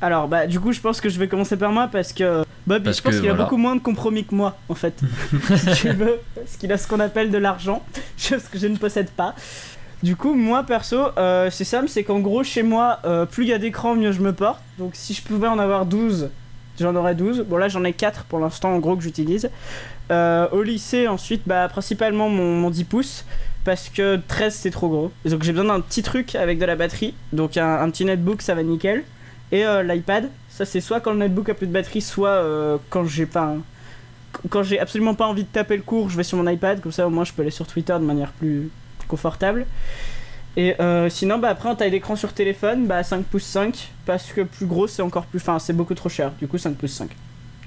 Alors, 0.00 0.28
bah, 0.28 0.46
du 0.46 0.60
coup, 0.60 0.72
je 0.72 0.80
pense 0.80 1.00
que 1.00 1.08
je 1.08 1.18
vais 1.18 1.26
commencer 1.26 1.56
par 1.56 1.72
moi 1.72 1.88
parce 1.90 2.12
que 2.12 2.44
Parce 2.68 2.98
je 2.98 3.02
pense 3.02 3.16
qu'il 3.16 3.26
a 3.26 3.30
voilà. 3.30 3.44
beaucoup 3.44 3.56
moins 3.56 3.74
de 3.74 3.80
compromis 3.80 4.24
que 4.24 4.34
moi, 4.34 4.56
en 4.68 4.74
fait. 4.74 5.00
si 5.56 5.80
tu 5.82 5.88
veux, 5.90 6.18
parce 6.34 6.56
qu'il 6.56 6.72
a 6.72 6.78
ce 6.78 6.86
qu'on 6.86 7.00
appelle 7.00 7.30
de 7.30 7.38
l'argent, 7.38 7.82
chose 8.18 8.44
que 8.44 8.58
je 8.58 8.66
ne 8.66 8.76
possède 8.76 9.10
pas. 9.10 9.34
Du 10.02 10.14
coup, 10.14 10.34
moi 10.34 10.62
perso, 10.62 11.08
euh, 11.16 11.50
c'est 11.50 11.64
simple, 11.64 11.88
c'est 11.88 12.04
qu'en 12.04 12.20
gros, 12.20 12.44
chez 12.44 12.62
moi, 12.62 13.00
euh, 13.04 13.26
plus 13.26 13.44
il 13.44 13.48
y 13.48 13.52
a 13.52 13.58
d'écrans, 13.58 13.94
mieux 13.94 14.12
je 14.12 14.20
me 14.20 14.32
porte. 14.32 14.60
Donc, 14.78 14.92
si 14.94 15.12
je 15.12 15.22
pouvais 15.22 15.48
en 15.48 15.58
avoir 15.58 15.86
12, 15.86 16.30
j'en 16.78 16.94
aurais 16.94 17.16
12. 17.16 17.46
Bon, 17.48 17.56
là, 17.56 17.68
j'en 17.68 17.82
ai 17.82 17.92
4 17.92 18.24
pour 18.24 18.38
l'instant, 18.38 18.70
en 18.72 18.78
gros, 18.78 18.96
que 18.96 19.02
j'utilise. 19.02 19.50
Euh, 20.12 20.48
au 20.52 20.62
lycée, 20.62 21.08
ensuite, 21.08 21.42
bah, 21.46 21.68
principalement 21.68 22.28
mon, 22.28 22.54
mon 22.54 22.70
10 22.70 22.84
pouces. 22.84 23.24
Parce 23.64 23.90
que 23.90 24.18
13 24.28 24.54
c'est 24.54 24.70
trop 24.70 24.88
gros. 24.88 25.12
Donc 25.26 25.42
j'ai 25.42 25.52
besoin 25.52 25.66
d'un 25.76 25.80
petit 25.80 26.02
truc 26.02 26.34
avec 26.36 26.58
de 26.58 26.64
la 26.64 26.74
batterie. 26.74 27.12
Donc 27.34 27.58
un, 27.58 27.82
un 27.82 27.90
petit 27.90 28.06
netbook 28.06 28.40
ça 28.40 28.54
va 28.54 28.62
nickel. 28.62 29.04
Et 29.52 29.62
l'iPad, 29.84 30.30
ça 30.58 30.64
c'est 30.64 30.80
soit 30.80 30.98
quand 31.00 31.12
le 31.12 31.18
netbook 31.18 31.48
a 31.50 31.54
plus 31.54 31.68
de 31.68 31.72
batterie, 31.72 32.00
soit 32.00 32.30
euh, 32.30 32.78
quand 32.90 33.04
j'ai 33.04 33.26
pas. 33.26 33.54
Quand 34.50 34.64
j'ai 34.64 34.80
absolument 34.80 35.14
pas 35.14 35.26
envie 35.26 35.44
de 35.44 35.48
taper 35.48 35.76
le 35.76 35.84
cours, 35.84 36.10
je 36.10 36.16
vais 36.16 36.24
sur 36.24 36.36
mon 36.36 36.50
iPad, 36.50 36.80
comme 36.80 36.90
ça 36.90 37.06
au 37.06 37.10
moins 37.10 37.22
je 37.22 37.32
peux 37.32 37.42
aller 37.42 37.52
sur 37.52 37.64
Twitter 37.66 37.92
de 37.92 38.04
manière 38.04 38.32
plus, 38.32 38.68
plus 38.98 39.06
confortable. 39.06 39.66
Et 40.56 40.74
euh, 40.80 41.08
sinon, 41.08 41.38
bah 41.38 41.50
après 41.50 41.68
en 41.68 41.76
taille 41.76 41.92
d'écran 41.92 42.16
sur 42.16 42.32
téléphone, 42.32 42.88
bah 42.88 43.04
5 43.04 43.24
pouces 43.24 43.44
5, 43.44 43.88
parce 44.04 44.32
que 44.32 44.40
plus 44.40 44.66
gros 44.66 44.88
c'est 44.88 45.02
encore 45.02 45.26
plus. 45.26 45.38
Enfin, 45.38 45.60
c'est 45.60 45.72
beaucoup 45.74 45.94
trop 45.94 46.08
cher, 46.08 46.32
du 46.40 46.48
coup 46.48 46.58
5 46.58 46.76
pouces 46.76 46.92
5. 46.94 47.10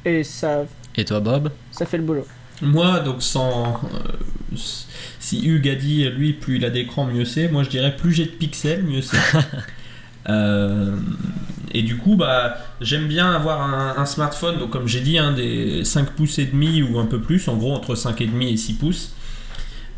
Et 0.03 0.25
ça, 0.25 0.65
Et 0.97 1.05
toi 1.05 1.21
Bob? 1.21 1.49
ça 1.71 1.85
fait 1.85 1.97
le 1.97 2.03
boulot. 2.03 2.27
Moi, 2.61 2.99
donc 2.99 3.23
sans. 3.23 3.81
euh, 3.85 4.57
si 5.19 5.47
Hugues 5.47 5.69
a 5.69 5.75
dit, 5.75 6.07
lui, 6.09 6.33
plus 6.33 6.57
il 6.57 6.65
a 6.65 6.69
d'écran, 6.69 7.05
mieux 7.05 7.25
c'est. 7.25 7.47
Moi, 7.47 7.63
je 7.63 7.69
dirais 7.69 7.95
plus 7.95 8.11
j'ai 8.11 8.25
de 8.25 8.31
pixels, 8.31 8.83
mieux 8.83 9.01
c'est. 9.01 9.17
Euh, 10.29 10.95
et 11.73 11.83
du 11.83 11.97
coup, 11.97 12.15
bah, 12.15 12.57
j'aime 12.81 13.07
bien 13.07 13.31
avoir 13.31 13.61
un, 13.99 14.05
smartphone, 14.05 14.59
donc 14.59 14.71
comme 14.71 14.87
j'ai 14.87 15.01
dit, 15.01 15.17
hein, 15.17 15.31
des 15.31 15.83
5 15.85 16.11
pouces 16.11 16.39
et 16.39 16.45
demi 16.45 16.81
ou 16.81 16.99
un 16.99 17.05
peu 17.05 17.19
plus, 17.19 17.47
en 17.47 17.55
gros 17.55 17.73
entre 17.73 17.95
5 17.95 18.19
et 18.21 18.27
demi 18.27 18.51
et 18.51 18.57
6 18.57 18.73
pouces. 18.73 19.15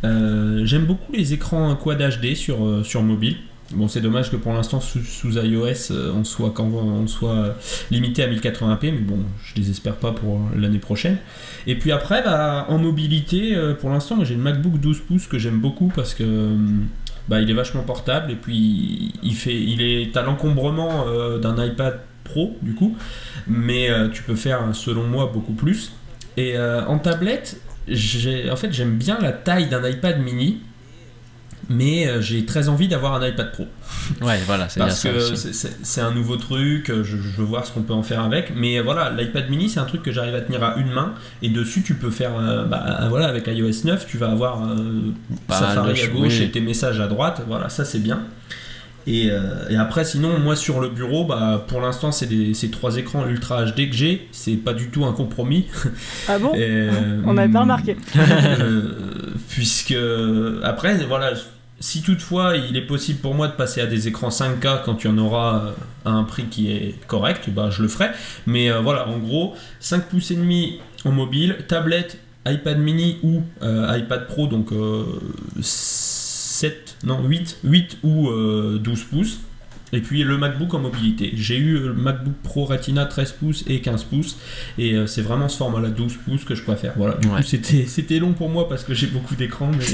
Euh, 0.04 0.66
j'aime 0.66 0.86
beaucoup 0.86 1.14
les 1.14 1.34
écrans 1.34 1.76
Quad 1.76 1.98
HD 1.98 2.36
sur, 2.36 2.66
euh, 2.66 2.84
sur 2.84 3.02
mobile. 3.02 3.38
Bon, 3.72 3.88
c'est 3.88 4.02
dommage 4.02 4.30
que 4.30 4.36
pour 4.36 4.52
l'instant 4.52 4.82
sous, 4.82 5.00
sous 5.00 5.38
iOS 5.38 5.92
euh, 5.92 6.12
on 6.14 6.26
soit 6.26 6.52
quand 6.52 6.66
on 6.66 7.08
soit 7.08 7.56
limité 7.90 8.22
à 8.22 8.28
1080p, 8.28 8.78
mais 8.82 8.92
bon, 8.92 9.20
je 9.46 9.56
désespère 9.56 9.96
pas 9.96 10.12
pour 10.12 10.42
l'année 10.56 10.80
prochaine. 10.80 11.18
Et 11.66 11.76
puis 11.76 11.92
après, 11.92 12.22
bah, 12.24 12.66
en 12.70 12.78
mobilité, 12.78 13.58
pour 13.80 13.90
l'instant, 13.90 14.24
j'ai 14.24 14.36
une 14.36 14.42
MacBook 14.42 14.80
12 14.80 15.00
pouces 15.00 15.28
que 15.28 15.40
j'aime 15.40 15.60
beaucoup 15.60 15.92
parce 15.96 16.14
que 16.14 16.56
bah, 17.28 17.42
il 17.42 17.50
est 17.50 17.54
vachement 17.54 17.84
portable 17.84 18.32
et 18.32 18.36
puis 18.36 19.14
il 19.24 19.36
fait, 19.36 19.56
il 19.56 19.82
est 19.82 20.16
à 20.18 20.24
l'encombrement 20.24 21.06
euh, 21.08 21.38
d'un 21.40 21.64
iPad 21.64 22.00
Pro 22.24 22.58
du 22.62 22.74
coup, 22.74 22.96
mais 23.48 23.90
euh, 23.90 24.08
tu 24.08 24.24
peux 24.24 24.36
faire 24.36 24.62
selon 24.74 25.04
moi 25.04 25.30
beaucoup 25.34 25.54
plus. 25.54 25.92
Et 26.38 26.58
euh, 26.58 26.86
en 26.86 26.98
tablette, 27.00 27.62
en 27.90 28.56
fait, 28.56 28.72
j'aime 28.72 28.98
bien 28.98 29.20
la 29.20 29.32
taille 29.32 29.68
d'un 29.68 29.88
iPad 29.88 30.20
mini. 30.22 30.62
Mais 31.70 32.08
euh, 32.08 32.22
j'ai 32.22 32.46
très 32.46 32.70
envie 32.70 32.88
d'avoir 32.88 33.14
un 33.14 33.28
iPad 33.28 33.52
Pro. 33.52 33.68
Ouais, 34.22 34.40
voilà, 34.46 34.68
c'est 34.70 34.80
bien 34.80 34.88
Parce 34.88 35.02
que 35.04 35.36
c'est- 35.84 36.02
un 36.02 36.12
nouveau 36.12 36.36
truc, 36.38 36.90
euh, 36.90 37.04
je, 37.04 37.18
je 37.18 37.38
veux 37.38 37.44
voir 37.46 37.66
ce 37.66 37.72
qu'on 37.72 37.82
peut 37.84 37.94
en 37.94 38.04
faire 38.04 38.22
avec. 38.22 38.52
Mais 38.56 38.80
voilà, 38.82 39.10
l'iPad 39.12 39.50
mini, 39.50 39.70
c'est 39.70 39.80
un 39.80 39.86
truc 39.86 40.02
que 40.04 40.12
j'arrive 40.12 40.36
à 40.36 40.42
tenir 40.42 40.64
à 40.64 40.76
une 40.78 40.92
main. 40.92 41.14
Et 41.42 41.50
dessus, 41.50 41.82
tu 41.84 41.96
peux 41.96 42.12
faire. 42.12 42.32
euh, 42.38 42.66
bah, 42.66 43.06
voilà, 43.10 43.28
avec 43.28 43.48
iOS 43.48 43.86
9, 43.86 44.06
tu 44.08 44.18
vas 44.18 44.30
avoir 44.32 44.64
euh, 44.70 45.12
Pas 45.48 45.60
Safari 45.60 45.92
à 45.92 45.96
ch- 45.96 46.12
gauche 46.12 46.34
oui. 46.40 46.44
et 46.44 46.52
tes 46.52 46.62
messages 46.62 47.00
à 47.00 47.08
droite. 47.08 47.42
Voilà, 47.48 47.70
ça 47.70 47.86
c'est 47.86 48.00
bien. 48.00 48.22
Et, 49.06 49.30
euh, 49.30 49.70
et 49.70 49.76
après, 49.76 50.06
sinon, 50.06 50.40
moi 50.40 50.56
sur 50.56 50.80
le 50.80 50.90
bureau, 50.90 51.26
bah, 51.26 51.66
pour 51.68 51.82
l'instant, 51.82 52.12
c'est 52.12 52.54
ces 52.54 52.70
trois 52.72 52.98
écrans 52.98 53.28
Ultra 53.28 53.66
HD 53.66 53.90
que 53.90 53.96
j'ai. 53.96 54.28
C'est 54.32 54.56
pas 54.56 54.74
du 54.74 54.90
tout 54.90 55.06
un 55.06 55.14
compromis. 55.14 55.68
Ah 56.30 56.40
bon 56.40 56.54
Et, 56.56 56.90
On 57.26 57.34
n'avait 57.34 57.52
pas 57.52 57.62
remarqué. 57.62 57.98
euh, 58.18 58.82
puisque 59.50 59.96
après 60.64 60.96
voilà 61.08 61.34
si 61.80 62.02
toutefois 62.02 62.56
il 62.56 62.78
est 62.78 62.86
possible 62.86 63.20
pour 63.20 63.36
moi 63.36 63.48
de 63.48 63.54
passer 63.54 63.82
à 63.82 63.86
des 63.88 64.08
écrans 64.08 64.30
5K 64.30 64.84
quand 64.86 64.96
tu 64.96 65.08
en 65.08 65.18
auras 65.18 65.58
euh, 65.58 65.72
à 66.06 66.12
un 66.12 66.24
prix 66.24 66.46
qui 66.46 66.72
est 66.72 66.96
correct 67.08 67.50
bah 67.50 67.70
je 67.72 67.82
le 67.82 67.88
ferai 67.90 68.10
mais 68.48 68.72
euh, 68.72 68.80
voilà 68.80 69.08
en 69.08 69.18
gros 69.18 69.54
5 69.80 70.06
pouces 70.06 70.32
et 70.32 70.36
demi 70.36 70.80
en 71.04 71.12
mobile 71.12 71.58
tablette 71.68 72.20
iPad 72.48 72.80
mini 72.80 73.18
ou 73.24 73.42
euh, 73.64 73.98
iPad 73.98 74.28
Pro 74.28 74.48
donc 74.48 74.72
7 76.54 76.98
non 77.04 77.20
8 77.24 77.58
8 77.64 77.98
ou 78.04 78.30
euh, 78.30 78.80
12 78.82 79.04
pouces 79.06 79.40
et 79.96 80.02
puis 80.02 80.24
le 80.24 80.38
MacBook 80.40 80.74
en 80.74 80.80
mobilité. 80.80 81.34
J'ai 81.36 81.56
eu 81.58 81.78
le 81.78 81.94
MacBook 81.94 82.34
Pro 82.44 82.66
Retina 82.66 83.06
13 83.06 83.32
pouces 83.34 83.64
et 83.68 83.80
15 83.80 84.04
pouces 84.06 84.38
et 84.80 84.94
euh, 84.94 85.06
c'est 85.08 85.22
vraiment 85.22 85.48
ce 85.50 85.58
format-là 85.58 85.90
12 85.90 86.18
pouces 86.26 86.44
que 86.46 86.56
je 86.56 86.64
préfère. 86.64 86.94
Voilà. 86.96 87.14
Du 87.16 87.28
Ouais. 87.28 87.38
coup, 87.38 87.44
c'était 87.44 87.86
c'était 87.86 88.18
long 88.20 88.34
pour 88.34 88.50
moi 88.50 88.68
parce 88.70 88.84
que 88.84 88.94
j'ai 88.96 89.06
beaucoup 89.08 89.36
d'écrans. 89.36 89.70
Mais 89.78 89.86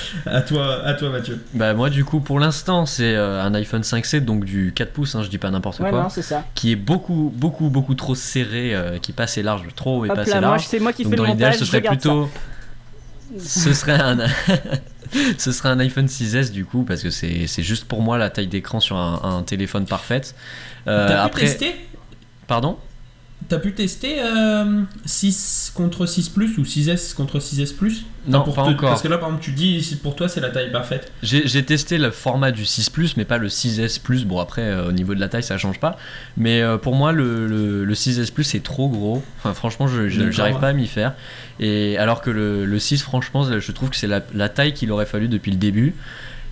à 0.26 0.42
toi, 0.42 0.82
à 0.84 0.92
toi, 0.94 1.08
Mathieu. 1.10 1.38
Bah 1.54 1.72
moi 1.74 1.88
du 1.90 2.04
coup 2.04 2.20
pour 2.20 2.38
l'instant 2.40 2.84
c'est 2.86 3.14
euh, 3.14 3.42
un 3.42 3.54
iPhone 3.54 3.82
5C 3.82 4.20
donc 4.20 4.44
du 4.44 4.72
4 4.74 4.92
pouces 4.92 5.14
hein, 5.14 5.22
je 5.22 5.28
dis 5.28 5.38
pas 5.38 5.50
n'importe 5.50 5.80
Ouais, 5.80 5.88
quoi 5.90 6.02
non, 6.04 6.08
c'est 6.10 6.22
ça. 6.22 6.44
qui 6.54 6.72
est 6.72 6.76
beaucoup 6.76 7.32
beaucoup 7.34 7.68
beaucoup 7.70 7.94
trop 7.94 8.14
serré 8.14 8.74
euh, 8.74 8.98
qui 8.98 9.12
passe 9.12 9.36
large 9.38 9.66
trop 9.74 10.04
et 10.04 10.10
Hop 10.10 10.16
pas 10.16 10.22
assez 10.22 10.30
là, 10.32 10.40
moi, 10.40 10.50
large 10.50 10.66
c'est 10.66 10.80
moi 10.80 10.92
qui 10.92 11.02
donc 11.04 11.12
fais 11.12 11.16
dans 11.16 11.22
le 11.24 11.28
montage, 11.30 11.56
ce 11.58 11.64
serait 11.64 11.78
regarde 11.78 12.00
ça. 12.00 12.08
plutôt 12.10 12.28
ce 13.38 13.72
serait 13.72 14.00
un 14.00 14.18
ce 15.38 15.52
serait 15.52 15.68
un 15.68 15.78
iPhone 15.80 16.06
6S 16.06 16.50
du 16.52 16.64
coup 16.64 16.84
parce 16.84 17.02
que 17.02 17.10
c'est 17.10 17.46
c'est 17.46 17.62
juste 17.62 17.84
pour 17.86 18.02
moi 18.02 18.18
la 18.18 18.30
taille 18.30 18.46
d'écran 18.46 18.80
sur 18.80 18.96
un, 18.96 19.20
un 19.22 19.42
téléphone 19.42 19.86
parfaite. 19.86 20.34
Euh, 20.86 21.08
T'as 21.08 21.14
pu 21.14 21.26
après 21.26 21.40
tester? 21.42 21.74
Pardon? 22.46 22.78
T'as 23.48 23.58
pu 23.58 23.72
tester 23.74 24.16
euh, 24.20 24.82
6 25.04 25.70
contre 25.74 26.04
6 26.06 26.30
plus 26.30 26.58
ou 26.58 26.62
6S 26.62 27.14
contre 27.14 27.38
6S 27.38 27.74
plus? 27.76 28.04
Non, 28.26 28.42
pour 28.42 28.54
pas 28.56 28.64
te- 28.64 28.68
encore. 28.70 28.88
Parce 28.90 29.02
que 29.02 29.08
là, 29.08 29.18
par 29.18 29.28
exemple, 29.28 29.44
tu 29.44 29.52
dis 29.52 29.98
pour 30.02 30.16
toi 30.16 30.28
c'est 30.28 30.40
la 30.40 30.50
taille 30.50 30.72
parfaite. 30.72 31.12
J'ai 31.22 31.64
testé 31.64 31.96
le 31.98 32.10
format 32.10 32.50
du 32.50 32.64
6 32.64 32.90
Plus, 32.90 33.16
mais 33.16 33.24
pas 33.24 33.38
le 33.38 33.46
6S 33.48 34.00
Plus. 34.00 34.24
Bon, 34.24 34.40
après, 34.40 34.62
euh, 34.62 34.88
au 34.88 34.92
niveau 34.92 35.14
de 35.14 35.20
la 35.20 35.28
taille, 35.28 35.44
ça 35.44 35.58
change 35.58 35.78
pas. 35.78 35.96
Mais 36.36 36.60
euh, 36.60 36.76
pour 36.76 36.96
moi, 36.96 37.12
le, 37.12 37.46
le, 37.46 37.84
le 37.84 37.94
6S 37.94 38.32
Plus 38.32 38.42
c'est 38.44 38.62
trop 38.62 38.88
gros. 38.88 39.22
Enfin, 39.38 39.54
franchement, 39.54 39.86
je 39.86 40.08
j'arrive 40.08 40.58
pas 40.58 40.68
à 40.68 40.72
m'y 40.72 40.88
faire. 40.88 41.14
Et 41.60 41.96
alors 41.98 42.22
que 42.22 42.30
le, 42.30 42.64
le 42.64 42.78
6, 42.80 43.00
franchement, 43.02 43.46
je 43.60 43.72
trouve 43.72 43.90
que 43.90 43.96
c'est 43.96 44.08
la, 44.08 44.22
la 44.34 44.48
taille 44.48 44.74
qu'il 44.74 44.90
aurait 44.90 45.06
fallu 45.06 45.28
depuis 45.28 45.52
le 45.52 45.56
début. 45.58 45.94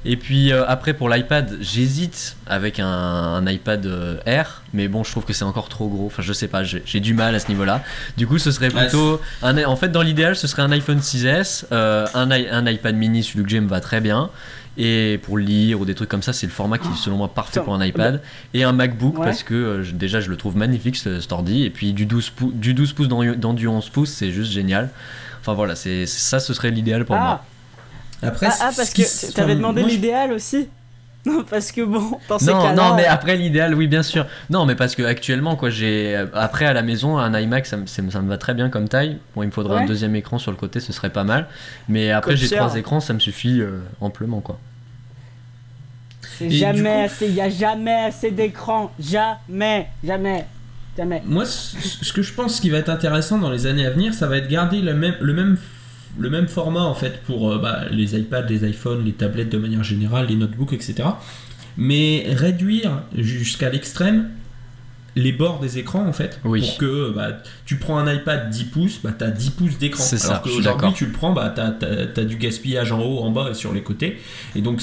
Et 0.06 0.16
puis 0.16 0.52
euh, 0.52 0.64
après 0.68 0.92
pour 0.92 1.08
l'iPad, 1.08 1.56
j'hésite 1.60 2.36
avec 2.46 2.78
un, 2.78 2.86
un 2.86 3.46
iPad 3.46 3.86
euh, 3.86 4.16
Air, 4.26 4.62
mais 4.74 4.86
bon, 4.88 5.02
je 5.02 5.10
trouve 5.10 5.24
que 5.24 5.32
c'est 5.32 5.44
encore 5.44 5.68
trop 5.68 5.88
gros. 5.88 6.06
Enfin, 6.06 6.22
je 6.22 6.32
sais 6.32 6.48
pas, 6.48 6.62
j'ai 6.62 6.82
j'ai 6.84 7.00
du 7.00 7.14
mal 7.14 7.34
à 7.34 7.38
ce 7.38 7.48
niveau-là. 7.48 7.82
Du 8.16 8.26
coup, 8.26 8.38
ce 8.38 8.50
serait 8.50 8.68
plutôt 8.68 9.20
un, 9.42 9.56
en 9.64 9.76
fait 9.76 9.88
dans 9.88 10.02
l'idéal, 10.02 10.36
ce 10.36 10.46
serait 10.46 10.62
un 10.62 10.70
iPhone 10.72 10.98
6S, 10.98 11.64
euh, 11.72 12.06
un, 12.14 12.66
iPad 12.70 12.94
mini, 12.94 13.22
celui 13.22 13.44
que 13.44 13.50
j'ai 13.50 13.60
me 13.60 13.68
va 13.68 13.80
très 13.80 14.00
bien. 14.00 14.30
Et 14.76 15.20
pour 15.22 15.38
lire 15.38 15.80
ou 15.80 15.84
des 15.84 15.94
trucs 15.94 16.08
comme 16.08 16.22
ça, 16.24 16.32
c'est 16.32 16.46
le 16.46 16.52
format 16.52 16.78
qui 16.78 16.88
est 16.88 16.96
selon 16.96 17.16
moi 17.16 17.32
parfait 17.32 17.60
pour 17.60 17.74
un 17.74 17.84
iPad. 17.84 18.20
Et 18.54 18.64
un 18.64 18.72
MacBook 18.72 19.18
Ouais. 19.20 19.24
parce 19.26 19.42
que 19.44 19.54
euh, 19.54 19.82
je- 19.84 19.92
déjà 19.92 20.20
je 20.20 20.28
le 20.28 20.36
trouve 20.36 20.56
magnifique 20.56 20.96
ce, 20.96 21.20
cet 21.20 21.30
ordi. 21.32 21.62
Et 21.62 21.70
puis 21.70 21.92
du 21.92 22.06
12, 22.06 22.30
pou- 22.30 22.52
du 22.52 22.74
12 22.74 22.92
pouces 22.92 23.06
dans, 23.08 23.22
dans 23.36 23.54
du 23.54 23.68
11 23.68 23.88
pouces, 23.90 24.10
c'est 24.10 24.32
juste 24.32 24.50
génial. 24.52 24.90
Enfin 25.40 25.52
voilà, 25.54 25.76
c'est 25.76 26.06
ça, 26.06 26.40
ce 26.40 26.52
serait 26.54 26.70
l'idéal 26.72 27.04
pour 27.04 27.14
ah, 27.16 27.20
moi. 27.20 27.44
Après, 28.26 28.46
ah, 28.50 28.56
ah, 28.60 28.72
ce 28.72 28.76
parce 28.76 28.90
que 28.92 29.02
s- 29.02 29.32
t'avais 29.34 29.52
enfin, 29.52 29.56
demandé 29.56 29.82
je- 29.82 29.86
l'idéal 29.88 30.32
aussi 30.32 30.68
Non, 31.26 31.42
parce 31.48 31.72
que 31.72 31.80
bon, 31.80 32.18
dans 32.28 32.38
ces 32.38 32.52
Non, 32.52 32.60
cas-là. 32.62 32.74
non, 32.74 32.94
mais 32.96 33.06
euh, 33.06 33.10
après 33.12 33.36
l'idéal, 33.36 33.74
oui, 33.74 33.86
bien 33.86 34.02
sûr. 34.02 34.26
Non, 34.50 34.66
mais 34.66 34.74
parce 34.74 34.94
que 34.94 35.02
actuellement, 35.02 35.56
quoi, 35.56 35.70
j'ai 35.70 36.14
après 36.34 36.66
à 36.66 36.74
la 36.74 36.82
maison 36.82 37.16
un 37.16 37.38
iMac, 37.40 37.64
ça, 37.66 37.78
me- 37.78 37.86
ça 37.86 38.02
me 38.02 38.28
va 38.28 38.36
très 38.36 38.52
bien 38.52 38.68
comme 38.68 38.88
taille. 38.88 39.16
Bon, 39.34 39.42
il 39.42 39.46
me 39.46 39.50
faudrait 39.50 39.82
un 39.82 39.86
deuxième 39.86 40.14
écran 40.16 40.38
sur 40.38 40.50
le 40.50 40.58
côté, 40.58 40.80
ce 40.80 40.92
serait 40.92 41.08
pas 41.10 41.24
mal. 41.24 41.46
Mais 41.88 42.10
après, 42.10 42.36
j'ai 42.36 42.48
trois 42.54 42.74
écrans, 42.76 43.00
ça 43.00 43.14
me 43.14 43.20
suffit 43.20 43.60
euh, 43.62 43.78
amplement, 44.02 44.40
quoi. 44.40 44.58
C'est 46.38 46.50
jamais 46.50 46.82
coup- 46.82 47.04
assez, 47.04 47.26
il 47.28 47.34
y 47.34 47.40
a 47.40 47.48
jamais 47.48 47.94
assez 48.06 48.30
d'écran. 48.30 48.92
Jamais, 48.98 49.88
jamais, 50.02 50.44
jamais. 50.96 51.22
Moi, 51.24 51.44
ce 51.46 51.76
ce 52.04 52.12
que 52.12 52.22
je 52.22 52.32
pense 52.32 52.60
qui 52.60 52.70
va 52.70 52.78
être 52.78 52.88
intéressant 52.88 53.38
dans 53.38 53.50
les 53.50 53.66
années 53.66 53.86
à 53.86 53.90
venir, 53.90 54.12
ça 54.14 54.26
va 54.26 54.38
être 54.38 54.48
garder 54.48 54.80
le 54.80 54.94
même, 54.94 55.14
le 55.20 55.32
même, 55.32 55.56
le 56.18 56.30
même 56.30 56.48
format 56.48 56.82
en 56.82 56.94
fait 56.94 57.22
pour 57.22 57.52
euh, 57.52 57.58
bah, 57.58 57.84
les 57.90 58.18
iPads, 58.18 58.46
les 58.46 58.68
iPhones, 58.68 59.04
les 59.04 59.12
tablettes 59.12 59.50
de 59.50 59.58
manière 59.58 59.84
générale, 59.84 60.26
les 60.28 60.36
notebooks, 60.36 60.72
etc. 60.72 61.08
Mais 61.76 62.24
réduire 62.28 63.02
jusqu'à 63.16 63.70
l'extrême 63.70 64.30
les 65.16 65.32
bords 65.32 65.60
des 65.60 65.78
écrans 65.78 66.06
en 66.06 66.12
fait 66.12 66.40
Oui. 66.44 66.60
pour 66.60 66.78
que 66.78 67.10
bah, 67.14 67.28
tu 67.66 67.76
prends 67.76 67.98
un 67.98 68.12
iPad 68.12 68.50
10 68.50 68.64
pouces 68.64 69.00
bah 69.02 69.10
t'as 69.16 69.30
10 69.30 69.50
pouces 69.50 69.78
d'écran 69.78 70.02
C'est 70.02 70.18
ça, 70.18 70.28
alors 70.36 70.42
suis 70.42 70.56
qu'aujourd'hui 70.56 70.64
d'accord. 70.82 70.94
tu 70.94 71.06
le 71.06 71.12
prends 71.12 71.32
bah 71.32 71.52
t'as, 71.54 71.70
t'as- 71.70 72.06
t'as 72.06 72.24
du 72.24 72.36
gaspillage 72.36 72.90
en 72.92 73.00
haut 73.00 73.20
en 73.20 73.30
bas 73.30 73.50
et 73.50 73.54
sur 73.54 73.72
les 73.72 73.82
côtés 73.82 74.18
et 74.56 74.60
donc 74.60 74.82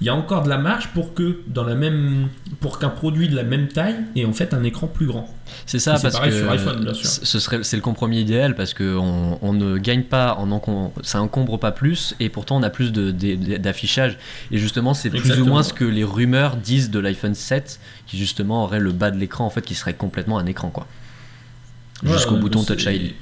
il 0.00 0.06
y 0.06 0.10
a 0.10 0.14
encore 0.14 0.42
de 0.42 0.48
la 0.48 0.58
marge 0.58 0.88
pour 0.88 1.14
que 1.14 1.40
dans 1.46 1.64
la 1.64 1.74
même 1.74 2.28
pour 2.60 2.78
qu'un 2.78 2.90
produit 2.90 3.28
de 3.28 3.36
la 3.36 3.42
même 3.44 3.68
taille 3.68 3.96
ait 4.16 4.24
en 4.24 4.32
fait 4.32 4.52
un 4.54 4.62
écran 4.64 4.86
plus 4.86 5.06
grand 5.06 5.28
C'est 5.66 5.78
ça, 5.78 5.92
parce 6.00 6.14
pareil 6.16 6.30
que 6.30 6.38
sur 6.40 6.50
iPhone, 6.50 6.84
bien 6.84 6.94
sûr. 6.94 7.06
c- 7.08 7.20
ce 7.24 7.38
serait, 7.38 7.62
c'est 7.62 7.76
le 7.76 7.82
compromis 7.82 8.20
idéal 8.20 8.54
parce 8.54 8.74
que 8.74 8.96
on, 8.96 9.38
on 9.42 9.52
ne 9.52 9.76
gagne 9.78 10.02
pas, 10.04 10.34
en 10.38 10.48
encom- 10.50 10.90
ça 11.02 11.20
encombre 11.22 11.58
pas 11.58 11.72
plus 11.72 12.14
et 12.20 12.28
pourtant 12.28 12.56
on 12.56 12.62
a 12.62 12.70
plus 12.70 12.92
de, 12.92 13.10
de- 13.10 13.56
d'affichage. 13.58 14.18
Et 14.50 14.58
justement, 14.58 14.94
c'est 14.94 15.10
plus 15.10 15.40
ou 15.40 15.46
moins 15.46 15.62
ce 15.62 15.72
que 15.72 15.84
les 15.84 16.04
rumeurs 16.04 16.56
disent 16.56 16.90
de 16.90 16.98
l'iPhone 16.98 17.34
7 17.34 17.78
qui 18.06 18.18
justement 18.18 18.64
aurait 18.64 18.80
le 18.80 18.92
bas 18.92 19.10
de 19.10 19.18
l'écran 19.18 19.46
fait 19.54 19.62
qui 19.62 19.74
serait 19.74 19.94
complètement 19.94 20.38
un 20.38 20.46
écran 20.46 20.70
quoi. 20.70 20.86
Jusqu'au 22.02 22.34
Ouais, 22.34 22.40
bouton 22.40 22.64
Touch 22.64 22.84
c'est- 22.84 22.96
ID. 22.96 23.14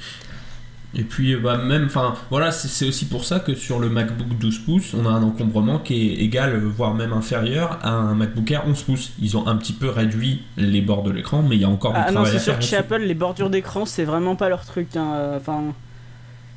Et 0.94 1.04
puis, 1.04 1.36
bah, 1.36 1.56
même, 1.56 1.86
enfin, 1.86 2.12
voilà, 2.28 2.52
c'est 2.52 2.68
c'est 2.68 2.86
aussi 2.86 3.06
pour 3.06 3.24
ça 3.24 3.40
que 3.40 3.54
sur 3.54 3.78
le 3.78 3.88
MacBook 3.88 4.36
12 4.38 4.58
pouces, 4.58 4.92
on 4.92 5.06
a 5.06 5.08
un 5.08 5.22
encombrement 5.22 5.78
qui 5.78 5.94
est 6.10 6.14
égal, 6.16 6.50
euh, 6.54 6.58
voire 6.68 6.92
même 6.92 7.14
inférieur 7.14 7.78
à 7.82 7.92
un 7.92 8.14
MacBook 8.14 8.50
Air 8.50 8.64
11 8.66 8.82
pouces. 8.82 9.12
Ils 9.18 9.38
ont 9.38 9.46
un 9.46 9.56
petit 9.56 9.72
peu 9.72 9.88
réduit 9.88 10.42
les 10.58 10.82
bords 10.82 11.02
de 11.02 11.10
l'écran, 11.10 11.42
mais 11.42 11.56
il 11.56 11.62
y 11.62 11.64
a 11.64 11.68
encore 11.70 11.92
du 11.94 11.98
Ah 11.98 12.08
non, 12.08 12.16
travail 12.24 12.32
c'est 12.32 12.36
à 12.36 12.40
sûr 12.40 12.52
faire. 12.52 12.58
que 12.60 12.64
chez. 12.66 12.76
Apple, 12.76 12.98
les 13.06 13.14
bordures 13.14 13.48
d'écran, 13.48 13.86
c'est 13.86 14.04
vraiment 14.04 14.36
pas 14.36 14.50
leur 14.50 14.66
truc. 14.66 14.94
hein, 14.96 15.12
euh, 15.14 15.38
Enfin, 15.38 15.62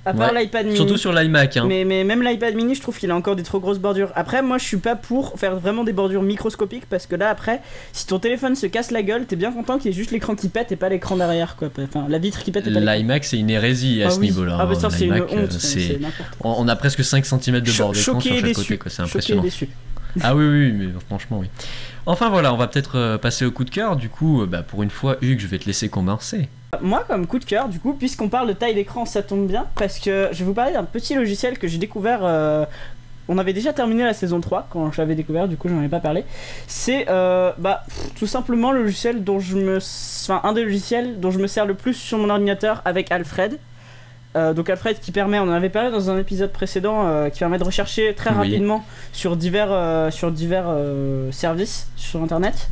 à 0.05 0.13
part 0.13 0.31
Ouais. 0.33 0.41
l'iPad 0.43 0.65
mini. 0.65 0.75
Surtout 0.77 0.97
sur 0.97 1.11
l'iMac. 1.11 1.57
Hein. 1.57 1.65
Mais, 1.67 1.83
mais 1.83 2.03
même 2.03 2.21
l'iPad 2.21 2.53
mini, 2.55 2.75
je 2.75 2.81
trouve 2.81 2.97
qu'il 2.97 3.09
a 3.11 3.15
encore 3.15 3.35
des 3.35 3.43
trop 3.43 3.59
grosses 3.59 3.79
bordures. 3.79 4.11
Après, 4.15 4.41
moi, 4.41 4.57
je 4.57 4.63
suis 4.65 4.77
pas 4.77 4.95
pour 4.95 5.39
faire 5.39 5.55
vraiment 5.57 5.83
des 5.83 5.93
bordures 5.93 6.21
microscopiques 6.21 6.85
parce 6.89 7.07
que 7.07 7.15
là, 7.15 7.29
après, 7.29 7.61
si 7.93 8.05
ton 8.05 8.19
téléphone 8.19 8.55
se 8.55 8.67
casse 8.67 8.91
la 8.91 9.01
gueule, 9.03 9.25
t'es 9.25 9.35
bien 9.35 9.51
content 9.51 9.77
qu'il 9.77 9.87
y 9.87 9.93
ait 9.93 9.97
juste 9.97 10.11
l'écran 10.11 10.35
qui 10.35 10.47
pète 10.49 10.71
et 10.71 10.75
pas 10.75 10.89
l'écran 10.89 11.17
derrière, 11.17 11.55
quoi. 11.55 11.69
Enfin, 11.83 12.05
la 12.07 12.17
vitre 12.19 12.43
qui 12.43 12.51
pète 12.51 12.67
et 12.67 12.71
pas. 12.71 12.79
L'iMac 12.79 13.23
c'est 13.25 13.37
une 13.39 13.49
hérésie 13.49 14.03
à 14.03 14.07
Ah 14.07 14.09
ce 14.11 14.19
oui. 14.19 14.27
niveau-là. 14.27 14.57
Ah 14.59 14.65
bah 14.65 14.75
ça, 14.75 14.87
hein. 14.87 14.89
c'est 14.91 15.05
une 15.05 15.13
euh, 15.13 15.21
honte. 15.29 15.57
quoi. 16.39 16.51
on 16.57 16.67
a 16.67 16.75
presque 16.75 17.03
5 17.03 17.25
cm 17.25 17.59
de 17.61 17.65
Cho- 17.71 17.83
bord 17.83 17.93
d'écran 17.93 18.19
choqué 18.19 18.29
sur 18.29 18.35
chaque 18.35 18.43
côté, 18.43 18.53
c'est 18.53 18.61
Choqué 18.63 18.99
et 18.99 19.01
impressionnant. 19.03 19.41
déçu. 19.43 19.69
Ah 20.21 20.35
oui, 20.35 20.45
oui, 20.47 20.71
mais 20.71 20.87
franchement, 21.07 21.39
oui. 21.39 21.47
Enfin 22.05 22.29
voilà, 22.29 22.53
on 22.53 22.57
va 22.57 22.67
peut-être 22.67 22.97
euh, 22.97 23.17
passer 23.17 23.45
au 23.45 23.51
coup 23.51 23.63
de 23.63 23.69
cœur. 23.69 23.95
Du 23.95 24.09
coup, 24.09 24.41
euh, 24.41 24.45
bah, 24.45 24.61
pour 24.63 24.83
une 24.83 24.89
fois, 24.89 25.17
Hugues, 25.21 25.39
je 25.39 25.47
vais 25.47 25.57
te 25.57 25.65
laisser 25.65 25.89
commencer. 25.89 26.49
Moi, 26.81 27.03
comme 27.07 27.25
coup 27.25 27.39
de 27.39 27.45
cœur, 27.45 27.67
du 27.69 27.79
coup, 27.79 27.93
puisqu'on 27.93 28.29
parle 28.29 28.47
de 28.47 28.53
taille 28.53 28.75
d'écran, 28.75 29.05
ça 29.05 29.23
tombe 29.23 29.47
bien 29.47 29.65
parce 29.75 29.99
que 29.99 30.29
je 30.31 30.39
vais 30.39 30.45
vous 30.45 30.53
parler 30.53 30.73
d'un 30.73 30.83
petit 30.83 31.15
logiciel 31.15 31.57
que 31.57 31.67
j'ai 31.67 31.77
découvert. 31.77 32.19
euh, 32.23 32.65
on 33.27 33.39
avait 33.39 33.53
déjà 33.53 33.73
terminé 33.73 34.03
la 34.03 34.13
saison 34.13 34.39
3 34.39 34.67
quand 34.69 34.91
je 34.91 35.01
l'avais 35.01 35.15
découvert, 35.15 35.47
du 35.47 35.57
coup, 35.57 35.67
j'en 35.67 35.81
ai 35.81 35.87
pas 35.87 35.99
parlé. 35.99 36.23
C'est 36.67 37.05
bah, 37.07 37.83
tout 38.19 38.27
simplement 38.27 38.71
le 38.71 38.83
logiciel 38.83 39.23
dont 39.23 39.39
je 39.39 39.55
me. 39.55 39.77
Enfin, 39.77 40.41
un 40.47 40.53
des 40.53 40.63
logiciels 40.63 41.19
dont 41.19 41.31
je 41.31 41.39
me 41.39 41.47
sers 41.47 41.65
le 41.65 41.73
plus 41.73 41.95
sur 41.95 42.19
mon 42.19 42.29
ordinateur 42.29 42.83
avec 42.85 43.11
Alfred. 43.11 43.57
Euh, 44.35 44.53
donc 44.53 44.69
Alfred 44.69 44.99
qui 44.99 45.11
permet, 45.11 45.39
on 45.39 45.43
en 45.43 45.51
avait 45.51 45.69
parlé 45.69 45.91
dans 45.91 46.09
un 46.09 46.17
épisode 46.17 46.51
précédent, 46.51 47.05
euh, 47.07 47.29
qui 47.29 47.39
permet 47.39 47.57
de 47.57 47.63
rechercher 47.63 48.13
très 48.15 48.31
Oui. 48.31 48.35
rapidement 48.35 48.83
sur 49.13 49.37
divers, 49.37 49.69
euh, 49.71 50.11
sur 50.11 50.31
divers 50.31 50.67
services 51.31 51.87
sur 51.95 52.21
internet. 52.21 52.69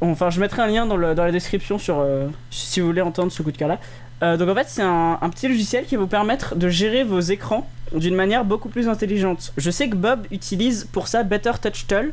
Enfin, 0.00 0.30
je 0.30 0.40
mettrai 0.40 0.62
un 0.62 0.66
lien 0.68 0.86
dans, 0.86 0.96
le- 0.96 1.14
dans 1.14 1.24
la 1.24 1.32
description 1.32 1.78
sur, 1.78 2.04
si 2.50 2.80
vous 2.80 2.86
voulez 2.86 3.02
entendre 3.02 3.30
ce 3.32 3.42
coup 3.42 3.52
de 3.52 3.56
cœur 3.58 3.68
là. 3.68 3.78
Euh, 4.22 4.36
donc 4.36 4.48
en 4.48 4.54
fait, 4.54 4.66
c'est 4.68 4.82
un, 4.82 5.18
un 5.20 5.28
petit 5.30 5.48
logiciel 5.48 5.84
qui 5.86 5.96
va 5.96 6.02
vous 6.02 6.06
permettre 6.08 6.54
de 6.54 6.68
gérer 6.68 7.04
vos 7.04 7.20
écrans 7.20 7.68
d'une 7.94 8.14
manière 8.14 8.44
beaucoup 8.44 8.68
plus 8.68 8.88
intelligente. 8.88 9.52
Je 9.56 9.70
sais 9.70 9.88
que 9.88 9.96
Bob 9.96 10.26
utilise 10.30 10.86
pour 10.92 11.08
ça 11.08 11.22
Better 11.22 11.52
Touch 11.60 11.86
Tool. 11.86 12.12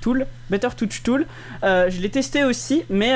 Tool, 0.00 0.26
Better 0.50 0.68
Touch 0.76 1.02
Tool. 1.04 1.26
Je 1.62 2.00
l'ai 2.00 2.08
testé 2.10 2.42
aussi, 2.44 2.82
mais 2.90 3.12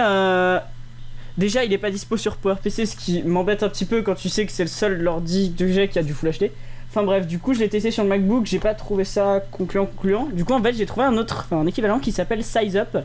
déjà 1.39 1.65
il 1.65 1.73
est 1.73 1.79
pas 1.79 1.91
dispo 1.91 2.17
sur 2.17 2.37
PowerPC, 2.37 2.87
ce 2.87 2.97
qui 2.97 3.23
m'embête 3.23 3.63
un 3.63 3.69
petit 3.69 3.85
peu 3.85 4.03
quand 4.03 4.15
tu 4.15 4.29
sais 4.29 4.47
que 4.47 4.53
c'est 4.53 4.65
le 4.65 4.69
seul 4.69 5.07
ordi 5.07 5.55
que 5.57 5.69
j'ai 5.69 5.89
qui 5.89 5.99
a 5.99 6.03
du 6.03 6.13
Full 6.13 6.31
HD. 6.31 6.51
Enfin 6.91 7.03
bref, 7.03 7.27
du 7.27 7.39
coup, 7.39 7.53
je 7.53 7.61
l'ai 7.61 7.69
testé 7.69 7.91
sur 7.91 8.05
le 8.05 8.09
MacBook, 8.09 8.47
j'ai 8.47 8.59
pas 8.59 8.75
trouvé 8.75 9.05
ça 9.05 9.43
concluant 9.51 9.87
concluant. 9.87 10.29
Du 10.33 10.45
coup, 10.45 10.55
en 10.55 10.63
fait, 10.63 10.73
j'ai 10.73 10.87
trouvé 10.87 11.05
un 11.05 11.17
autre, 11.17 11.45
enfin, 11.47 11.61
un 11.61 11.67
équivalent 11.67 11.99
qui 11.99 12.13
s'appelle 12.13 12.43
SizeUp. 12.43 12.99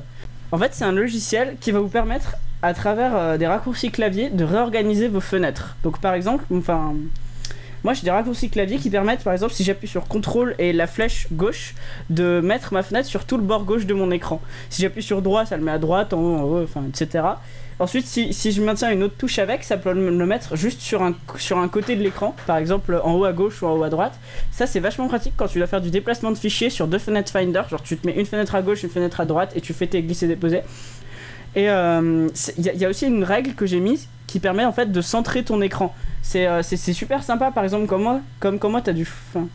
En 0.51 0.57
fait, 0.57 0.73
c'est 0.73 0.85
un 0.85 0.91
logiciel 0.91 1.57
qui 1.59 1.71
va 1.71 1.79
vous 1.79 1.89
permettre, 1.89 2.35
à 2.61 2.73
travers 2.73 3.15
euh, 3.15 3.37
des 3.37 3.47
raccourcis 3.47 3.91
clavier, 3.91 4.29
de 4.29 4.43
réorganiser 4.43 5.07
vos 5.07 5.19
fenêtres. 5.19 5.75
Donc, 5.83 5.99
par 5.99 6.13
exemple, 6.13 6.45
enfin, 6.53 6.93
moi 7.83 7.93
j'ai 7.93 8.03
des 8.03 8.11
raccourcis 8.11 8.49
clavier 8.49 8.77
qui 8.77 8.89
permettent, 8.89 9.23
par 9.23 9.33
exemple, 9.33 9.53
si 9.53 9.63
j'appuie 9.63 9.87
sur 9.87 10.07
CTRL 10.07 10.55
et 10.59 10.71
la 10.71 10.87
flèche 10.87 11.27
gauche, 11.31 11.73
de 12.09 12.39
mettre 12.41 12.73
ma 12.73 12.83
fenêtre 12.83 13.07
sur 13.07 13.25
tout 13.25 13.37
le 13.37 13.43
bord 13.43 13.65
gauche 13.65 13.85
de 13.85 13.93
mon 13.93 14.11
écran. 14.11 14.41
Si 14.69 14.81
j'appuie 14.81 15.03
sur 15.03 15.21
droit, 15.21 15.45
ça 15.45 15.57
le 15.57 15.63
met 15.63 15.71
à 15.71 15.79
droite, 15.79 16.13
en 16.13 16.19
haut, 16.19 16.35
en 16.35 16.43
haut, 16.43 16.63
enfin, 16.63 16.83
etc. 16.87 17.23
Ensuite, 17.81 18.05
si, 18.05 18.31
si 18.31 18.51
je 18.51 18.61
maintiens 18.61 18.91
une 18.91 19.01
autre 19.01 19.15
touche 19.17 19.39
avec, 19.39 19.63
ça 19.63 19.75
peut 19.75 19.91
le 19.91 20.25
mettre 20.27 20.55
juste 20.55 20.81
sur 20.81 21.01
un, 21.01 21.15
sur 21.37 21.57
un 21.57 21.67
côté 21.67 21.95
de 21.95 22.03
l'écran, 22.03 22.35
par 22.45 22.57
exemple 22.57 23.01
en 23.03 23.15
haut 23.15 23.25
à 23.25 23.33
gauche 23.33 23.63
ou 23.63 23.65
en 23.65 23.75
haut 23.75 23.81
à 23.83 23.89
droite. 23.89 24.13
Ça, 24.51 24.67
c'est 24.67 24.79
vachement 24.79 25.07
pratique 25.07 25.33
quand 25.35 25.47
tu 25.47 25.57
dois 25.57 25.65
faire 25.65 25.81
du 25.81 25.89
déplacement 25.89 26.29
de 26.31 26.37
fichiers 26.37 26.69
sur 26.69 26.85
deux 26.87 26.99
fenêtres 26.99 27.31
Finder. 27.31 27.63
Genre, 27.71 27.81
tu 27.81 27.97
te 27.97 28.05
mets 28.05 28.13
une 28.13 28.27
fenêtre 28.27 28.53
à 28.53 28.61
gauche, 28.61 28.83
une 28.83 28.91
fenêtre 28.91 29.19
à 29.19 29.25
droite 29.25 29.51
et 29.55 29.61
tu 29.61 29.73
fais 29.73 29.87
tes 29.87 30.03
glisser-déposer. 30.03 30.61
Et 31.55 31.63
il 31.63 31.67
euh, 31.69 32.27
y, 32.59 32.69
a- 32.69 32.73
y 32.73 32.85
a 32.85 32.89
aussi 32.89 33.07
une 33.07 33.23
règle 33.23 33.55
que 33.55 33.65
j'ai 33.65 33.79
mise 33.79 34.07
qui 34.27 34.39
permet 34.39 34.63
en 34.63 34.71
fait 34.71 34.91
de 34.91 35.01
centrer 35.01 35.43
ton 35.43 35.59
écran. 35.61 35.93
C'est 36.21 36.45
euh, 36.47 36.61
super 36.61 37.23
sympa, 37.23 37.49
par 37.49 37.63
exemple, 37.63 37.87
comme 37.87 38.03
moi, 38.03 38.21
comme, 38.39 38.59
comme 38.59 38.71
moi, 38.73 38.81
t'as 38.81 38.93
du, 38.93 39.07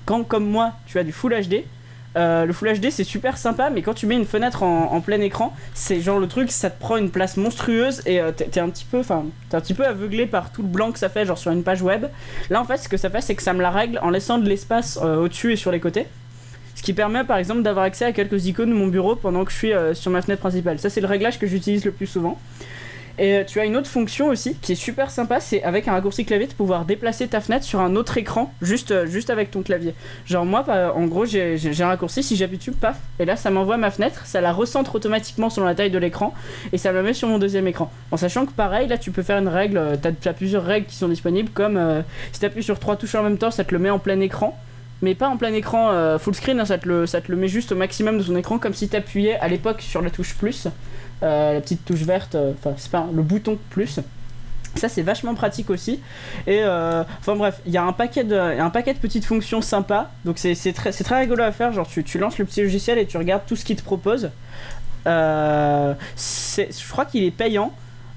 quand 0.05 0.24
comme 0.24 0.47
moi, 0.51 0.72
tu 0.87 0.99
as 0.99 1.05
du 1.05 1.12
Full 1.12 1.33
HD. 1.33 1.64
Euh, 2.17 2.47
le 2.47 2.53
Full 2.53 2.79
HD 2.79 2.91
c'est 2.91 3.05
super 3.05 3.37
sympa, 3.37 3.71
mais 3.71 3.83
quand 3.83 3.95
tu 3.95 4.07
mets 4.07 4.14
une 4.14 4.25
fenêtre 4.25 4.62
en, 4.62 5.01
plein 5.01 5.21
écran, 5.21 5.55
c'est 5.75 6.01
genre 6.01 6.19
le 6.19 6.27
truc, 6.27 6.51
ça 6.51 6.71
te 6.71 6.81
prend 6.81 6.97
une 6.97 7.11
place 7.11 7.37
monstrueuse 7.37 8.03
et 8.07 8.21
euh, 8.21 8.33
t'es 8.33 8.61
un 8.61 8.71
petit 8.71 8.85
peu, 8.85 8.99
enfin, 8.99 9.25
un 9.53 9.61
petit 9.61 9.81
aveuglé 9.83 10.27
par 10.27 10.51
tout 10.51 10.62
le 10.62 10.69
blanc 10.69 10.93
que 10.93 10.99
ça 10.99 11.09
fait, 11.09 11.27
genre 11.27 11.39
sur 11.39 11.53
une 11.53 11.62
page 11.62 11.83
web. 11.83 12.07
Là, 12.51 12.61
en 12.61 12.64
fait, 12.64 12.79
ce 12.79 12.89
que 12.89 12.97
ça 12.97 13.11
fait, 13.11 13.21
c'est 13.21 13.35
que 13.35 13.43
ça 13.43 13.53
me 13.53 13.61
la 13.61 13.71
règle 13.71 13.99
en 14.03 14.11
laissant 14.11 14.39
de 14.39 14.49
l'espace 14.49 14.99
euh, 15.03 15.17
au-dessus 15.17 15.53
et 15.53 15.57
sur 15.57 15.71
les 15.71 15.81
côtés. 15.81 16.07
Ce 16.75 16.83
qui 16.83 16.93
permet 16.93 17.25
par 17.25 17.39
exemple 17.39 17.62
d'avoir 17.62 17.87
accès 17.87 18.05
à 18.05 18.12
quelques 18.12 18.47
icônes 18.47 18.69
de 18.71 18.75
mon 18.75 18.87
bureau 18.87 19.17
pendant 19.17 19.45
que 19.45 19.51
je 19.51 19.57
suis 19.57 19.73
sur 19.95 20.11
ma 20.11 20.21
fenêtre 20.21 20.41
principale. 20.41 20.79
Ça, 20.79 20.91
c'est 20.91 21.01
le 21.01 21.07
réglage 21.07 21.39
que 21.39 21.47
j'utilise 21.47 21.87
le 21.87 21.91
plus 21.91 22.07
souvent. 22.07 22.39
Et 23.19 23.37
euh, 23.37 23.45
tu 23.45 23.61
as 23.61 23.64
une 23.64 23.77
autre 23.77 23.89
fonction 23.89 24.29
aussi 24.29 24.55
qui 24.61 24.73
est 24.73 24.77
super 24.77 25.11
sympa, 25.11 25.41
c'est 25.41 25.62
avec 25.62 25.89
un 25.89 25.93
raccourci 25.93 26.25
clavier 26.25 26.47
de 26.47 26.53
pouvoir 26.53 26.85
déplacer 26.85 27.27
ta 27.27 27.41
fenêtre 27.41 27.64
sur 27.64 27.81
un 27.81 27.97
autre 27.97 28.19
écran 28.19 28.53
juste, 28.61 28.91
euh, 28.91 29.07
avec 29.29 29.51
ton 29.51 29.62
clavier. 29.62 29.95
Genre 30.27 30.45
moi, 30.45 30.64
en 30.95 31.07
gros, 31.07 31.25
j'ai 31.25 31.59
un 31.81 31.87
raccourci, 31.87 32.23
si 32.23 32.37
j'appuie 32.37 32.59
dessus, 32.59 32.73
paf, 32.73 32.97
et 33.19 33.25
là 33.25 33.37
ça 33.37 33.51
m'envoie 33.51 33.77
ma 33.77 33.91
fenêtre, 33.91 34.27
ça 34.27 34.41
la 34.41 34.53
recentre 34.53 34.95
automatiquement 34.95 35.51
selon 35.51 35.67
la 35.67 35.75
taille 35.75 35.91
de 35.91 35.99
l'écran, 35.99 36.35
et 36.73 36.79
ça 36.79 36.93
me 36.93 37.03
met 37.03 37.14
sur 37.14 37.29
mon 37.29 37.39
deuxième 37.39 37.67
écran. 37.67 37.91
En 38.11 38.17
sachant 38.17 38.47
que 38.47 38.53
pareil, 38.53 38.87
là 38.89 38.99
tu 38.99 39.11
peux 39.11 39.23
faire 39.23 39.39
une 39.39 39.49
règle, 39.49 39.79
euh, 39.79 39.97
t'as 40.01 40.31
as 40.31 40.35
plusieurs 40.35 40.64
règles 40.64 40.87
qui 40.87 40.97
sont 40.97 41.09
disponibles, 41.09 41.51
comme 41.51 41.81
si 42.33 42.41
t'appuies 42.41 42.62
sur 42.62 42.79
trois 42.79 42.97
touches 42.97 43.14
en 43.14 43.23
même 43.23 43.39
temps, 43.39 43.51
ça 43.51 43.64
te 43.64 43.73
le 43.73 43.79
met 43.79 43.91
en 43.91 43.99
plein 43.99 44.21
écran. 44.21 44.59
Mais 45.03 45.14
pas 45.14 45.29
en 45.29 45.37
plein 45.37 45.53
écran 45.53 46.19
full 46.19 46.35
screen, 46.35 46.59
hein, 46.59 46.64
ça, 46.64 46.79
te 46.79 46.89
le, 46.89 47.37
met 47.37 47.49
juste 47.49 47.73
au 47.73 47.77
maximum 47.77 48.19
de 48.19 48.23
ton 48.23 48.35
écran, 48.37 48.59
comme 48.59 48.73
si 48.73 48.89
t'appuyais 48.89 49.39
à 49.41 49.49
l'époque 49.49 49.83
sur 49.83 50.01
la 50.01 50.09
touche 50.11 50.35
plus, 50.35 50.69
la 51.23 51.61
petite 51.61 51.85
touche 51.85 52.03
verte, 52.03 52.35
euh, 52.35 52.53
enfin 52.59 52.75
c'est 52.77 52.91
pas 52.91 53.07
le 53.12 53.23
bouton 53.23 53.59
plus. 53.71 54.01
Ça 54.75 54.89
c'est 54.89 55.03
vachement 55.03 55.35
pratique 55.35 55.71
aussi. 55.71 56.01
Et 56.47 56.61
euh, 56.62 57.03
enfin 57.21 57.35
bref, 57.35 57.61
il 57.67 57.73
y 57.73 57.79
a 57.79 57.85
un 57.85 57.93
paquet 57.93 58.25
de, 58.25 58.37
un 58.37 58.71
paquet 58.71 58.93
de 58.93 58.99
petites 58.99 59.25
fonctions 59.25 59.62
sympas. 59.62 60.11
Donc 60.25 60.39
c'est 60.39 60.73
très, 60.73 60.93
très 60.93 61.21
rigolo 61.21 61.43
à 61.43 61.53
faire. 61.53 61.73
Genre 61.73 61.87
tu, 61.87 62.05
tu 62.05 62.19
lances 62.19 62.39
le 62.39 62.45
petit 62.45 62.62
logiciel 62.62 62.99
et 62.99 63.07
tu 63.07 63.17
regardes 63.17 63.47
tout 63.47 63.57
ce 63.57 63.64
qu'il 63.64 63.77
te 63.77 63.83
propose. 63.83 64.31
Euh, 65.07 65.95
je 66.17 66.91
crois 66.91 67.05
qu'il 67.07 67.25
est 67.25 67.31
payant. 67.31 67.73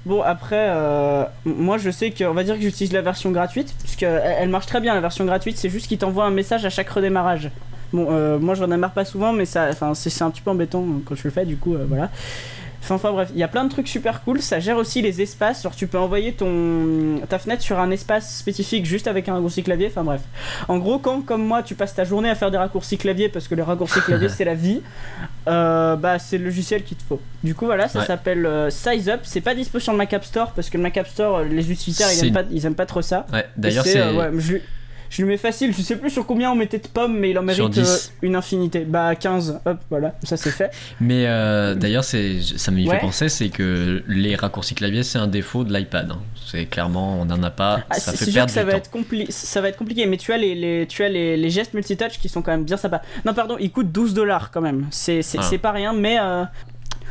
Bon 0.06 0.22
après, 0.22 0.68
euh, 0.70 1.24
moi 1.44 1.76
je 1.76 1.90
sais 1.90 2.10
qu'on 2.10 2.32
va 2.32 2.42
dire 2.42 2.54
que 2.56 2.62
j'utilise 2.62 2.92
la 2.92 3.02
version 3.02 3.30
gratuite 3.30 3.74
puisque 3.80 4.02
elle, 4.02 4.48
marche 4.48 4.66
très 4.66 4.80
bien 4.80 4.94
la 4.94 5.00
version 5.00 5.24
gratuite. 5.24 5.58
C'est 5.58 5.68
juste 5.68 5.88
qu'il 5.88 5.98
t'envoie 5.98 6.24
un 6.24 6.30
message 6.30 6.64
à 6.64 6.70
chaque 6.70 6.88
redémarrage. 6.88 7.50
Bon, 7.92 8.06
euh, 8.10 8.38
moi 8.38 8.54
je 8.54 8.62
redémarre 8.62 8.92
pas 8.92 9.04
souvent, 9.04 9.32
mais 9.32 9.44
ça, 9.44 9.70
c'est 9.94 10.22
un 10.22 10.30
petit 10.30 10.40
peu 10.40 10.50
embêtant 10.50 10.84
quand 11.04 11.14
je 11.14 11.24
le 11.24 11.30
fais. 11.30 11.44
Du 11.44 11.56
coup, 11.56 11.74
euh, 11.74 11.84
voilà. 11.86 12.08
Enfin, 12.90 13.08
enfin, 13.08 13.12
bref, 13.12 13.28
il 13.32 13.38
y 13.38 13.42
a 13.42 13.48
plein 13.48 13.64
de 13.64 13.70
trucs 13.70 13.88
super 13.88 14.22
cool. 14.22 14.40
Ça 14.42 14.58
gère 14.60 14.76
aussi 14.76 15.00
les 15.02 15.20
espaces. 15.22 15.62
Genre, 15.62 15.74
tu 15.74 15.86
peux 15.86 15.98
envoyer 15.98 16.32
ton 16.32 17.20
ta 17.28 17.38
fenêtre 17.38 17.62
sur 17.62 17.78
un 17.78 17.90
espace 17.90 18.36
spécifique 18.38 18.84
juste 18.86 19.06
avec 19.06 19.28
un 19.28 19.34
raccourci 19.34 19.62
clavier. 19.62 19.86
Enfin, 19.88 20.02
bref. 20.04 20.20
En 20.68 20.78
gros, 20.78 20.98
quand 20.98 21.20
comme 21.20 21.44
moi, 21.46 21.62
tu 21.62 21.74
passes 21.74 21.94
ta 21.94 22.04
journée 22.04 22.28
à 22.30 22.34
faire 22.34 22.50
des 22.50 22.58
raccourcis 22.58 22.98
clavier 22.98 23.28
parce 23.28 23.46
que 23.48 23.54
les 23.54 23.62
raccourcis 23.62 24.00
clavier 24.00 24.28
c'est 24.36 24.44
la 24.44 24.54
vie, 24.54 24.80
euh, 25.48 25.96
bah 25.96 26.18
c'est 26.18 26.38
le 26.38 26.44
logiciel 26.44 26.82
qu'il 26.84 26.96
te 26.96 27.02
faut. 27.02 27.20
Du 27.44 27.54
coup, 27.54 27.66
voilà, 27.66 27.88
ça 27.88 28.00
Ouais. 28.00 28.06
s'appelle 28.06 28.44
euh, 28.46 28.70
SizeUp. 28.70 29.20
C'est 29.24 29.40
pas 29.40 29.54
dispo 29.54 29.78
sur 29.78 29.92
le 29.92 29.98
Mac 29.98 30.12
App 30.12 30.24
Store 30.24 30.52
parce 30.52 30.68
que 30.70 30.76
le 30.76 30.82
Mac 30.82 30.96
App 30.96 31.06
Store, 31.08 31.38
euh, 31.38 31.44
les 31.44 31.70
utilisateurs 31.70 32.12
ils 32.12 32.26
aiment, 32.26 32.32
pas, 32.34 32.42
ils 32.50 32.66
aiment 32.66 32.74
pas 32.74 32.86
trop 32.86 33.02
ça. 33.02 33.26
Ouais, 33.32 33.46
d'ailleurs, 33.56 33.84
c'est. 33.84 34.00
euh, 34.00 34.12
ouais, 34.14 34.30
je, 34.40 34.52
lui- 34.54 34.62
je 35.10 35.20
lui 35.22 35.28
mets 35.28 35.36
facile. 35.36 35.74
Je 35.76 35.82
sais 35.82 35.96
plus 35.96 36.08
sur 36.10 36.24
combien 36.24 36.50
on 36.50 36.54
mettait 36.54 36.78
de 36.78 36.86
pommes, 36.88 37.18
mais 37.18 37.30
il 37.30 37.38
en 37.38 37.42
mérite 37.42 37.68
10. 37.68 37.80
euh, 38.22 38.26
une 38.26 38.36
infinité. 38.36 38.80
Bah 38.88 39.14
15. 39.14 39.60
Hop, 39.66 39.78
voilà, 39.90 40.14
ça 40.22 40.36
c'est 40.38 40.50
fait. 40.50 40.70
Mais 41.00 41.24
euh, 41.26 41.74
d'ailleurs, 41.74 42.04
c'est, 42.04 42.40
ça 42.56 42.70
me 42.70 42.80
Ouais. 42.86 42.94
fait 42.94 43.00
penser, 43.00 43.28
c'est 43.28 43.48
que 43.50 44.02
les 44.08 44.34
raccourcis 44.36 44.74
clavier, 44.74 45.02
c'est 45.02 45.18
un 45.18 45.26
défaut 45.26 45.64
de 45.64 45.72
l'iPad. 45.76 46.12
hein. 46.12 46.18
C'est 46.50 46.64
clairement, 46.66 47.20
on 47.20 47.24
n'en 47.26 47.42
a 47.42 47.50
pas, 47.50 47.80
Ah, 47.90 47.94
ça 48.00 48.12
c'est 48.12 48.24
fait 48.24 48.32
perdre 48.32 48.46
que 48.48 48.54
ça 48.54 48.60
du 48.64 48.66
va, 48.66 48.72
temps. 48.72 48.78
être 48.78 48.90
compli- 48.92 49.30
ça 49.30 49.60
va 49.60 49.68
être 49.68 49.76
compliqué, 49.76 50.06
mais 50.06 50.16
tu 50.16 50.32
as 50.32 50.36
les, 50.38 50.54
les- 50.54 50.86
tu 50.88 51.02
as 51.04 51.08
les, 51.08 51.36
les 51.36 51.50
gestes 51.50 51.74
multitouch 51.74 52.18
qui 52.20 52.28
sont 52.28 52.42
quand 52.42 52.50
même 52.52 52.64
bien 52.64 52.76
sympas. 52.76 53.02
Non, 53.24 53.34
pardon, 53.34 53.56
ils 53.60 53.70
coûtent 53.70 53.92
12 53.92 54.14
dollars 54.14 54.50
quand 54.50 54.60
même. 54.60 54.86
C'est 54.90 55.22
c'est- 55.22 55.38
Ah. 55.40 55.42
c'est 55.48 55.58
pas 55.58 55.72
rien, 55.72 55.92
mais 55.92 56.18
euh, 56.20 56.44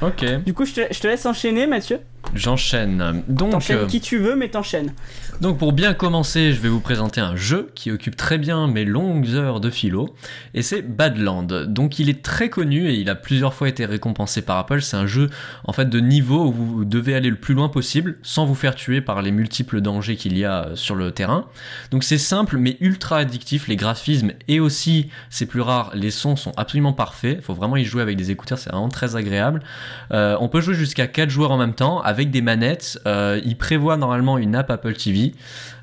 Ok, 0.01 0.23
du 0.45 0.53
coup, 0.53 0.63
je 0.65 0.73
te, 0.73 0.81
je 0.91 0.99
te 0.99 1.07
laisse 1.07 1.25
enchaîner, 1.25 1.67
Mathieu. 1.67 1.99
j'enchaîne. 2.33 3.23
Donc, 3.27 3.51
T'enchaînes 3.51 3.87
qui 3.87 3.99
tu 3.99 4.17
veux, 4.17 4.35
mais 4.35 4.47
t'enchaînes. 4.49 4.93
Donc 5.41 5.57
pour 5.57 5.71
bien 5.71 5.93
commencer, 5.93 6.51
je 6.51 6.59
vais 6.59 6.67
vous 6.67 6.81
présenter 6.81 7.21
un 7.21 7.37
jeu 7.37 7.71
qui 7.73 7.91
occupe 7.91 8.17
très 8.17 8.37
bien 8.37 8.67
mes 8.67 8.83
longues 8.83 9.29
heures 9.29 9.61
de 9.61 9.69
philo, 9.69 10.13
et 10.53 10.61
c'est 10.61 10.81
Badland. 10.81 11.63
Donc 11.63 11.97
il 11.97 12.09
est 12.09 12.21
très 12.21 12.49
connu 12.49 12.89
et 12.89 12.95
il 12.95 13.09
a 13.09 13.15
plusieurs 13.15 13.53
fois 13.53 13.69
été 13.69 13.85
récompensé 13.85 14.41
par 14.41 14.57
Apple. 14.57 14.81
C'est 14.81 14.97
un 14.97 15.07
jeu 15.07 15.29
en 15.63 15.71
fait 15.71 15.85
de 15.89 16.01
niveau 16.01 16.47
où 16.47 16.51
vous 16.51 16.83
devez 16.83 17.15
aller 17.15 17.29
le 17.29 17.37
plus 17.37 17.53
loin 17.53 17.69
possible 17.69 18.17
sans 18.21 18.45
vous 18.45 18.53
faire 18.53 18.75
tuer 18.75 18.99
par 18.99 19.21
les 19.21 19.31
multiples 19.31 19.79
dangers 19.79 20.17
qu'il 20.17 20.37
y 20.37 20.43
a 20.43 20.65
euh, 20.65 20.75
sur 20.75 20.95
le 20.95 21.11
terrain. 21.11 21.45
Donc 21.91 22.03
c'est 22.03 22.17
simple 22.17 22.57
mais 22.57 22.75
ultra 22.81 23.19
addictif. 23.19 23.69
Les 23.69 23.77
graphismes 23.77 24.33
et 24.49 24.59
aussi, 24.59 25.09
c'est 25.29 25.45
plus 25.45 25.61
rare, 25.61 25.91
les 25.93 26.11
sons 26.11 26.35
sont 26.35 26.51
absolument 26.57 26.91
parfaits. 26.91 27.37
Il 27.39 27.43
faut 27.43 27.53
vraiment 27.53 27.77
y 27.77 27.85
jouer 27.85 28.01
avec 28.01 28.17
des 28.17 28.29
écouteurs, 28.29 28.57
c'est 28.57 28.71
vraiment 28.71 28.89
très 28.89 29.15
agréable. 29.15 29.63
Euh, 30.11 30.35
on 30.41 30.49
peut 30.49 30.59
jouer 30.59 30.75
jusqu'à 30.75 31.07
4 31.07 31.29
joueurs 31.29 31.51
en 31.51 31.57
même 31.57 31.75
temps 31.75 32.01
avec 32.01 32.29
des 32.29 32.41
manettes. 32.41 32.99
Euh, 33.07 33.39
il 33.45 33.57
prévoit 33.57 33.95
normalement 33.95 34.37
une 34.37 34.53
app 34.53 34.69
Apple 34.69 34.95
TV. 34.95 35.28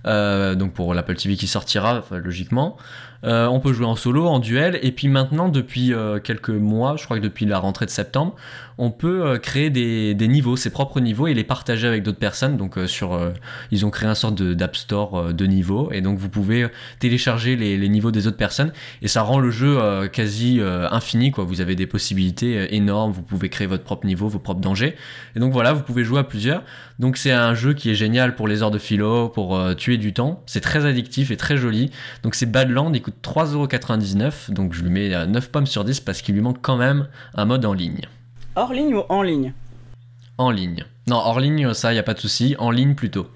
Euh, 0.07 0.55
donc 0.55 0.73
pour 0.73 0.95
l'Apple 0.95 1.17
TV 1.17 1.37
qui 1.37 1.47
sortira 1.47 2.05
logiquement. 2.11 2.77
Euh, 3.25 3.47
on 3.47 3.61
peut 3.61 3.73
jouer 3.73 3.87
en 3.87 3.97
solo, 3.97 4.27
en 4.27 4.39
duel, 4.39 4.79
et 4.83 4.93
puis 4.93 5.09
maintenant 5.09 5.49
depuis 5.49 5.93
euh, 5.93 6.21
quelques 6.21 6.51
mois, 6.51 6.97
je 6.97 7.05
crois 7.05 7.17
que 7.17 7.23
depuis 7.23 7.47
la 7.47 7.59
rentrée 7.59 7.87
de 7.87 7.91
septembre, 7.91 8.37
on 8.79 8.91
peut 8.91 9.39
créer 9.43 9.71
des, 9.71 10.29
niveaux, 10.29 10.55
ses 10.55 10.69
propres 10.69 11.01
niveaux, 11.01 11.27
et 11.27 11.35
les 11.35 11.45
partager 11.45 11.89
avec 11.89 12.03
d'autres 12.03 12.19
personnes. 12.19 12.59
Donc 12.59 12.79
sur, 12.87 13.19
ils 13.71 13.87
ont 13.87 13.91
créé 13.91 14.07
un 14.07 14.15
sorte 14.15 14.43
d'App 14.43 14.77
Store 14.77 15.33
de 15.33 15.47
niveaux, 15.47 15.91
et 15.93 16.03
donc 16.03 16.19
vous 16.19 16.29
pouvez 16.29 16.67
télécharger 16.99 17.57
les, 17.57 17.89
niveaux 17.89 18.11
des 18.11 18.27
autres 18.27 18.37
personnes, 18.37 18.73
et 19.01 19.09
ça 19.09 19.23
rend 19.23 19.41
le 19.41 19.51
jeu 19.51 19.79
quasi 20.13 20.61
infini. 20.61 21.33
Vous 21.35 21.63
avez 21.63 21.75
des 21.75 21.87
possibilités 21.87 22.77
énormes, 22.77 23.13
vous 23.13 23.23
pouvez 23.23 23.49
créer 23.49 23.67
votre 23.67 23.85
propre 23.85 24.07
niveau, 24.07 24.29
vos 24.29 24.39
propres 24.39 24.61
dangers, 24.61 24.95
et 25.35 25.41
donc 25.41 25.55
voilà, 25.55 25.73
vous 25.73 25.83
pouvez 25.83 26.05
jouer 26.05 26.19
à 26.19 26.25
plusieurs. 26.25 26.63
Donc 26.99 27.17
c'est 27.17 27.33
un 27.33 27.55
jeu 27.55 27.73
qui 27.73 27.91
est 27.91 27.95
génial 27.95 28.35
pour 28.35 28.47
les 28.47 28.63
heures 28.63 28.71
de 28.71 28.79
philo, 28.79 29.31
pour 29.37 29.55
euh, 29.55 29.75
tuer 29.75 29.99
du 29.99 30.15
temps. 30.15 30.43
C'est 30.47 30.63
très 30.63 30.87
addictif 30.87 31.31
et 31.31 31.37
très 31.37 31.59
joli. 31.59 31.91
Donc 32.23 32.35
c'est 32.35 32.47
Badland, 32.47 32.97
il 32.97 33.03
coûte 33.03 33.17
3,99€. 33.23 34.51
Donc 34.51 34.73
je 34.73 34.83
lui 34.83 34.89
mets 34.89 35.15
euh, 35.15 35.27
9 35.27 35.51
pommes 35.51 35.67
sur 35.67 35.85
10 35.85 36.01
parce 36.01 36.23
qu'il 36.23 36.35
lui 36.35 36.41
manque 36.41 36.63
quand 36.63 36.79
même 36.79 37.07
un 37.35 37.45
mode 37.45 37.67
en 37.67 37.75
ligne. 37.75 38.01
Hors 38.55 38.73
ligne 38.73 38.95
ou 38.95 39.03
en 39.11 39.21
ligne? 39.21 39.53
En 40.39 40.51
ligne. 40.51 40.87
Non, 41.07 41.17
hors 41.17 41.39
ligne, 41.39 41.75
ça, 41.75 41.93
y 41.93 41.99
a 41.99 42.03
pas 42.03 42.15
de 42.15 42.19
souci. 42.19 42.57
En 42.59 42.71
ligne 42.71 42.95
plutôt. 42.95 43.27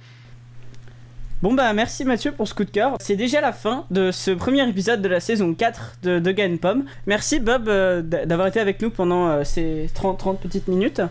Bon 1.42 1.52
bah 1.52 1.70
merci 1.74 2.06
Mathieu 2.06 2.32
pour 2.32 2.48
ce 2.48 2.54
coup 2.54 2.64
de 2.64 2.70
cœur. 2.70 2.96
C'est 2.98 3.16
déjà 3.16 3.42
la 3.42 3.52
fin 3.52 3.84
de 3.90 4.10
ce 4.10 4.30
premier 4.30 4.66
épisode 4.66 5.02
de 5.02 5.08
la 5.08 5.20
saison 5.20 5.52
4 5.52 5.96
de, 6.02 6.18
de 6.18 6.32
Gain 6.32 6.56
Pomme. 6.56 6.84
Merci 7.06 7.40
Bob 7.40 7.68
euh, 7.68 8.00
d'avoir 8.00 8.48
été 8.48 8.58
avec 8.58 8.80
nous 8.80 8.88
pendant 8.88 9.28
euh, 9.28 9.44
ces 9.44 9.90
30, 9.92 10.18
30 10.18 10.40
petites 10.40 10.68
minutes. 10.68 11.02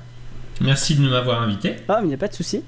Merci 0.62 0.96
de 0.96 1.08
m'avoir 1.08 1.44
invité. 1.44 1.76
Ah, 1.88 1.98
mais 2.00 2.06
il 2.06 2.08
n'y 2.08 2.16
a 2.16 2.18
pas 2.18 2.28
de 2.28 2.34
souci. 2.34 2.64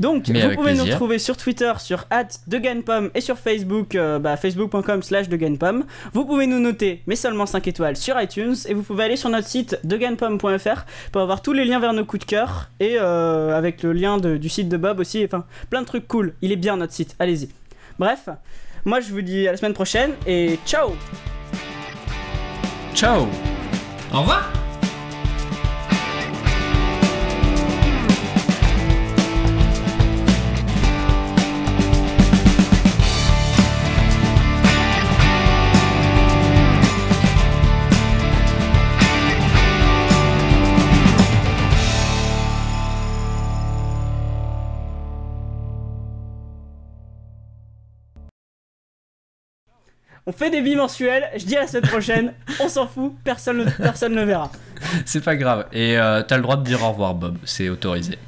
Donc, 0.00 0.28
Mais 0.28 0.46
vous 0.48 0.54
pouvez 0.54 0.74
nous 0.74 0.84
retrouver 0.84 1.18
sur 1.18 1.36
Twitter 1.36 1.72
sur 1.78 2.06
@degainpomme 2.46 3.10
et 3.14 3.20
sur 3.20 3.38
Facebook, 3.38 3.94
euh, 3.94 4.18
bah, 4.18 4.36
facebook.com 4.36 5.02
slash 5.02 5.28
degainpomme. 5.28 5.84
Vous 6.12 6.24
pouvez 6.24 6.46
nous 6.46 6.58
noter, 6.58 7.02
mais 7.06 7.16
seulement 7.16 7.46
5 7.46 7.66
étoiles, 7.68 7.96
sur 7.96 8.20
iTunes. 8.20 8.54
Et 8.68 8.74
vous 8.74 8.82
pouvez 8.82 9.04
aller 9.04 9.16
sur 9.16 9.30
notre 9.30 9.48
site 9.48 9.78
degainpomme.fr 9.84 10.84
pour 11.12 11.22
avoir 11.22 11.42
tous 11.42 11.52
les 11.52 11.64
liens 11.64 11.80
vers 11.80 11.92
nos 11.92 12.04
coups 12.04 12.24
de 12.26 12.30
cœur. 12.30 12.70
Et 12.80 12.96
euh, 13.00 13.56
avec 13.56 13.82
le 13.82 13.92
lien 13.92 14.18
de- 14.18 14.36
du 14.36 14.48
site 14.48 14.68
de 14.68 14.76
Bob 14.76 15.00
aussi. 15.00 15.22
Enfin, 15.24 15.44
plein 15.70 15.80
de 15.82 15.86
trucs 15.86 16.06
cool. 16.08 16.34
Il 16.42 16.52
est 16.52 16.56
bien 16.56 16.76
notre 16.76 16.92
site, 16.92 17.14
allez-y. 17.18 17.48
Bref, 17.98 18.28
moi 18.84 19.00
je 19.00 19.10
vous 19.12 19.22
dis 19.22 19.46
à 19.48 19.52
la 19.52 19.56
semaine 19.56 19.72
prochaine 19.74 20.10
et 20.26 20.58
ciao 20.66 20.94
Ciao 22.94 23.26
Au 24.12 24.18
revoir 24.20 24.63
on 50.26 50.32
fait 50.32 50.50
des 50.50 50.62
bimensuels, 50.62 51.28
je 51.36 51.44
dis 51.44 51.56
à 51.56 51.60
la 51.60 51.66
semaine 51.66 51.88
prochaine, 51.88 52.32
on 52.60 52.68
s'en 52.68 52.86
fout, 52.86 53.14
personne 53.24 53.58
ne 53.64 53.70
personne 53.70 54.14
ne 54.14 54.22
verra. 54.24 54.50
C'est 55.04 55.22
pas 55.22 55.36
grave. 55.36 55.66
Et 55.72 55.98
euh, 55.98 56.22
t'as 56.22 56.36
le 56.36 56.42
droit 56.42 56.56
de 56.56 56.64
dire 56.64 56.82
au 56.82 56.90
revoir, 56.90 57.14
Bob. 57.14 57.38
C'est 57.44 57.68
autorisé. 57.68 58.18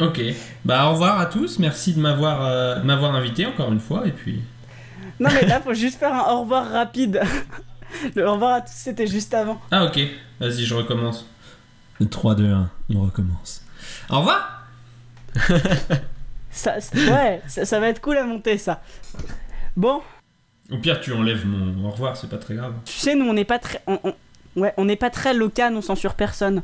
Ok. 0.00 0.20
Bah 0.64 0.86
au 0.86 0.92
revoir 0.92 1.18
à 1.20 1.26
tous. 1.26 1.58
Merci 1.58 1.94
de 1.94 2.00
m'avoir 2.00 2.44
euh, 2.44 2.82
m'avoir 2.82 3.14
invité 3.14 3.46
encore 3.46 3.72
une 3.72 3.80
fois 3.80 4.06
et 4.06 4.12
puis. 4.12 4.42
Non 5.18 5.30
mais 5.32 5.46
là 5.46 5.60
faut 5.62 5.72
juste 5.72 5.98
faire 5.98 6.12
un 6.12 6.32
au 6.34 6.42
revoir 6.42 6.70
rapide. 6.70 7.22
Le 8.14 8.26
au 8.28 8.34
revoir 8.34 8.54
à 8.56 8.60
tous 8.60 8.72
c'était 8.74 9.06
juste 9.06 9.32
avant. 9.32 9.58
Ah 9.70 9.84
ok. 9.86 9.98
Vas-y, 10.40 10.64
je 10.66 10.74
recommence. 10.74 11.26
3, 12.10 12.34
2, 12.34 12.44
1, 12.52 12.70
on 12.94 13.00
recommence. 13.04 13.62
Au 14.10 14.18
revoir. 14.18 14.66
Ça, 16.50 16.80
ça- 16.80 16.96
ouais, 16.96 17.40
ça, 17.46 17.64
ça 17.64 17.80
va 17.80 17.88
être 17.88 18.00
cool 18.02 18.18
à 18.18 18.24
monter 18.24 18.58
ça. 18.58 18.82
Bon, 19.76 20.02
Au 20.70 20.78
pire, 20.78 21.00
tu 21.00 21.12
enlèves 21.12 21.46
mon 21.46 21.86
au 21.86 21.90
revoir, 21.90 22.16
c'est 22.16 22.28
pas 22.28 22.38
très 22.38 22.54
grave. 22.54 22.74
tu 22.84 22.92
sais 22.92 23.14
nous 23.14 23.26
on 23.26 23.32
n'est 23.32 23.44
pas 23.44 23.58
très, 23.58 23.80
on, 23.86 23.98
ouais, 24.56 24.74
on 24.76 24.84
n'est 24.84 24.96
pas 24.96 25.10
très 25.10 25.32
local, 25.34 25.74
on 25.74 25.80
censure 25.82 26.14
personne. 26.14 26.62